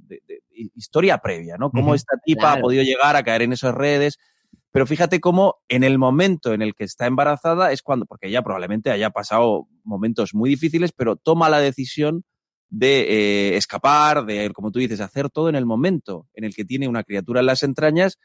historia 0.75 1.19
previa, 1.19 1.57
¿no? 1.57 1.69
Cómo 1.71 1.93
esta 1.93 2.17
tipa 2.23 2.53
ha 2.53 2.59
podido 2.59 2.83
llegar 2.83 3.15
a 3.15 3.23
caer 3.23 3.43
en 3.43 3.53
esas 3.53 3.73
redes. 3.73 4.17
Pero 4.71 4.85
fíjate 4.85 5.19
cómo 5.19 5.55
en 5.69 5.83
el 5.83 5.97
momento 5.97 6.53
en 6.53 6.61
el 6.61 6.75
que 6.75 6.83
está 6.83 7.07
embarazada 7.07 7.71
es 7.71 7.81
cuando, 7.81 8.05
porque 8.05 8.27
ella 8.27 8.43
probablemente 8.43 8.91
haya 8.91 9.09
pasado 9.09 9.67
momentos 9.83 10.33
muy 10.33 10.49
difíciles, 10.49 10.91
pero 10.91 11.15
toma 11.15 11.49
la 11.49 11.59
decisión 11.59 12.23
de 12.69 13.01
eh, 13.01 13.57
escapar, 13.57 14.25
de, 14.25 14.51
como 14.51 14.71
tú 14.71 14.79
dices, 14.79 14.99
hacer 14.99 15.29
todo 15.29 15.49
en 15.49 15.55
el 15.55 15.65
momento 15.65 16.27
en 16.33 16.43
el 16.43 16.53
que 16.53 16.65
tiene 16.65 16.87
una 16.87 17.03
criatura 17.03 17.39
en 17.39 17.45
las 17.45 17.63
entrañas 17.63 18.19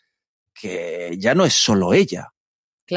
que 0.52 1.16
ya 1.18 1.34
no 1.34 1.44
es 1.44 1.54
solo 1.54 1.94
ella. 1.94 2.32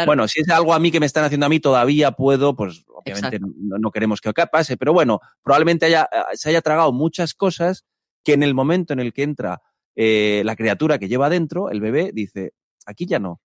Bueno, 0.05 0.27
si 0.27 0.41
es 0.41 0.49
algo 0.49 0.73
a 0.73 0.79
mí 0.79 0.91
que 0.91 0.99
me 0.99 1.05
están 1.05 1.23
haciendo 1.23 1.45
a 1.45 1.49
mí, 1.49 1.59
todavía 1.59 2.11
puedo, 2.11 2.55
pues 2.55 2.83
obviamente 2.87 3.39
no, 3.39 3.91
queremos 3.91 4.19
que 4.19 4.33
pase, 4.51 4.75
pero 4.77 4.91
bueno, 4.91 5.21
probablemente 5.41 5.85
haya, 5.85 6.09
eh, 6.11 6.35
se 6.35 6.49
haya 6.49 6.61
tragado 6.61 6.91
muchas 6.91 7.33
cosas 7.33 7.85
que 8.23 8.33
en 8.33 8.43
el 8.43 8.53
momento 8.53 8.91
en 8.91 8.99
el 8.99 9.13
que 9.13 9.23
entra 9.23 9.61
eh, 9.95 10.41
la 10.43 10.55
criatura 10.55 10.97
que 10.97 11.07
lleva 11.07 11.27
adentro, 11.27 11.69
el 11.69 11.79
bebé, 11.79 12.11
dice, 12.13 12.53
aquí 12.85 13.05
ya 13.05 13.19
no. 13.19 13.41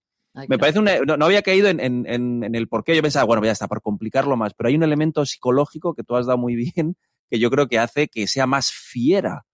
Me 0.48 0.58
parece 0.58 0.78
una, 0.78 0.98
no, 1.00 1.24
había 1.24 1.42
caído 1.42 1.68
en, 1.68 1.80
en, 1.80 2.06
en, 2.06 2.54
el 2.54 2.68
por 2.68 2.84
qué. 2.84 2.94
Yo 2.94 3.02
pensaba, 3.02 3.24
bueno, 3.24 3.44
ya 3.44 3.50
está, 3.50 3.66
por 3.66 3.82
complicarlo 3.82 4.36
más, 4.36 4.54
pero 4.54 4.68
hay 4.68 4.76
un 4.76 4.84
elemento 4.84 5.26
psicológico 5.26 5.94
que 5.94 6.04
tú 6.04 6.16
has 6.16 6.26
dado 6.26 6.38
muy 6.38 6.54
bien, 6.74 6.96
que 7.28 7.38
yo 7.38 7.50
creo 7.50 7.68
que 7.68 7.78
hace 7.78 8.08
que 8.08 8.26
sea 8.26 8.46
más 8.46 8.70
fiera 8.70 9.44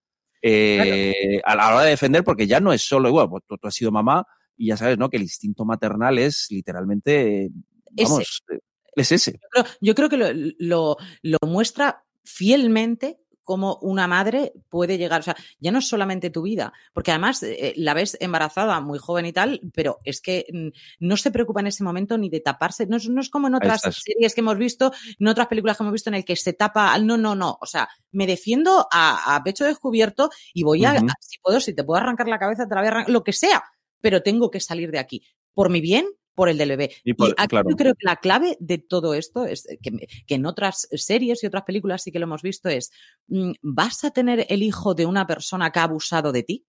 eh, 0.42 1.40
a 1.44 1.56
la 1.56 1.74
hora 1.74 1.84
de 1.84 1.90
defender, 1.90 2.24
porque 2.24 2.46
ya 2.46 2.60
no 2.60 2.72
es 2.72 2.82
solo, 2.82 3.08
igual, 3.08 3.28
pues, 3.28 3.44
tú, 3.46 3.56
has 3.62 3.74
sido 3.74 3.90
mamá, 3.90 4.26
y 4.56 4.68
ya 4.68 4.76
sabes, 4.76 4.98
¿no? 4.98 5.08
Que 5.08 5.16
el 5.16 5.24
instinto 5.24 5.64
maternal 5.64 6.18
es 6.18 6.46
literalmente, 6.50 7.50
vamos, 7.92 8.42
ese. 8.48 8.62
es 8.94 9.12
ese. 9.12 9.40
Yo 9.80 9.94
creo, 9.94 10.08
que 10.08 10.16
lo, 10.16 10.26
lo, 10.58 10.96
lo 11.22 11.38
muestra 11.42 12.04
fielmente 12.24 13.20
cómo 13.46 13.78
una 13.80 14.08
madre 14.08 14.52
puede 14.68 14.98
llegar, 14.98 15.20
o 15.20 15.22
sea, 15.22 15.36
ya 15.60 15.70
no 15.70 15.78
es 15.78 15.88
solamente 15.88 16.30
tu 16.30 16.42
vida, 16.42 16.72
porque 16.92 17.12
además 17.12 17.44
eh, 17.44 17.72
la 17.76 17.94
ves 17.94 18.18
embarazada, 18.20 18.80
muy 18.80 18.98
joven 18.98 19.24
y 19.24 19.32
tal, 19.32 19.60
pero 19.72 19.98
es 20.04 20.20
que 20.20 20.46
mm, 20.52 20.68
no 21.06 21.16
se 21.16 21.30
preocupa 21.30 21.60
en 21.60 21.68
ese 21.68 21.84
momento 21.84 22.18
ni 22.18 22.28
de 22.28 22.40
taparse, 22.40 22.86
no 22.86 22.96
es, 22.96 23.30
como 23.30 23.46
en 23.46 23.54
otras 23.54 23.82
series 23.82 24.34
que 24.34 24.40
hemos 24.40 24.58
visto, 24.58 24.92
en 25.18 25.28
otras 25.28 25.46
películas 25.46 25.76
que 25.76 25.84
hemos 25.84 25.92
visto 25.92 26.10
en 26.10 26.14
el 26.14 26.24
que 26.24 26.34
se 26.34 26.54
tapa, 26.54 26.98
no, 26.98 27.16
no, 27.16 27.36
no, 27.36 27.56
o 27.60 27.66
sea, 27.66 27.88
me 28.10 28.26
defiendo 28.26 28.88
a, 28.92 29.40
pecho 29.44 29.64
descubierto 29.64 30.28
y 30.52 30.64
voy 30.64 30.84
a, 30.84 30.98
si 31.20 31.38
puedo, 31.38 31.60
si 31.60 31.72
te 31.72 31.84
puedo 31.84 32.02
arrancar 32.02 32.26
la 32.26 32.40
cabeza, 32.40 32.66
te 32.66 32.74
la 32.74 32.80
voy 32.80 32.88
a 32.88 32.90
arrancar, 32.90 33.12
lo 33.12 33.22
que 33.22 33.32
sea, 33.32 33.62
pero 34.06 34.22
tengo 34.22 34.52
que 34.52 34.60
salir 34.60 34.92
de 34.92 35.00
aquí. 35.00 35.24
Por 35.52 35.68
mi 35.68 35.80
bien, 35.80 36.06
por 36.36 36.48
el 36.48 36.58
del 36.58 36.68
bebé. 36.68 36.92
Y, 37.02 37.10
aquí 37.36 37.56
yo 37.56 37.76
creo 37.76 37.94
que 37.94 38.06
la 38.06 38.14
clave 38.14 38.56
de 38.60 38.78
todo 38.78 39.14
esto 39.14 39.46
es 39.46 39.66
que, 39.82 40.06
en 40.28 40.46
otras 40.46 40.86
series 40.92 41.42
y 41.42 41.48
otras 41.48 41.64
películas 41.64 42.04
sí 42.04 42.12
que 42.12 42.20
lo 42.20 42.26
hemos 42.26 42.42
visto 42.42 42.68
es, 42.68 42.92
mm, 43.26 43.54
¿vas 43.62 44.04
a 44.04 44.12
tener 44.12 44.46
el 44.48 44.62
hijo 44.62 44.94
de 44.94 45.06
una 45.06 45.26
persona 45.26 45.72
que 45.72 45.80
ha 45.80 45.82
abusado 45.82 46.30
de 46.30 46.44
ti? 46.44 46.64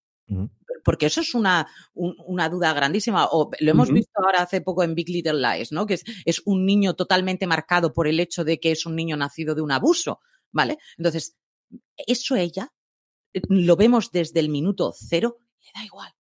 Porque 0.84 1.06
eso 1.06 1.22
es 1.22 1.36
una, 1.36 1.68
una, 1.94 2.50
duda 2.50 2.74
grandísima. 2.74 3.28
O 3.32 3.52
lo 3.60 3.70
hemos 3.72 3.92
visto 3.92 4.14
ahora 4.16 4.42
hace 4.42 4.62
poco 4.62 4.82
en 4.82 4.96
Big 4.96 5.10
Little 5.10 5.40
Lies, 5.40 5.72
¿no? 5.72 5.86
Que 5.86 5.94
es, 5.94 6.06
es, 6.26 6.42
un 6.46 6.66
niño 6.66 6.96
totalmente 6.96 7.46
marcado 7.46 7.94
por 7.94 8.08
el 8.08 8.20
hecho 8.20 8.44
de 8.44 8.60
que 8.60 8.72
es 8.72 8.88
un 8.88 8.96
niño 8.96 9.16
nacido 9.16 9.54
de 9.54 9.62
un 9.62 9.72
abuso, 9.72 10.22
¿vale? 10.52 10.80
Entonces, 10.98 11.38
eso 11.98 12.36
ella 12.36 12.74
eh, 13.34 13.42
lo 13.48 13.76
vemos 13.76 14.10
desde 14.12 14.40
el 14.40 14.50
minuto 14.50 14.92
cero, 14.98 15.38
le 15.62 15.72
da 15.76 15.86
igual. 15.86 16.12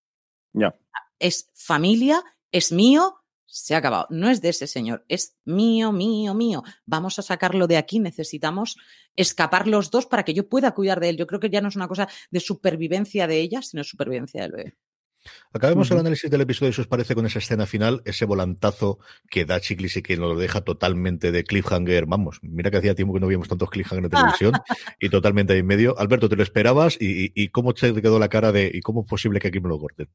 Ya. 0.53 0.75
Es 1.19 1.49
familia, 1.53 2.23
es 2.51 2.71
mío, 2.71 3.15
se 3.45 3.75
ha 3.75 3.79
acabado. 3.79 4.07
No 4.09 4.29
es 4.29 4.41
de 4.41 4.49
ese 4.49 4.67
señor, 4.67 5.05
es 5.07 5.35
mío, 5.45 5.91
mío, 5.91 6.33
mío. 6.33 6.63
Vamos 6.85 7.17
a 7.19 7.21
sacarlo 7.21 7.67
de 7.67 7.77
aquí. 7.77 7.99
Necesitamos 7.99 8.77
escapar 9.15 9.67
los 9.67 9.89
dos 9.89 10.05
para 10.05 10.23
que 10.23 10.33
yo 10.33 10.47
pueda 10.47 10.73
cuidar 10.73 10.99
de 10.99 11.09
él. 11.09 11.17
Yo 11.17 11.27
creo 11.27 11.39
que 11.39 11.49
ya 11.49 11.61
no 11.61 11.69
es 11.69 11.75
una 11.75 11.87
cosa 11.87 12.07
de 12.29 12.39
supervivencia 12.39 13.27
de 13.27 13.39
ella, 13.39 13.61
sino 13.61 13.83
supervivencia 13.83 14.43
del 14.43 14.51
bebé. 14.51 14.77
Acabemos 15.51 15.89
el 15.91 15.97
análisis 15.97 16.29
del 16.29 16.41
episodio, 16.41 16.71
si 16.71 16.81
os 16.81 16.87
parece, 16.87 17.15
con 17.15 17.25
esa 17.25 17.39
escena 17.39 17.65
final, 17.65 18.01
ese 18.05 18.25
volantazo 18.25 18.99
que 19.29 19.45
da 19.45 19.59
Chiclis 19.59 19.97
y 19.97 20.01
que 20.01 20.15
nos 20.15 20.29
lo 20.29 20.39
deja 20.39 20.61
totalmente 20.61 21.31
de 21.31 21.43
cliffhanger. 21.43 22.05
Vamos, 22.05 22.39
mira 22.41 22.71
que 22.71 22.77
hacía 22.77 22.95
tiempo 22.95 23.13
que 23.13 23.19
no 23.19 23.27
veíamos 23.27 23.47
tantos 23.47 23.69
cliffhanger 23.69 24.05
en 24.05 24.11
televisión 24.11 24.53
y 24.99 25.09
totalmente 25.09 25.57
en 25.57 25.65
medio. 25.65 25.97
Alberto, 25.97 26.29
¿te 26.29 26.35
lo 26.35 26.43
esperabas? 26.43 26.97
¿Y, 26.99 27.31
y 27.35 27.49
cómo 27.49 27.73
te 27.73 27.93
quedó 28.01 28.19
la 28.19 28.29
cara 28.29 28.51
de 28.51 28.71
y 28.73 28.81
cómo 28.81 29.01
es 29.01 29.07
posible 29.07 29.39
que 29.39 29.49
aquí 29.49 29.59
me 29.59 29.69
lo 29.69 29.79
corten? 29.79 30.07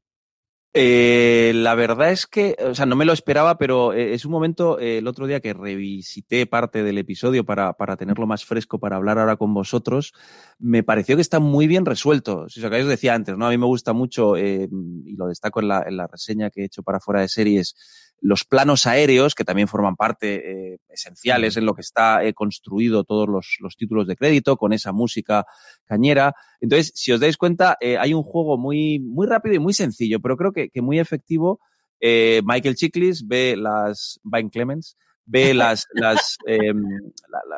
Eh, 0.75 1.51
la 1.53 1.75
verdad 1.75 2.11
es 2.11 2.25
que, 2.25 2.55
o 2.59 2.73
sea, 2.73 2.87
no 2.87 2.95
me 2.95 3.05
lo 3.05 3.13
esperaba, 3.13 3.59
pero 3.59 3.93
eh, 3.93 4.15
es 4.15 4.25
un 4.25 4.31
momento, 4.31 4.79
eh, 4.79 4.97
el 4.97 5.07
otro 5.07 5.27
día 5.27 5.39
que 5.39 5.53
revisité 5.53 6.47
parte 6.47 6.81
del 6.81 6.97
episodio 6.97 7.45
para, 7.45 7.73
para, 7.73 7.95
tenerlo 7.95 8.25
más 8.25 8.43
fresco, 8.43 8.79
para 8.79 8.95
hablar 8.95 9.19
ahora 9.19 9.35
con 9.35 9.53
vosotros, 9.53 10.13
me 10.57 10.81
pareció 10.81 11.15
que 11.15 11.21
está 11.21 11.39
muy 11.39 11.67
bien 11.67 11.85
resuelto. 11.85 12.49
Si 12.49 12.59
os 12.59 12.65
acordáis, 12.65 12.85
os 12.85 12.89
decía 12.89 13.13
antes, 13.13 13.37
¿no? 13.37 13.45
A 13.45 13.51
mí 13.51 13.57
me 13.59 13.67
gusta 13.67 13.93
mucho, 13.93 14.35
y 14.35 14.67
lo 15.15 15.27
destaco 15.27 15.59
en 15.59 15.67
la, 15.67 15.83
en 15.85 15.95
la 15.95 16.07
reseña 16.07 16.49
que 16.49 16.61
he 16.61 16.65
hecho 16.65 16.81
para 16.81 16.99
fuera 16.99 17.21
de 17.21 17.29
series, 17.29 17.75
los 18.23 18.45
planos 18.45 18.87
aéreos, 18.87 19.35
que 19.35 19.43
también 19.43 19.67
forman 19.67 19.97
parte 19.97 20.73
eh, 20.73 20.77
esenciales 20.87 21.57
en 21.57 21.65
lo 21.65 21.75
que 21.75 21.81
está 21.81 22.23
eh, 22.23 22.33
construido 22.33 23.03
todos 23.03 23.27
los, 23.27 23.57
los, 23.59 23.75
títulos 23.75 24.07
de 24.07 24.15
crédito, 24.15 24.55
con 24.55 24.71
esa 24.71 24.93
música 24.93 25.45
cañera. 25.83 26.33
Entonces, 26.61 26.93
si 26.95 27.11
os 27.11 27.19
dais 27.19 27.35
cuenta, 27.35 27.77
eh, 27.81 27.97
hay 27.97 28.13
un 28.13 28.23
juego 28.23 28.57
muy, 28.57 28.99
muy 28.99 29.27
rápido 29.27 29.55
y 29.55 29.59
muy 29.59 29.73
sencillo, 29.73 30.21
pero 30.21 30.37
creo 30.37 30.53
que, 30.53 30.69
que 30.69 30.81
muy 30.81 30.99
efectivo. 30.99 31.59
Michael 32.01 32.75
Chiklis 32.75 33.27
ve 33.27 33.55
las, 33.57 34.19
Vine 34.23 34.49
Clemens, 34.49 34.97
ve 35.25 35.53
las, 35.53 35.85
las, 35.93 36.37
em, 36.47 36.81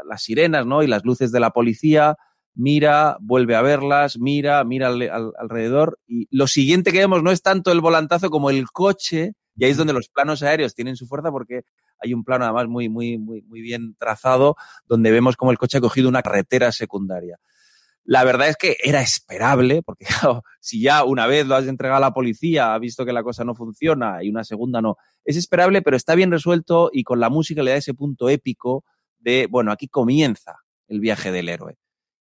las 0.08 0.24
sirenas, 0.24 0.66
¿no? 0.66 0.82
Y 0.82 0.88
las 0.88 1.06
luces 1.06 1.32
de 1.32 1.40
la 1.40 1.52
policía, 1.52 2.16
mira, 2.56 3.18
vuelve 3.22 3.56
a 3.56 3.62
verlas, 3.62 4.18
mira, 4.18 4.64
mira 4.64 4.88
alrededor. 4.88 6.00
Y 6.08 6.28
lo 6.32 6.48
siguiente 6.48 6.92
que 6.92 7.00
vemos 7.00 7.22
no 7.22 7.32
es 7.32 7.44
tanto 7.44 7.72
el 7.72 7.82
volantazo 7.82 8.32
como 8.32 8.50
el 8.50 8.66
coche 8.72 9.34
y 9.56 9.66
ahí 9.66 9.72
es 9.72 9.78
donde 9.78 9.94
los 9.94 10.10
planos 10.10 10.44
aéreos 10.44 10.76
tienen 10.76 10.96
su 10.96 11.08
fuerza 11.08 11.32
porque 11.32 11.64
hay 12.00 12.14
un 12.14 12.24
plano 12.24 12.46
además 12.46 12.68
muy, 12.68 12.90
muy, 12.90 13.18
muy, 13.18 13.42
muy 13.44 13.62
bien 13.62 13.96
trazado 13.96 14.56
donde 14.86 15.12
vemos 15.12 15.38
cómo 15.38 15.52
el 15.52 15.58
coche 15.58 15.78
ha 15.78 15.82
cogido 15.82 16.10
una 16.10 16.22
carretera 16.22 16.72
secundaria. 16.72 17.40
La 18.04 18.24
verdad 18.24 18.50
es 18.50 18.56
que 18.56 18.78
era 18.84 19.02
esperable, 19.02 19.82
porque 19.82 20.06
si 20.60 20.82
ya 20.82 21.04
una 21.04 21.26
vez 21.26 21.48
lo 21.48 21.56
has 21.56 21.66
entregado 21.66 21.98
a 21.98 22.08
la 22.08 22.14
policía, 22.14 22.74
ha 22.74 22.80
visto 22.80 23.06
que 23.06 23.14
la 23.14 23.24
cosa 23.24 23.44
no 23.44 23.56
funciona 23.56 24.24
y 24.24 24.30
una 24.30 24.44
segunda 24.44 24.82
no, 24.82 24.98
es 25.24 25.38
esperable, 25.38 25.82
pero 25.82 25.98
está 25.98 26.14
bien 26.14 26.32
resuelto 26.32 26.92
y 26.94 27.04
con 27.04 27.20
la 27.20 27.30
música 27.30 27.64
le 27.64 27.72
da 27.72 27.78
ese 27.78 27.96
punto 27.96 28.30
épico 28.30 28.84
de, 29.18 29.48
bueno, 29.50 29.72
aquí 29.72 29.88
comienza 29.88 30.60
el 30.88 31.00
viaje 31.00 31.32
del 31.32 31.50
héroe. 31.50 31.78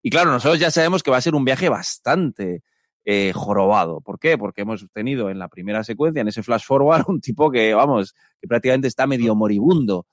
Y 0.03 0.11
claro, 0.11 0.31
nosotros 0.31 0.59
ya 0.59 0.69
sabemos 0.69 1.01
que 1.01 1.11
va 1.11 1.17
a 1.17 1.21
ser 1.21 1.33
un 1.33 1.45
viaje 1.45 1.69
bastante 1.69 2.63
eh, 3.05 3.31
jorobado. 3.33 4.01
¿Por 4.01 4.19
qué? 4.19 4.37
Porque 4.37 4.61
hemos 4.61 4.85
tenido 4.91 5.29
en 5.29 5.39
la 5.39 5.47
primera 5.47 5.83
secuencia, 5.83 6.21
en 6.21 6.27
ese 6.27 6.43
flash 6.43 6.65
forward, 6.65 7.05
un 7.07 7.21
tipo 7.21 7.51
que, 7.51 7.73
vamos, 7.73 8.13
que 8.39 8.47
prácticamente 8.47 8.87
está 8.87 9.07
medio 9.07 9.35
moribundo. 9.35 10.05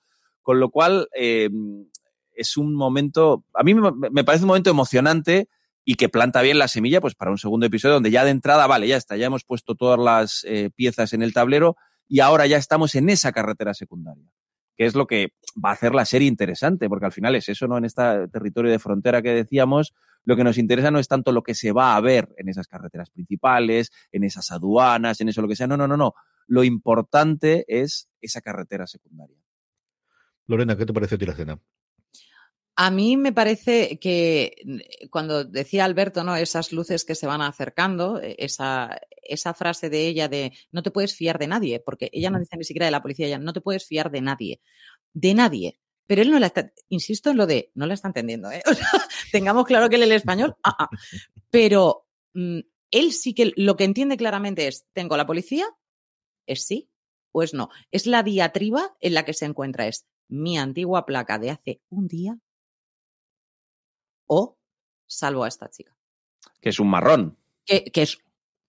Con 0.43 0.61
lo 0.61 0.71
cual, 0.71 1.09
eh, 1.15 1.51
es 2.39 2.57
un 2.57 2.75
momento, 2.75 3.45
a 3.53 3.65
mí 3.65 3.75
me 3.75 4.25
parece 4.25 4.45
un 4.45 4.49
momento 4.49 4.71
emocionante 4.71 5.49
y 5.85 5.97
que 5.97 6.09
planta 6.09 6.41
bien 6.41 6.59
la 6.59 6.69
semilla 6.69 7.01
pues 7.01 7.15
para 7.15 7.33
un 7.33 7.39
segundo 7.39 7.67
episodio 7.67 7.95
donde 7.95 8.13
ya 8.13 8.25
de 8.25 8.31
entrada, 8.31 8.67
vale, 8.69 8.87
ya 8.87 8.97
está, 8.97 9.17
ya 9.17 9.27
hemos 9.27 9.43
puesto 9.43 9.75
todas 9.75 9.99
las 9.99 10.45
eh, 10.45 10.71
piezas 10.75 11.13
en 11.15 11.23
el 11.23 11.33
tablero 11.33 11.77
y 12.07 12.21
ahora 12.21 12.47
ya 12.47 12.57
estamos 12.57 12.95
en 12.95 13.11
esa 13.11 13.33
carretera 13.33 13.75
secundaria. 13.75 14.31
Que 14.79 14.87
es 14.87 14.95
lo 14.95 15.09
que 15.09 15.33
va 15.63 15.71
a 15.71 15.73
hacer 15.73 15.93
la 15.93 16.05
serie 16.05 16.29
interesante, 16.29 16.89
porque 16.89 17.07
al 17.07 17.13
final 17.13 17.35
es 17.35 17.49
eso, 17.49 17.67
¿no? 17.67 17.77
En 17.77 17.85
este 17.85 18.29
territorio 18.29 18.71
de 18.71 18.79
frontera 18.79 19.21
que 19.21 19.35
decíamos, 19.35 19.93
lo 20.25 20.37
que 20.37 20.45
nos 20.45 20.57
interesa 20.57 20.93
no 20.93 21.01
es 21.01 21.09
tanto 21.09 21.33
lo 21.33 21.43
que 21.43 21.57
se 21.57 21.73
va 21.73 21.97
a 21.97 22.01
ver 22.01 22.29
en 22.37 22.49
esas 22.49 22.69
carreteras 22.69 23.11
principales, 23.11 23.91
en 24.13 24.23
esas 24.23 24.53
aduanas, 24.53 25.21
en 25.21 25.31
eso 25.31 25.43
lo 25.43 25.49
que 25.49 25.57
sea, 25.57 25.67
no, 25.67 25.77
no, 25.77 25.89
no, 25.89 25.97
no. 25.97 26.15
Lo 26.47 26.63
importante 26.63 27.65
es 27.67 28.09
esa 28.21 28.41
carretera 28.41 28.87
secundaria. 28.87 29.37
Lorena, 30.47 30.77
¿qué 30.77 30.87
te 30.87 30.93
parece 30.93 31.17
a 31.17 31.19
ti 31.19 31.27
la 31.27 31.33
escena? 31.33 31.61
A 32.81 32.93
mí 32.93 33.17
me 33.17 33.33
parece 33.33 33.99
que 33.99 34.55
mm, 34.65 35.09
cuando 35.11 35.43
decía 35.43 35.85
Alberto, 35.85 36.23
¿no? 36.23 36.37
Esas 36.37 36.71
luces 36.71 37.05
que 37.05 37.17
se 37.17 37.27
van 37.27 37.43
acercando, 37.43 38.21
e, 38.23 38.37
esa, 38.39 39.01
esa 39.21 39.53
frase 39.53 39.91
de 39.91 40.07
ella 40.07 40.29
de 40.29 40.53
no 40.71 40.85
te 40.85 40.93
puedes 40.93 41.13
fiar 41.17 41.41
de 41.41 41.49
nadie, 41.49 41.81
porque 41.81 42.09
ella 42.13 42.31
no 42.31 42.39
dice 42.39 42.57
ni 42.57 42.63
siquiera 42.63 42.87
de 42.87 42.93
la 42.93 43.03
policía, 43.03 43.27
ella 43.27 43.39
no 43.39 43.53
te 43.53 43.61
puedes 43.61 43.85
fiar 43.85 44.13
de 44.13 44.21
nadie. 44.21 44.61
De 45.13 45.35
nadie. 45.35 45.81
Pero 46.07 46.23
él 46.23 46.31
no 46.31 46.39
la 46.39 46.47
está, 46.47 46.73
insisto 46.89 47.31
en 47.31 47.39
lo 47.39 47.49
de, 47.49 47.73
no 47.75 47.85
la 47.87 47.95
está 47.95 48.07
entendiendo, 48.07 48.49
¿eh? 48.53 48.63
tengamos 49.33 49.67
claro 49.67 49.89
que 49.89 49.97
él 49.97 50.05
el 50.05 50.13
español, 50.13 50.57
ah, 50.63 50.77
ah. 50.79 50.89
pero 51.51 52.07
mm, 52.35 52.61
él 52.93 53.13
sí 53.13 53.35
que 53.35 53.53
lo 53.57 53.77
que 53.77 53.85
entiende 53.85 54.17
claramente 54.17 54.69
es, 54.69 54.87
tengo 54.93 55.17
la 55.17 55.27
policía, 55.27 55.67
es 56.47 56.65
sí 56.65 56.89
o 57.33 57.43
es 57.43 57.55
no. 57.55 57.71
Es 57.91 58.07
la 58.07 58.23
diatriba 58.23 58.97
en 59.01 59.15
la 59.15 59.25
que 59.25 59.35
se 59.35 59.47
encuentra, 59.47 59.89
es 59.89 60.07
mi 60.29 60.57
antigua 60.59 61.07
placa 61.07 61.41
de 61.41 61.51
hace 61.51 61.81
un 61.91 62.07
día 62.07 62.39
o 64.29 64.59
salvo 65.07 65.45
a 65.45 65.49
esta 65.49 65.69
chica. 65.69 65.97
Que 66.61 66.69
es 66.69 66.79
un 66.79 66.89
marrón. 66.89 67.37
Que, 67.65 67.91
es, 67.95 68.19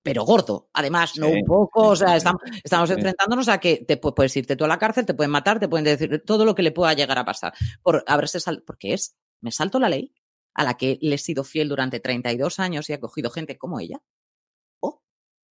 pero 0.01 0.23
gordo. 0.23 0.69
Además, 0.73 1.17
no 1.17 1.27
un 1.27 1.43
poco, 1.45 1.89
o 1.89 1.95
sea, 1.95 2.15
estamos, 2.15 2.89
enfrentándonos 2.89 3.47
a 3.47 3.59
que 3.59 3.85
te 3.87 3.97
puedes 3.97 4.35
irte 4.35 4.55
tú 4.55 4.65
a 4.65 4.67
la 4.67 4.79
cárcel, 4.79 5.05
te 5.05 5.13
pueden 5.13 5.31
matar, 5.31 5.59
te 5.59 5.69
pueden 5.69 5.85
decir 5.85 6.23
todo 6.25 6.45
lo 6.45 6.55
que 6.55 6.63
le 6.63 6.71
pueda 6.71 6.93
llegar 6.93 7.17
a 7.17 7.25
pasar. 7.25 7.53
Por 7.81 8.03
haberse 8.07 8.39
sal, 8.39 8.63
porque 8.65 8.93
es, 8.93 9.15
me 9.41 9.51
salto 9.51 9.79
la 9.79 9.89
ley 9.89 10.13
a 10.53 10.63
la 10.63 10.75
que 10.75 10.97
le 11.01 11.15
he 11.15 11.19
sido 11.19 11.43
fiel 11.43 11.69
durante 11.69 11.99
32 11.99 12.59
años 12.59 12.89
y 12.89 12.93
ha 12.93 12.99
cogido 12.99 13.29
gente 13.29 13.57
como 13.57 13.79
ella. 13.79 14.01
O 14.79 15.01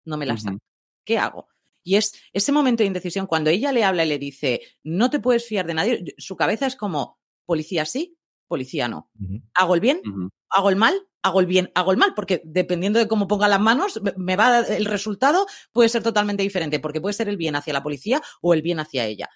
no 0.05 0.17
me 0.17 0.27
la 0.27 0.37
salto. 0.37 0.63
¿Qué 1.05 1.19
hago? 1.19 1.49
Y 1.83 1.97
es 1.97 2.13
ese 2.35 2.53
momento 2.53 2.83
de 2.83 2.89
indecisión, 2.89 3.27
cuando 3.27 3.49
ella 3.49 3.73
le 3.73 3.85
habla 3.85 4.05
y 4.05 4.09
le 4.09 4.19
dice, 4.19 4.61
no 4.83 5.09
te 5.09 5.21
puedes 5.21 5.47
fiar 5.47 5.67
de 5.67 5.75
nadie, 5.75 6.15
su 6.19 6.37
cabeza 6.37 6.67
es 6.67 6.77
como, 6.77 7.19
policía 7.47 7.87
sí, 7.87 8.18
policía 8.49 8.89
no. 8.89 9.11
¿Hago 9.55 9.75
el 9.75 9.81
bien? 9.81 10.03
¿Hago 10.51 10.71
el 10.71 10.77
mal? 10.77 11.01
Hago 11.23 11.41
el 11.41 11.47
bien, 11.47 11.71
hago 11.75 11.91
el 11.91 11.99
mal, 11.99 12.15
porque 12.15 12.41
dependiendo 12.45 12.99
de 12.99 13.09
cómo 13.09 13.27
ponga 13.27 13.49
las 13.49 13.61
manos, 13.61 14.01
me 14.17 14.37
va 14.37 14.61
el 14.61 14.85
resultado 14.87 15.47
puede 15.73 15.89
ser 15.89 16.03
totalmente 16.03 16.43
diferente, 16.43 16.81
porque 16.81 17.01
puede 17.01 17.13
ser 17.13 17.29
el 17.29 17.37
bien 17.37 17.57
hacia 17.57 17.73
la 17.73 17.83
policía 17.83 18.23
o 18.41 18.55
el 18.55 18.63
bien 18.63 18.81
hacia 18.81 19.05
ella 19.05 19.29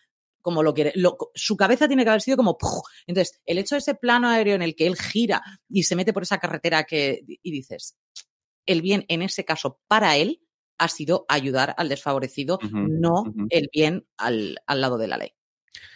como 0.43 0.63
lo 0.63 0.75
quiere. 0.75 0.93
su 1.35 1.57
cabeza 1.57 1.87
tiene 1.87 2.03
que 2.05 2.11
haber 2.11 2.21
sido 2.21 2.37
como. 2.37 2.59
Entonces, 3.07 3.41
el 3.47 3.59
hecho 3.59 3.77
de 3.77 3.79
ese 3.79 3.95
plano 3.95 4.29
aéreo 4.29 4.57
en 4.57 4.63
el 4.63 4.75
que 4.75 4.87
él 4.87 4.97
gira 4.97 5.41
y 5.69 5.85
se 5.85 5.97
mete 5.97 6.13
por 6.13 6.25
esa 6.25 6.39
carretera 6.39 6.85
que. 6.85 7.23
y 7.27 7.51
dices, 7.51 7.97
el 8.67 8.83
bien 8.83 9.05
en 9.09 9.23
ese 9.23 9.45
caso 9.45 9.81
para 9.89 10.17
él 10.17 10.43
ha 10.79 10.89
sido 10.89 11.25
ayudar 11.29 11.75
al 11.79 11.89
desfavorecido, 11.89 12.59
no 12.73 13.25
el 13.51 13.69
bien 13.73 14.07
al, 14.17 14.57
lado 14.67 14.99
de 14.99 15.09
la 15.09 15.17
ley. 15.17 15.33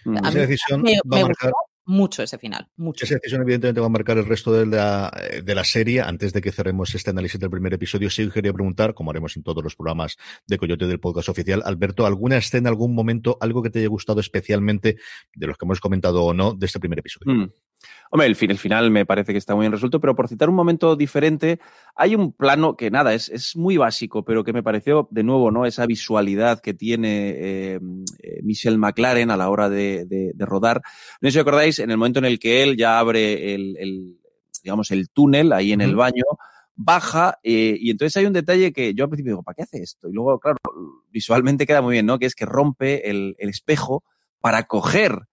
Esa 0.05 0.39
decisión 0.39 0.83
me, 0.83 0.99
mucho 1.87 2.22
ese 2.22 2.37
final. 2.37 2.68
Mucho. 2.76 3.05
Esa 3.05 3.14
decisión, 3.14 3.43
evidentemente, 3.43 3.80
va 3.80 3.87
a 3.87 3.91
marcar 3.91 4.18
el 4.18 4.26
resto 4.26 4.53
de 4.53 4.66
la, 4.66 5.11
eh, 5.30 5.43
de 5.43 5.55
la 5.55 5.64
serie. 5.64 6.01
Antes 6.01 6.32
de 6.32 6.43
que 6.43 6.53
cerremos 6.53 6.95
este 6.95 7.11
análisis 7.11 7.41
del 7.41 7.49
primer 7.49 7.72
episodio, 7.72 8.11
sí 8.11 8.28
quería 8.28 8.53
preguntar, 8.53 8.93
como 8.93 9.11
haremos 9.11 9.37
en 9.37 9.45
todos 9.45 9.62
los 9.62 9.76
programas 9.76 10.16
de 10.47 10.59
Coyote 10.59 10.87
del 10.87 11.01
podcast 11.01 11.28
oficial, 11.28 11.62
Alberto, 11.64 12.05
¿alguna 12.05 12.37
escena, 12.37 12.68
algún 12.68 12.95
momento, 12.95 13.39
algo 13.41 13.62
que 13.62 13.70
te 13.70 13.78
haya 13.78 13.89
gustado 13.89 14.20
especialmente 14.20 14.97
de 15.34 15.47
los 15.47 15.57
que 15.57 15.64
hemos 15.64 15.80
comentado 15.80 16.24
o 16.24 16.34
no 16.34 16.55
de 16.55 16.66
este 16.66 16.80
primer 16.80 16.99
episodio? 16.99 17.32
Mm. 17.32 17.53
Hombre, 18.11 18.27
el, 18.29 18.37
el 18.41 18.59
final 18.59 18.91
me 18.91 19.05
parece 19.05 19.33
que 19.33 19.39
está 19.39 19.55
muy 19.55 19.64
bien 19.64 19.72
resuelto, 19.72 20.01
pero 20.01 20.14
por 20.14 20.29
citar 20.29 20.49
un 20.49 20.55
momento 20.55 20.97
diferente, 20.97 21.61
hay 21.95 22.14
un 22.14 22.33
plano 22.33 22.77
que 22.77 22.91
nada, 22.91 23.14
es, 23.14 23.29
es 23.29 23.57
muy 23.57 23.77
básico, 23.77 24.24
pero 24.24 24.45
que 24.45 24.53
me 24.53 24.62
pareció 24.62 25.09
de 25.11 25.22
nuevo, 25.22 25.51
¿no? 25.51 25.66
Esa 25.66 25.87
visualidad 25.87 26.61
que 26.61 26.74
tiene 26.74 27.31
eh, 27.31 27.81
eh 28.22 28.41
Michelle 28.43 28.79
McLaren 28.79 29.31
a 29.31 29.37
la 29.37 29.51
hora 29.51 29.68
de, 29.68 30.07
de, 30.07 30.33
de, 30.35 30.47
rodar. 30.47 30.83
No 31.20 31.29
sé 31.29 31.33
si 31.33 31.39
acordáis, 31.39 31.79
en 31.79 31.91
el 31.91 31.97
momento 31.97 32.18
en 32.20 32.27
el 32.27 32.39
que 32.39 32.62
él 32.62 32.77
ya 32.77 32.99
abre 32.99 33.55
el, 33.55 33.77
el 33.79 34.16
digamos, 34.62 34.91
el 34.91 35.11
túnel 35.11 35.53
ahí 35.53 35.72
en 35.72 35.81
el 35.81 35.95
baño, 35.95 36.24
baja 36.74 37.39
eh, 37.43 37.77
y 37.81 37.91
entonces 37.91 38.16
hay 38.16 38.27
un 38.27 38.33
detalle 38.33 38.72
que 38.72 38.95
yo 38.95 39.05
al 39.05 39.11
principio 39.11 39.33
digo, 39.33 39.43
¿para 39.43 39.55
qué 39.55 39.62
hace 39.62 39.79
esto? 39.79 40.09
Y 40.09 40.12
luego, 40.12 40.39
claro, 40.39 40.59
visualmente 41.11 41.66
queda 41.66 41.83
muy 41.83 41.93
bien, 41.93 42.07
¿no? 42.07 42.18
Que 42.18 42.27
es 42.27 42.35
que 42.35 42.45
rompe 42.47 43.11
el, 43.11 43.35
el 43.39 43.49
espejo 43.49 44.05
para 44.41 44.64
coger 44.64 45.27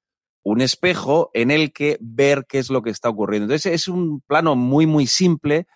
un 0.44 0.62
espejo 0.62 1.32
en 1.34 1.52
el 1.52 1.72
que 1.72 1.98
ver 2.02 2.46
qué 2.48 2.60
es 2.60 2.70
lo 2.70 2.82
que 2.82 2.89
está 2.89 3.10
ocurriendo. 3.10 3.46
Entonces 3.46 3.74
es 3.74 3.88
un 3.88 4.22
plano 4.22 4.56
muy, 4.56 4.86
muy 4.86 5.08
simple, 5.08 5.68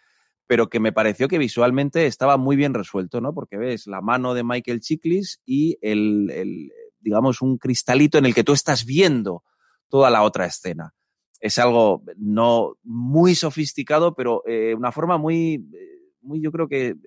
pero 0.46 0.70
que 0.70 0.80
me 0.80 0.92
pareció 0.92 1.28
que 1.28 1.38
visualmente 1.38 2.06
estaba 2.06 2.38
muy 2.38 2.56
bien 2.56 2.74
resuelto, 2.74 3.22
¿no? 3.22 3.34
Porque 3.34 3.58
ves 3.58 3.88
la 3.88 4.02
mano 4.02 4.34
de 4.34 4.44
Michael 4.44 4.82
Chiklis 4.82 5.42
y 5.46 5.78
el, 5.82 6.72
digamos, 7.00 7.42
un 7.42 7.58
cristalito 7.58 8.18
en 8.18 8.26
el 8.26 8.36
que 8.36 8.44
tú 8.44 8.54
estás 8.54 8.86
viendo 8.86 9.44
toda 9.90 10.10
la 10.10 10.24
otra 10.24 10.46
escena. 10.46 10.94
Es 11.40 11.58
algo 11.60 12.04
no 12.18 12.78
muy 12.84 13.36
sofisticado, 13.36 14.16
pero 14.16 14.44
eh, 14.48 14.74
una 14.76 14.92
forma 14.92 15.18
muy, 15.18 15.56
eh, 15.74 16.14
muy, 16.22 16.42
yo 16.42 16.52
creo 16.52 16.68
que 16.68 16.88
eh, 16.88 16.98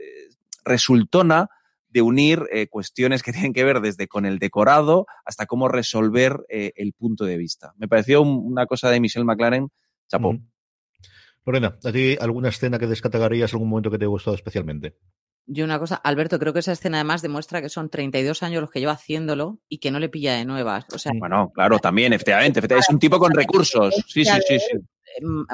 resultona 0.65 1.49
de 1.91 2.03
unir 2.03 2.47
eh, 2.53 2.69
cuestiones 2.69 3.23
que 3.23 3.33
tienen 3.33 3.53
que 3.53 3.65
ver 3.65 3.81
desde 3.81 4.09
con 4.09 4.27
el 4.27 4.39
decorado 4.39 5.07
hasta 5.25 5.47
cómo 5.47 5.69
resolver 5.69 6.45
eh, 6.49 6.73
el 6.77 6.93
punto 6.93 7.25
de 7.25 7.37
vista. 7.37 7.75
Me 7.77 7.89
pareció 7.89 8.23
una 8.23 8.67
cosa 8.67 8.91
de 8.91 9.01
Michelle 9.01 9.25
McLaren, 9.25 9.69
chapó. 10.09 10.39
Lorena, 11.45 11.79
¿a 11.85 11.93
ti 11.93 12.17
alguna 12.21 12.51
escena 12.51 12.79
que 12.79 12.87
descatagarías, 12.87 13.53
algún 13.53 13.69
momento 13.69 13.91
que 13.91 13.99
te 13.99 14.05
haya 14.05 14.11
gustado 14.11 14.37
especialmente? 14.37 14.97
Yo 15.47 15.65
una 15.65 15.79
cosa, 15.79 15.97
Alberto, 15.97 16.39
creo 16.39 16.53
que 16.53 16.61
esa 16.61 16.73
escena 16.73 16.99
además 16.99 17.23
demuestra 17.23 17.61
que 17.61 17.69
son 17.69 17.91
32 17.91 18.43
años 18.43 18.61
los 18.61 18.71
que 18.71 18.79
lleva 18.79 18.93
haciéndolo 18.93 19.59
y 19.69 19.79
que 19.79 19.91
no 19.91 19.99
le 19.99 20.09
pilla 20.09 20.35
de 20.35 20.45
nuevas. 20.45 20.85
O 20.93 20.99
sea, 20.99 21.13
bueno, 21.19 21.51
claro, 21.53 21.79
también, 21.79 22.13
efectivamente, 22.13 22.61
es 22.79 22.89
un 22.89 22.99
tipo 22.99 23.19
con 23.19 23.35
recursos. 23.35 23.95
Sí, 24.07 24.25
sí, 24.25 24.39
sí, 24.47 24.59
sí. 24.61 24.79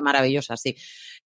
Maravillosa, 0.02 0.56
sí. 0.56 0.76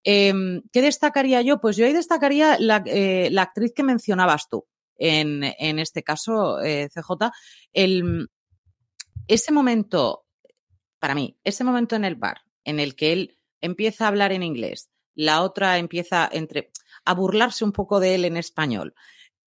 Em, 0.04 0.62
¿Qué 0.72 0.82
destacaría 0.82 1.42
yo? 1.42 1.60
Pues 1.60 1.76
yo 1.76 1.84
ahí 1.84 1.92
destacaría 1.92 2.58
la, 2.60 2.82
eh, 2.86 3.28
la 3.32 3.42
actriz 3.42 3.72
que 3.74 3.82
mencionabas 3.82 4.48
tú, 4.48 4.66
en, 5.00 5.78
este 5.78 6.02
caso, 6.02 6.60
eh, 6.60 6.88
CJ, 6.92 7.32
el, 7.72 8.28
ese 9.26 9.52
momento, 9.52 10.26
para 10.98 11.14
mí, 11.14 11.38
ese 11.42 11.64
momento 11.64 11.96
en 11.96 12.04
el 12.04 12.16
bar, 12.16 12.42
en 12.64 12.78
el 12.78 12.94
que 12.94 13.12
él 13.12 13.38
empieza 13.60 14.04
a 14.04 14.08
hablar 14.08 14.32
en 14.32 14.42
inglés, 14.42 14.90
la 15.14 15.42
otra 15.42 15.78
empieza 15.78 16.28
entre, 16.30 16.70
a 17.04 17.14
burlarse 17.14 17.64
un 17.64 17.72
poco 17.72 17.98
de 17.98 18.14
él 18.14 18.24
en 18.26 18.36
español, 18.36 18.94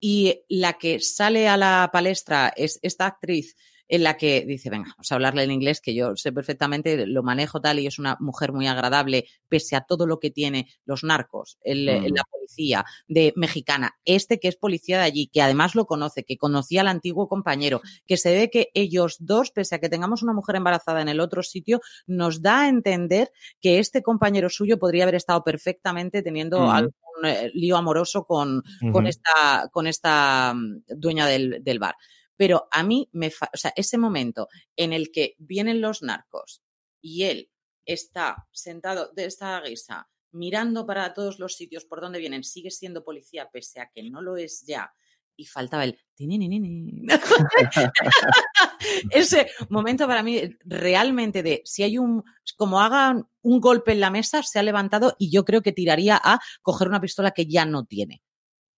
y 0.00 0.42
la 0.48 0.74
que 0.74 1.00
sale 1.00 1.48
a 1.48 1.56
la 1.56 1.88
palestra 1.92 2.52
es 2.56 2.78
esta 2.82 3.06
actriz 3.06 3.56
en 3.96 4.04
la 4.04 4.16
que 4.16 4.44
dice, 4.46 4.70
venga, 4.70 4.90
vamos 4.96 5.10
a 5.10 5.14
hablarle 5.14 5.44
en 5.44 5.50
inglés, 5.50 5.80
que 5.80 5.94
yo 5.94 6.16
sé 6.16 6.32
perfectamente, 6.32 7.06
lo 7.06 7.22
manejo 7.22 7.60
tal 7.60 7.78
y 7.78 7.86
es 7.86 7.98
una 7.98 8.16
mujer 8.20 8.52
muy 8.52 8.66
agradable, 8.66 9.26
pese 9.48 9.76
a 9.76 9.82
todo 9.82 10.06
lo 10.06 10.18
que 10.18 10.30
tiene 10.30 10.68
los 10.84 11.04
narcos, 11.04 11.58
el, 11.62 11.84
mm. 11.84 12.14
la 12.14 12.24
policía 12.24 12.84
de 13.08 13.32
mexicana, 13.36 13.96
este 14.04 14.38
que 14.40 14.48
es 14.48 14.56
policía 14.56 14.98
de 14.98 15.04
allí, 15.04 15.26
que 15.28 15.42
además 15.42 15.74
lo 15.74 15.86
conoce, 15.86 16.24
que 16.24 16.36
conocía 16.36 16.80
al 16.80 16.88
antiguo 16.88 17.28
compañero, 17.28 17.80
que 18.06 18.16
se 18.16 18.34
ve 18.34 18.50
que 18.50 18.68
ellos 18.74 19.16
dos, 19.20 19.50
pese 19.50 19.76
a 19.76 19.78
que 19.78 19.88
tengamos 19.88 20.22
una 20.22 20.32
mujer 20.32 20.56
embarazada 20.56 21.00
en 21.00 21.08
el 21.08 21.20
otro 21.20 21.42
sitio, 21.42 21.80
nos 22.06 22.42
da 22.42 22.62
a 22.62 22.68
entender 22.68 23.30
que 23.60 23.78
este 23.78 24.02
compañero 24.02 24.48
suyo 24.48 24.78
podría 24.78 25.04
haber 25.04 25.16
estado 25.16 25.42
perfectamente 25.44 26.22
teniendo 26.22 26.60
mm. 26.60 26.68
algún 26.68 26.92
eh, 27.24 27.50
lío 27.54 27.76
amoroso 27.76 28.24
con, 28.24 28.62
con, 28.92 29.06
esta, 29.06 29.68
con 29.72 29.86
esta 29.86 30.52
mm, 30.54 30.82
dueña 30.96 31.26
del, 31.26 31.62
del 31.62 31.78
bar. 31.78 31.94
Pero 32.36 32.68
a 32.70 32.82
mí 32.82 33.08
me, 33.12 33.28
o 33.28 33.56
sea, 33.56 33.72
ese 33.76 33.98
momento 33.98 34.48
en 34.76 34.92
el 34.92 35.10
que 35.12 35.34
vienen 35.38 35.80
los 35.80 36.02
narcos 36.02 36.62
y 37.00 37.24
él 37.24 37.50
está 37.86 38.48
sentado 38.52 39.12
de 39.14 39.26
esta 39.26 39.60
guisa, 39.60 40.08
mirando 40.32 40.86
para 40.86 41.14
todos 41.14 41.38
los 41.38 41.54
sitios 41.54 41.84
por 41.84 42.00
donde 42.00 42.18
vienen, 42.18 42.44
sigue 42.44 42.70
siendo 42.70 43.04
policía 43.04 43.50
pese 43.52 43.80
a 43.80 43.90
que 43.94 44.02
no 44.10 44.20
lo 44.20 44.36
es 44.36 44.64
ya. 44.66 44.92
Y 45.36 45.46
faltaba 45.46 45.82
el 45.82 45.98
ese 49.10 49.48
momento 49.68 50.06
para 50.06 50.22
mí 50.22 50.42
realmente 50.64 51.42
de 51.42 51.60
si 51.64 51.82
hay 51.82 51.98
un 51.98 52.22
como 52.56 52.80
hagan 52.80 53.28
un 53.42 53.60
golpe 53.60 53.90
en 53.90 53.98
la 53.98 54.10
mesa 54.10 54.44
se 54.44 54.60
ha 54.60 54.62
levantado 54.62 55.16
y 55.18 55.32
yo 55.32 55.44
creo 55.44 55.60
que 55.60 55.72
tiraría 55.72 56.20
a 56.22 56.38
coger 56.62 56.86
una 56.86 57.00
pistola 57.00 57.32
que 57.32 57.46
ya 57.46 57.66
no 57.66 57.84
tiene 57.84 58.22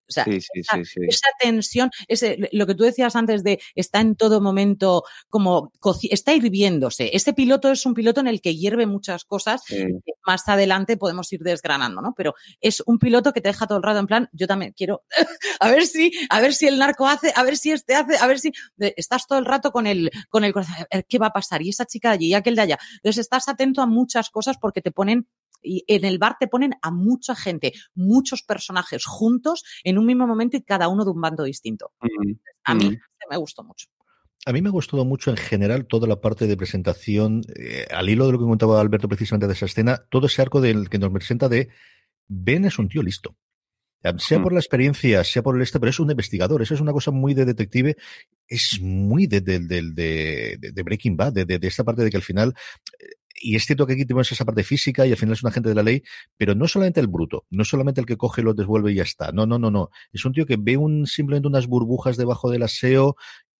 O 0.08 0.12
sea, 0.12 0.24
esa, 0.28 1.28
tensión, 1.40 1.90
ese, 2.06 2.48
lo 2.52 2.66
que 2.66 2.74
tú 2.74 2.84
decías 2.84 3.16
antes 3.16 3.42
de 3.42 3.60
está 3.74 4.00
en 4.00 4.14
todo 4.14 4.40
momento 4.40 5.02
como 5.28 5.72
está 6.10 6.32
hirviéndose. 6.32 7.10
Ese 7.12 7.32
piloto 7.32 7.70
es 7.72 7.84
un 7.86 7.94
piloto 7.94 8.20
en 8.20 8.28
el 8.28 8.40
que 8.40 8.56
hierve 8.56 8.86
muchas 8.86 9.24
cosas. 9.24 9.62
más 10.26 10.48
adelante 10.48 10.96
podemos 10.96 11.32
ir 11.32 11.40
desgranando, 11.40 12.02
¿no? 12.02 12.14
Pero 12.16 12.34
es 12.60 12.82
un 12.86 12.98
piloto 12.98 13.32
que 13.32 13.40
te 13.40 13.48
deja 13.48 13.66
todo 13.66 13.78
el 13.78 13.84
rato 13.84 14.00
en 14.00 14.06
plan, 14.06 14.28
yo 14.32 14.46
también 14.46 14.72
quiero, 14.76 15.02
a 15.60 15.68
ver 15.70 15.86
si, 15.86 16.12
a 16.30 16.40
ver 16.40 16.54
si 16.54 16.66
el 16.66 16.78
narco 16.78 17.06
hace, 17.06 17.32
a 17.34 17.42
ver 17.42 17.56
si 17.56 17.70
este 17.72 17.94
hace, 17.94 18.16
a 18.16 18.26
ver 18.26 18.38
si 18.38 18.52
estás 18.78 19.26
todo 19.26 19.38
el 19.38 19.44
rato 19.44 19.70
con 19.70 19.86
el, 19.86 20.10
con 20.28 20.44
el 20.44 20.52
corazón, 20.52 20.74
a 20.90 20.96
ver 20.96 21.06
qué 21.08 21.18
va 21.18 21.28
a 21.28 21.32
pasar, 21.32 21.62
y 21.62 21.70
esa 21.70 21.86
chica 21.86 22.10
de 22.10 22.14
allí, 22.14 22.26
y 22.26 22.34
aquel 22.34 22.56
de 22.56 22.62
allá. 22.62 22.78
Entonces 22.96 23.18
estás 23.18 23.48
atento 23.48 23.82
a 23.82 23.86
muchas 23.86 24.30
cosas 24.30 24.56
porque 24.58 24.82
te 24.82 24.90
ponen 24.90 25.28
y 25.66 25.84
en 25.88 26.04
el 26.04 26.18
bar 26.18 26.36
te 26.38 26.48
ponen 26.48 26.74
a 26.80 26.90
mucha 26.90 27.34
gente, 27.34 27.72
muchos 27.94 28.42
personajes 28.42 29.04
juntos 29.04 29.64
en 29.84 29.98
un 29.98 30.06
mismo 30.06 30.26
momento 30.26 30.56
y 30.56 30.62
cada 30.62 30.88
uno 30.88 31.04
de 31.04 31.10
un 31.10 31.20
bando 31.20 31.44
distinto. 31.44 31.92
A 32.64 32.74
mí 32.74 32.96
me 33.28 33.36
gustó 33.36 33.64
mucho. 33.64 33.88
A 34.46 34.52
mí 34.52 34.62
me 34.62 34.68
ha 34.68 34.72
gustado 34.72 35.04
mucho 35.04 35.30
en 35.30 35.36
general 35.36 35.86
toda 35.86 36.06
la 36.06 36.20
parte 36.20 36.46
de 36.46 36.56
presentación, 36.56 37.42
eh, 37.56 37.86
al 37.90 38.08
hilo 38.08 38.26
de 38.26 38.32
lo 38.32 38.38
que 38.38 38.44
comentaba 38.44 38.80
Alberto 38.80 39.08
precisamente 39.08 39.48
de 39.48 39.54
esa 39.54 39.66
escena, 39.66 40.06
todo 40.08 40.28
ese 40.28 40.40
arco 40.40 40.60
del 40.60 40.88
que 40.88 41.00
nos 41.00 41.10
presenta 41.10 41.48
de 41.48 41.68
Ben 42.28 42.64
es 42.64 42.78
un 42.78 42.88
tío 42.88 43.02
listo. 43.02 43.36
Sea 44.18 44.40
por 44.40 44.52
la 44.52 44.60
experiencia, 44.60 45.24
sea 45.24 45.42
por 45.42 45.56
el 45.56 45.62
este, 45.62 45.80
pero 45.80 45.90
es 45.90 45.98
un 45.98 46.10
investigador. 46.10 46.62
Eso 46.62 46.74
es 46.74 46.80
una 46.80 46.92
cosa 46.92 47.10
muy 47.10 47.34
de 47.34 47.44
detective. 47.44 47.96
Es 48.46 48.78
muy 48.80 49.26
de, 49.26 49.40
de, 49.40 50.82
Breaking 50.84 51.16
Bad, 51.16 51.32
de, 51.32 51.58
esta 51.62 51.82
parte 51.82 52.04
de 52.04 52.10
que 52.10 52.16
al 52.16 52.22
final 52.22 52.54
eh, 53.00 53.06
y 53.40 53.56
es 53.56 53.66
cierto 53.66 53.86
que 53.86 53.94
aquí 53.94 54.04
tenemos 54.04 54.30
esa 54.32 54.44
parte 54.44 54.64
física 54.64 55.06
y 55.06 55.10
al 55.12 55.16
final 55.16 55.34
es 55.34 55.42
un 55.42 55.48
agente 55.48 55.68
de 55.68 55.74
la 55.74 55.82
ley, 55.82 56.02
pero 56.36 56.54
no 56.54 56.66
solamente 56.68 57.00
el 57.00 57.06
bruto, 57.06 57.44
no 57.50 57.64
solamente 57.64 58.00
el 58.00 58.06
que 58.06 58.16
coge, 58.16 58.42
lo 58.42 58.54
devuelve 58.54 58.92
y 58.92 58.96
ya 58.96 59.02
está. 59.02 59.32
No, 59.32 59.46
no, 59.46 59.58
no, 59.58 59.70
no. 59.70 59.90
Es 60.12 60.24
un 60.24 60.32
tío 60.32 60.46
que 60.46 60.56
ve 60.58 60.76
un, 60.76 61.06
simplemente 61.06 61.48
unas 61.48 61.66
burbujas 61.66 62.16
debajo 62.16 62.50
del 62.50 62.62
aseo 62.62 63.16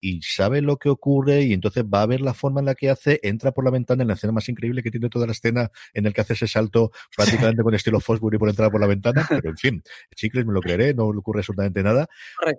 y 0.07 0.23
sabe 0.23 0.63
lo 0.63 0.77
que 0.77 0.89
ocurre 0.89 1.43
y 1.43 1.53
entonces 1.53 1.83
va 1.85 2.03
a 2.03 2.07
ver 2.07 2.21
la 2.21 2.33
forma 2.33 2.61
en 2.61 2.67
la 2.67 2.77
que 2.77 2.91
hace, 2.91 3.19
entra 3.25 3.51
por 3.51 3.65
la 3.65 3.73
ventana 3.73 4.03
en 4.03 4.09
la 4.09 4.15
escena 4.15 4.33
más 4.33 4.49
increíble 4.49 4.81
que 4.81 4.93
tiene 4.93 5.09
toda 5.09 5.27
la 5.27 5.33
escena 5.33 5.73
en 5.95 6.07
el 6.07 6.13
que 6.13 6.21
hace 6.21 6.35
ese 6.35 6.47
salto 6.47 6.93
prácticamente 7.17 7.65
con 7.65 7.75
estilo 7.75 7.99
Fosbury 7.99 8.39
por 8.39 8.49
entrar 8.49 8.71
por 8.71 8.81
la 8.81 8.87
ventana, 8.87 9.27
pero 9.29 9.51
en 9.51 9.57
fin, 9.57 9.83
chicles 10.15 10.47
me 10.47 10.53
lo 10.53 10.61
creeré, 10.61 10.95
no 10.95 11.13
le 11.13 11.19
ocurre 11.19 11.41
absolutamente 11.41 11.83
nada, 11.83 12.07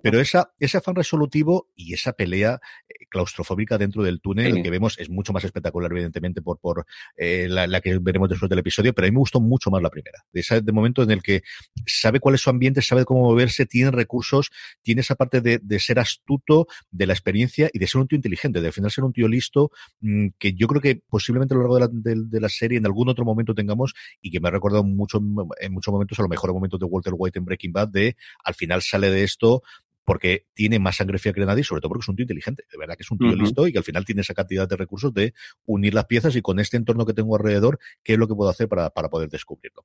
pero 0.03 0.19
esa, 0.19 0.51
ese 0.59 0.77
afán 0.77 0.95
resolutivo 0.95 1.69
y 1.73 1.93
esa 1.93 2.11
pelea 2.11 2.59
eh, 2.89 3.05
claustrofóbica 3.09 3.77
dentro 3.77 4.03
del 4.03 4.19
túnel, 4.19 4.61
que 4.61 4.69
vemos 4.69 4.99
es 4.99 5.09
mucho 5.09 5.31
más 5.31 5.45
espectacular 5.45 5.89
evidentemente 5.89 6.41
por, 6.41 6.59
por 6.59 6.85
eh, 7.15 7.47
la, 7.49 7.79
que 7.79 7.97
veremos 7.99 8.27
después 8.27 8.49
del 8.49 8.59
episodio, 8.59 8.93
pero 8.93 9.05
a 9.05 9.09
mí 9.09 9.13
me 9.13 9.19
gustó 9.19 9.39
mucho 9.39 9.71
más 9.71 9.81
la 9.81 9.89
primera, 9.89 10.25
de 10.33 10.41
ese 10.41 10.59
de 10.59 10.71
momento 10.73 11.01
en 11.01 11.11
el 11.11 11.23
que 11.23 11.43
sabe 11.85 12.19
cuál 12.19 12.35
es 12.35 12.41
su 12.41 12.49
ambiente, 12.49 12.81
sabe 12.81 13.05
cómo 13.05 13.21
moverse, 13.21 13.65
tiene 13.65 13.91
recursos, 13.91 14.49
tiene 14.81 14.99
esa 14.99 15.15
parte 15.15 15.39
de, 15.39 15.59
de 15.63 15.79
ser 15.79 15.99
astuto, 15.99 16.67
de 16.91 17.07
la 17.07 17.13
experiencia 17.13 17.36
y 17.37 17.79
de 17.79 17.87
ser 17.87 18.01
un 18.01 18.07
tío 18.07 18.15
inteligente, 18.15 18.61
de 18.61 18.67
al 18.67 18.73
final 18.73 18.91
ser 18.91 19.03
un 19.03 19.13
tío 19.13 19.27
listo, 19.27 19.71
mm, 20.01 20.27
que 20.37 20.53
yo 20.53 20.67
creo 20.67 20.81
que 20.81 21.01
posiblemente 21.07 21.53
a 21.53 21.57
lo 21.57 21.63
largo 21.63 21.87
de 21.91 22.41
la, 22.41 22.49
serie 22.49 22.77
en 22.77 22.85
algún 22.85 23.09
otro 23.09 23.25
momento 23.25 23.53
tengamos 23.53 23.93
y 24.21 24.31
que 24.31 24.39
me 24.39 24.47
ha 24.47 24.51
recordado 24.51 24.83
mucho 24.83 25.19
en 25.59 25.73
muchos 25.73 25.91
momentos 25.91 26.17
a 26.17 26.21
lo 26.21 26.29
mejor 26.29 26.53
momentos 26.53 26.79
de 26.79 26.85
Walter 26.85 27.13
White 27.15 27.39
en 27.39 27.45
Breaking 27.45 27.73
Bad 27.73 27.89
de 27.89 28.15
al 28.43 28.55
final 28.55 28.81
sale 28.81 29.11
de 29.11 29.23
esto 29.23 29.61
porque 30.07 30.45
tiene 30.53 30.79
más 30.79 30.95
sangre 30.95 31.19
fría 31.19 31.33
que 31.33 31.41
nadie, 31.41 31.65
sobre 31.65 31.81
todo 31.81 31.89
porque 31.89 32.05
es 32.05 32.07
un 32.07 32.15
tío 32.15 32.23
inteligente, 32.23 32.63
de 32.71 32.77
verdad 32.77 32.95
que 32.95 33.03
es 33.03 33.11
un 33.11 33.17
tío 33.17 33.35
listo 33.35 33.67
y 33.67 33.73
que 33.73 33.79
al 33.79 33.83
final 33.83 34.05
tiene 34.05 34.21
esa 34.21 34.33
cantidad 34.33 34.65
de 34.65 34.77
recursos 34.77 35.13
de 35.13 35.33
unir 35.65 35.93
las 35.93 36.05
piezas 36.05 36.33
y 36.37 36.41
con 36.41 36.61
este 36.61 36.77
entorno 36.77 37.05
que 37.05 37.13
tengo 37.13 37.35
alrededor, 37.35 37.77
qué 38.05 38.13
es 38.13 38.19
lo 38.19 38.25
que 38.25 38.33
puedo 38.33 38.49
hacer 38.49 38.69
para, 38.69 38.89
para 38.89 39.09
poder 39.09 39.27
descubrirlo. 39.27 39.83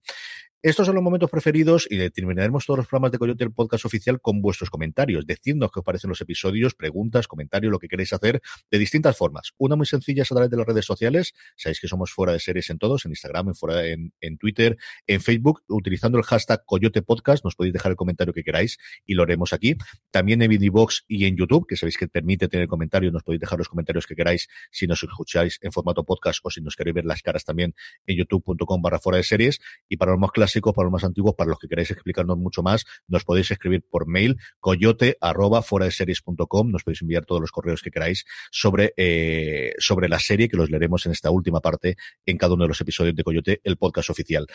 Estos 0.62 0.86
son 0.86 0.94
los 0.94 1.02
momentos 1.02 1.28
preferidos 1.28 1.88
y 1.90 2.08
terminaremos 2.10 2.64
todos 2.64 2.78
los 2.78 2.86
programas 2.86 3.10
de 3.10 3.18
Coyote 3.18 3.42
el 3.42 3.52
podcast 3.52 3.84
oficial 3.84 4.20
con 4.20 4.40
vuestros 4.40 4.70
comentarios. 4.70 5.26
Decidnos 5.26 5.72
qué 5.72 5.80
os 5.80 5.84
parecen 5.84 6.08
los 6.08 6.20
episodios, 6.20 6.76
preguntas, 6.76 7.26
comentarios, 7.26 7.72
lo 7.72 7.80
que 7.80 7.88
queréis 7.88 8.12
hacer 8.12 8.40
de 8.70 8.78
distintas 8.78 9.16
formas. 9.16 9.54
Una 9.58 9.74
muy 9.74 9.86
sencilla 9.86 10.22
es 10.22 10.30
a 10.30 10.36
través 10.36 10.50
de 10.52 10.56
las 10.56 10.66
redes 10.66 10.84
sociales. 10.84 11.34
Sabéis 11.56 11.80
que 11.80 11.88
somos 11.88 12.12
fuera 12.12 12.32
de 12.32 12.38
series 12.38 12.70
en 12.70 12.78
todos, 12.78 13.04
en 13.06 13.10
Instagram, 13.10 13.48
en, 13.48 13.54
fuera, 13.56 13.84
en, 13.88 14.12
en 14.20 14.38
Twitter, 14.38 14.76
en 15.08 15.20
Facebook, 15.20 15.64
utilizando 15.66 16.16
el 16.16 16.22
hashtag 16.22 16.64
Coyote 16.64 17.02
Podcast. 17.02 17.44
Nos 17.44 17.56
podéis 17.56 17.72
dejar 17.72 17.90
el 17.90 17.96
comentario 17.96 18.32
que 18.32 18.44
queráis 18.44 18.78
y 19.04 19.14
lo 19.14 19.24
haremos 19.24 19.52
aquí. 19.52 19.74
También 20.12 20.40
en 20.42 20.50
Vidibox 20.50 21.04
y 21.08 21.24
en 21.24 21.36
YouTube, 21.36 21.66
que 21.66 21.76
sabéis 21.76 21.96
que 21.98 22.06
permite 22.06 22.46
tener 22.46 22.68
comentarios. 22.68 23.12
Nos 23.12 23.24
podéis 23.24 23.40
dejar 23.40 23.58
los 23.58 23.68
comentarios 23.68 24.06
que 24.06 24.14
queráis 24.14 24.48
si 24.70 24.86
nos 24.86 25.02
escucháis 25.02 25.58
en 25.62 25.72
formato 25.72 26.04
podcast 26.04 26.38
o 26.44 26.50
si 26.50 26.60
nos 26.60 26.76
queréis 26.76 26.94
ver 26.94 27.04
las 27.04 27.22
caras 27.22 27.44
también 27.44 27.74
en 28.06 28.16
youtube.com 28.18 28.80
barra 28.80 29.00
fuera 29.00 29.16
de 29.16 29.24
series. 29.24 29.60
Y 29.88 29.96
para 29.96 30.12
los 30.12 30.20
más 30.20 30.30
clásicos, 30.30 30.72
para 30.72 30.84
los 30.84 30.92
más 30.92 31.04
antiguos, 31.04 31.34
para 31.34 31.50
los 31.50 31.58
que 31.58 31.66
queráis 31.66 31.90
explicarnos 31.90 32.38
mucho 32.38 32.62
más, 32.62 32.84
nos 33.08 33.24
podéis 33.24 33.50
escribir 33.50 33.82
por 33.90 34.06
mail 34.06 34.36
coyote 34.60 35.16
arroba 35.20 35.62
fuera 35.62 35.86
de 35.86 35.92
series.com, 35.92 36.70
nos 36.70 36.84
podéis 36.84 37.02
enviar 37.02 37.24
todos 37.24 37.40
los 37.40 37.50
correos 37.50 37.82
que 37.82 37.90
queráis 37.90 38.24
sobre, 38.50 38.92
eh, 38.96 39.72
sobre 39.78 40.08
la 40.08 40.18
serie 40.18 40.48
que 40.48 40.56
los 40.56 40.70
leeremos 40.70 41.06
en 41.06 41.12
esta 41.12 41.30
última 41.30 41.60
parte 41.60 41.96
en 42.26 42.36
cada 42.36 42.54
uno 42.54 42.64
de 42.64 42.68
los 42.68 42.80
episodios 42.80 43.16
de 43.16 43.24
Coyote, 43.24 43.60
el 43.64 43.76
podcast 43.76 44.10
oficial. 44.10 44.46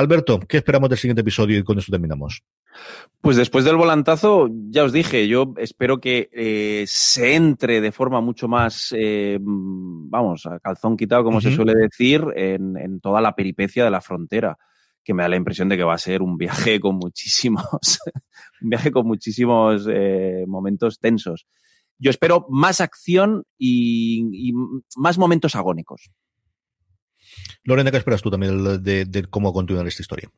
Alberto, 0.00 0.40
¿qué 0.40 0.56
esperamos 0.56 0.88
del 0.88 0.98
siguiente 0.98 1.20
episodio 1.20 1.58
y 1.58 1.62
con 1.62 1.78
esto 1.78 1.92
terminamos? 1.92 2.42
Pues 3.20 3.36
después 3.36 3.66
del 3.66 3.76
volantazo, 3.76 4.48
ya 4.70 4.84
os 4.84 4.92
dije, 4.92 5.28
yo 5.28 5.52
espero 5.58 6.00
que 6.00 6.30
eh, 6.32 6.84
se 6.86 7.34
entre 7.34 7.82
de 7.82 7.92
forma 7.92 8.22
mucho 8.22 8.48
más, 8.48 8.94
eh, 8.96 9.38
vamos, 9.40 10.46
a 10.46 10.58
calzón 10.58 10.96
quitado, 10.96 11.22
como 11.22 11.42
se 11.42 11.54
suele 11.54 11.74
decir, 11.74 12.24
en, 12.34 13.00
toda 13.00 13.20
la 13.20 13.34
peripecia 13.34 13.84
de 13.84 13.90
la 13.90 14.00
frontera 14.00 14.56
que 15.04 15.12
me 15.12 15.22
da 15.22 15.28
la 15.28 15.36
impresión 15.36 15.68
de 15.68 15.76
que 15.76 15.84
va 15.84 15.94
a 15.94 15.98
ser 15.98 16.22
un 16.22 16.38
viaje 16.38 16.80
con 16.80 16.96
muchísimos, 16.96 17.64
un 18.62 18.70
viaje 18.70 18.90
con 18.90 19.06
muchísimos 19.06 19.86
eh, 19.90 20.44
momentos 20.46 20.98
tensos. 20.98 21.46
Yo 21.98 22.10
espero 22.10 22.46
más 22.48 22.80
acción 22.80 23.44
y, 23.58 24.52
más 24.96 25.18
momentos 25.18 25.54
agónicos. 25.54 26.10
Lorena, 27.64 27.90
¿qué 27.90 27.98
esperas 27.98 28.22
tú 28.22 28.30
también 28.30 28.82
de, 28.82 29.26
cómo 29.30 29.52
continuar 29.52 29.86
esta 29.86 30.02
historia? 30.02 30.30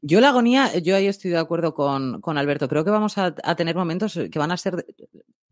Yo 0.00 0.20
la 0.20 0.30
agonía, 0.30 0.78
yo 0.78 0.96
ahí 0.96 1.06
estoy 1.06 1.30
de 1.30 1.38
acuerdo 1.38 1.74
con, 1.74 2.38
Alberto. 2.38 2.68
Creo 2.68 2.84
que 2.84 2.90
vamos 2.90 3.18
a, 3.18 3.34
tener 3.56 3.76
momentos 3.76 4.18
que 4.30 4.38
van 4.38 4.52
a 4.52 4.56
ser 4.56 4.84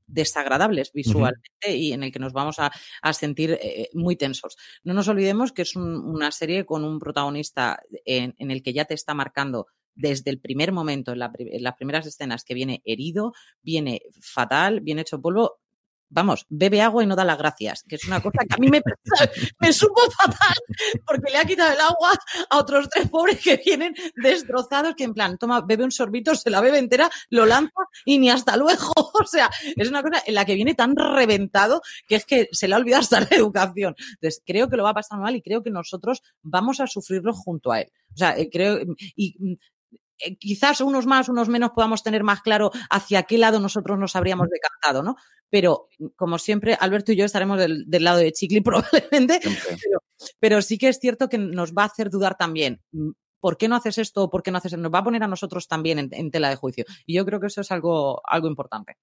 desagradables 0.06 0.92
visualmente 0.92 1.76
y 1.76 1.92
en 1.92 2.02
el 2.02 2.12
que 2.12 2.18
nos 2.18 2.32
vamos 2.32 2.56
a, 2.58 2.72
sentir 3.12 3.58
eh, 3.62 3.88
muy 3.94 4.16
tensos. 4.16 4.56
No 4.82 4.94
nos 4.94 5.08
olvidemos 5.08 5.52
que 5.52 5.62
es 5.62 5.76
una 5.76 6.30
serie 6.32 6.64
con 6.64 6.84
un 6.84 6.98
protagonista 6.98 7.80
en, 8.04 8.34
el 8.38 8.62
que 8.62 8.72
ya 8.72 8.84
te 8.84 8.94
está 8.94 9.14
marcando 9.14 9.66
desde 9.94 10.30
el 10.30 10.40
primer 10.40 10.72
momento, 10.72 11.12
en, 11.12 11.20
en, 11.38 11.62
las 11.62 11.74
primeras 11.76 12.06
escenas, 12.06 12.44
que 12.44 12.54
viene 12.54 12.82
herido, 12.84 13.32
viene 13.62 14.02
fatal, 14.20 14.80
viene 14.80 15.02
hecho 15.02 15.20
polvo, 15.20 15.60
vamos, 16.10 16.44
bebe 16.48 16.82
agua 16.82 17.02
y 17.02 17.06
no 17.06 17.16
da 17.16 17.24
las 17.24 17.38
gracias, 17.38 17.84
que 17.88 17.96
es 17.96 18.04
una 18.04 18.20
cosa 18.20 18.38
que 18.48 18.54
a 18.54 18.58
mí 18.58 18.68
me, 18.68 18.82
me 19.60 19.72
supo 19.72 20.00
fatal 20.10 20.56
porque 21.06 21.30
le 21.30 21.38
ha 21.38 21.44
quitado 21.44 21.72
el 21.72 21.80
agua 21.80 22.12
a 22.50 22.58
otros 22.58 22.88
tres 22.90 23.08
pobres 23.08 23.40
que 23.40 23.56
vienen 23.64 23.94
destrozados, 24.16 24.94
que 24.96 25.04
en 25.04 25.14
plan, 25.14 25.38
toma, 25.38 25.60
bebe 25.62 25.84
un 25.84 25.92
sorbito, 25.92 26.34
se 26.34 26.50
la 26.50 26.60
bebe 26.60 26.78
entera, 26.78 27.10
lo 27.30 27.46
lanza 27.46 27.70
y 28.04 28.18
ni 28.18 28.30
hasta 28.30 28.56
luego. 28.56 28.80
O 29.20 29.26
sea, 29.26 29.50
es 29.76 29.88
una 29.88 30.02
cosa 30.02 30.22
en 30.26 30.34
la 30.34 30.44
que 30.44 30.54
viene 30.54 30.74
tan 30.74 30.96
reventado 30.96 31.82
que 32.08 32.16
es 32.16 32.24
que 32.24 32.48
se 32.52 32.66
le 32.66 32.74
ha 32.74 32.78
olvidado 32.78 33.02
hasta 33.02 33.20
la 33.20 33.28
educación. 33.30 33.94
Entonces, 34.14 34.42
creo 34.44 34.68
que 34.68 34.76
lo 34.76 34.82
va 34.82 34.90
a 34.90 34.94
pasar 34.94 35.20
mal 35.20 35.36
y 35.36 35.42
creo 35.42 35.62
que 35.62 35.70
nosotros 35.70 36.22
vamos 36.42 36.80
a 36.80 36.86
sufrirlo 36.86 37.32
junto 37.34 37.70
a 37.70 37.82
él. 37.82 37.92
O 38.14 38.16
sea, 38.16 38.36
eh, 38.36 38.48
creo, 38.50 38.78
y 39.14 39.58
eh, 40.20 40.36
quizás 40.36 40.80
unos 40.80 41.06
más, 41.06 41.28
unos 41.28 41.48
menos 41.48 41.70
podamos 41.70 42.02
tener 42.02 42.22
más 42.22 42.42
claro 42.42 42.70
hacia 42.90 43.22
qué 43.22 43.38
lado 43.38 43.60
nosotros 43.60 43.98
nos 43.98 44.16
habríamos 44.16 44.48
decantado, 44.48 45.02
¿no? 45.02 45.16
Pero, 45.50 45.88
como 46.16 46.38
siempre, 46.38 46.76
Alberto 46.78 47.12
y 47.12 47.16
yo 47.16 47.24
estaremos 47.24 47.58
del, 47.58 47.86
lado 47.88 48.18
de 48.18 48.32
Chicli 48.32 48.60
probablemente, 48.62 49.40
pero, 50.38 50.62
sí 50.62 50.78
que 50.78 50.88
es 50.88 50.98
cierto 50.98 51.28
que 51.28 51.38
nos 51.38 51.72
va 51.72 51.82
a 51.82 51.86
hacer 51.86 52.10
dudar 52.10 52.36
también. 52.36 52.80
Mm, 52.92 53.10
¿Por 53.40 53.56
qué 53.56 53.68
no 53.68 53.76
haces 53.76 53.98
esto? 53.98 54.28
¿Por 54.28 54.42
qué 54.42 54.50
no 54.50 54.58
haces 54.58 54.72
esto? 54.72 54.82
Nos 54.82 54.92
va 54.92 54.98
a 54.98 55.04
poner 55.04 55.22
a 55.22 55.28
nosotros 55.28 55.66
también 55.66 55.98
en, 55.98 56.08
en 56.12 56.30
tela 56.30 56.50
de 56.50 56.56
juicio. 56.56 56.84
Y 57.06 57.14
yo 57.14 57.24
creo 57.24 57.40
que 57.40 57.46
eso 57.46 57.62
es 57.62 57.70
algo, 57.72 58.20
algo 58.24 58.48
importante. 58.48 58.98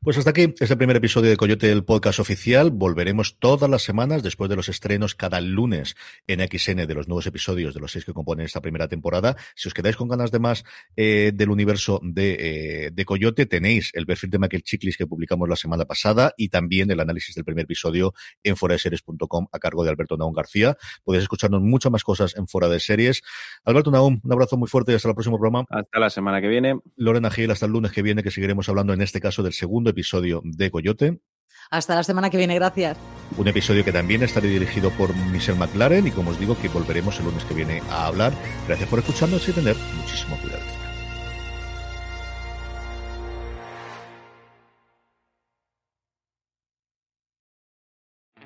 Pues 0.00 0.18
hasta 0.18 0.30
aquí 0.30 0.54
este 0.58 0.76
primer 0.76 0.96
episodio 0.96 1.30
de 1.30 1.36
Coyote, 1.36 1.70
el 1.70 1.84
podcast 1.84 2.18
oficial. 2.18 2.70
Volveremos 2.70 3.38
todas 3.38 3.68
las 3.70 3.82
semanas 3.82 4.22
después 4.22 4.50
de 4.50 4.56
los 4.56 4.68
estrenos 4.68 5.14
cada 5.14 5.40
lunes 5.40 5.96
en 6.26 6.40
XN 6.40 6.86
de 6.86 6.94
los 6.94 7.08
nuevos 7.08 7.26
episodios 7.26 7.74
de 7.74 7.80
los 7.80 7.92
seis 7.92 8.04
que 8.04 8.12
componen 8.12 8.46
esta 8.46 8.60
primera 8.60 8.88
temporada. 8.88 9.36
Si 9.54 9.68
os 9.68 9.74
quedáis 9.74 9.96
con 9.96 10.08
ganas 10.08 10.30
de 10.30 10.38
más 10.38 10.64
eh, 10.96 11.32
del 11.34 11.50
universo 11.50 12.00
de, 12.02 12.86
eh, 12.86 12.90
de, 12.92 13.04
Coyote, 13.04 13.46
tenéis 13.46 13.90
el 13.94 14.06
perfil 14.06 14.30
de 14.30 14.38
Michael 14.38 14.62
Chiklis 14.62 14.96
que 14.96 15.06
publicamos 15.06 15.48
la 15.48 15.56
semana 15.56 15.84
pasada 15.84 16.32
y 16.36 16.48
también 16.48 16.90
el 16.90 17.00
análisis 17.00 17.34
del 17.34 17.44
primer 17.44 17.64
episodio 17.64 18.14
en 18.42 18.56
foradeseries.com 18.56 19.46
a 19.52 19.58
cargo 19.58 19.84
de 19.84 19.90
Alberto 19.90 20.16
Naum 20.16 20.32
García. 20.32 20.76
Podéis 21.04 21.22
escucharnos 21.22 21.60
muchas 21.62 21.92
más 21.92 22.04
cosas 22.04 22.36
en 22.36 22.46
Fora 22.46 22.68
de 22.68 22.80
Series. 22.80 23.22
Alberto 23.64 23.90
Naum, 23.90 24.20
un 24.22 24.32
abrazo 24.32 24.56
muy 24.56 24.68
fuerte 24.68 24.92
y 24.92 24.94
hasta 24.94 25.08
el 25.08 25.14
próximo 25.14 25.38
programa. 25.38 25.64
Hasta 25.68 25.98
la 25.98 26.10
semana 26.10 26.40
que 26.40 26.48
viene. 26.48 26.78
Lorena 26.96 27.30
Gil, 27.30 27.50
hasta 27.50 27.66
el 27.66 27.72
lunes 27.72 27.92
que 27.92 28.02
viene 28.02 28.22
que 28.22 28.30
seguiremos 28.30 28.68
hablando 28.68 28.92
en 28.92 29.02
este 29.02 29.20
caso 29.20 29.42
del 29.42 29.52
segundo 29.62 29.90
episodio 29.90 30.42
de 30.42 30.72
Coyote. 30.72 31.20
Hasta 31.70 31.94
la 31.94 32.02
semana 32.02 32.30
que 32.30 32.36
viene, 32.36 32.56
gracias. 32.56 32.98
Un 33.36 33.46
episodio 33.46 33.84
que 33.84 33.92
también 33.92 34.24
estará 34.24 34.48
dirigido 34.48 34.90
por 34.90 35.14
Michelle 35.30 35.56
McLaren 35.56 36.04
y 36.04 36.10
como 36.10 36.32
os 36.32 36.40
digo 36.40 36.58
que 36.60 36.68
volveremos 36.68 37.16
el 37.20 37.26
lunes 37.26 37.44
que 37.44 37.54
viene 37.54 37.80
a 37.88 38.06
hablar. 38.08 38.32
Gracias 38.66 38.88
por 38.88 38.98
escucharnos 38.98 39.48
y 39.48 39.52
tener 39.52 39.76
muchísimo 40.00 40.36
cuidado. 40.38 40.64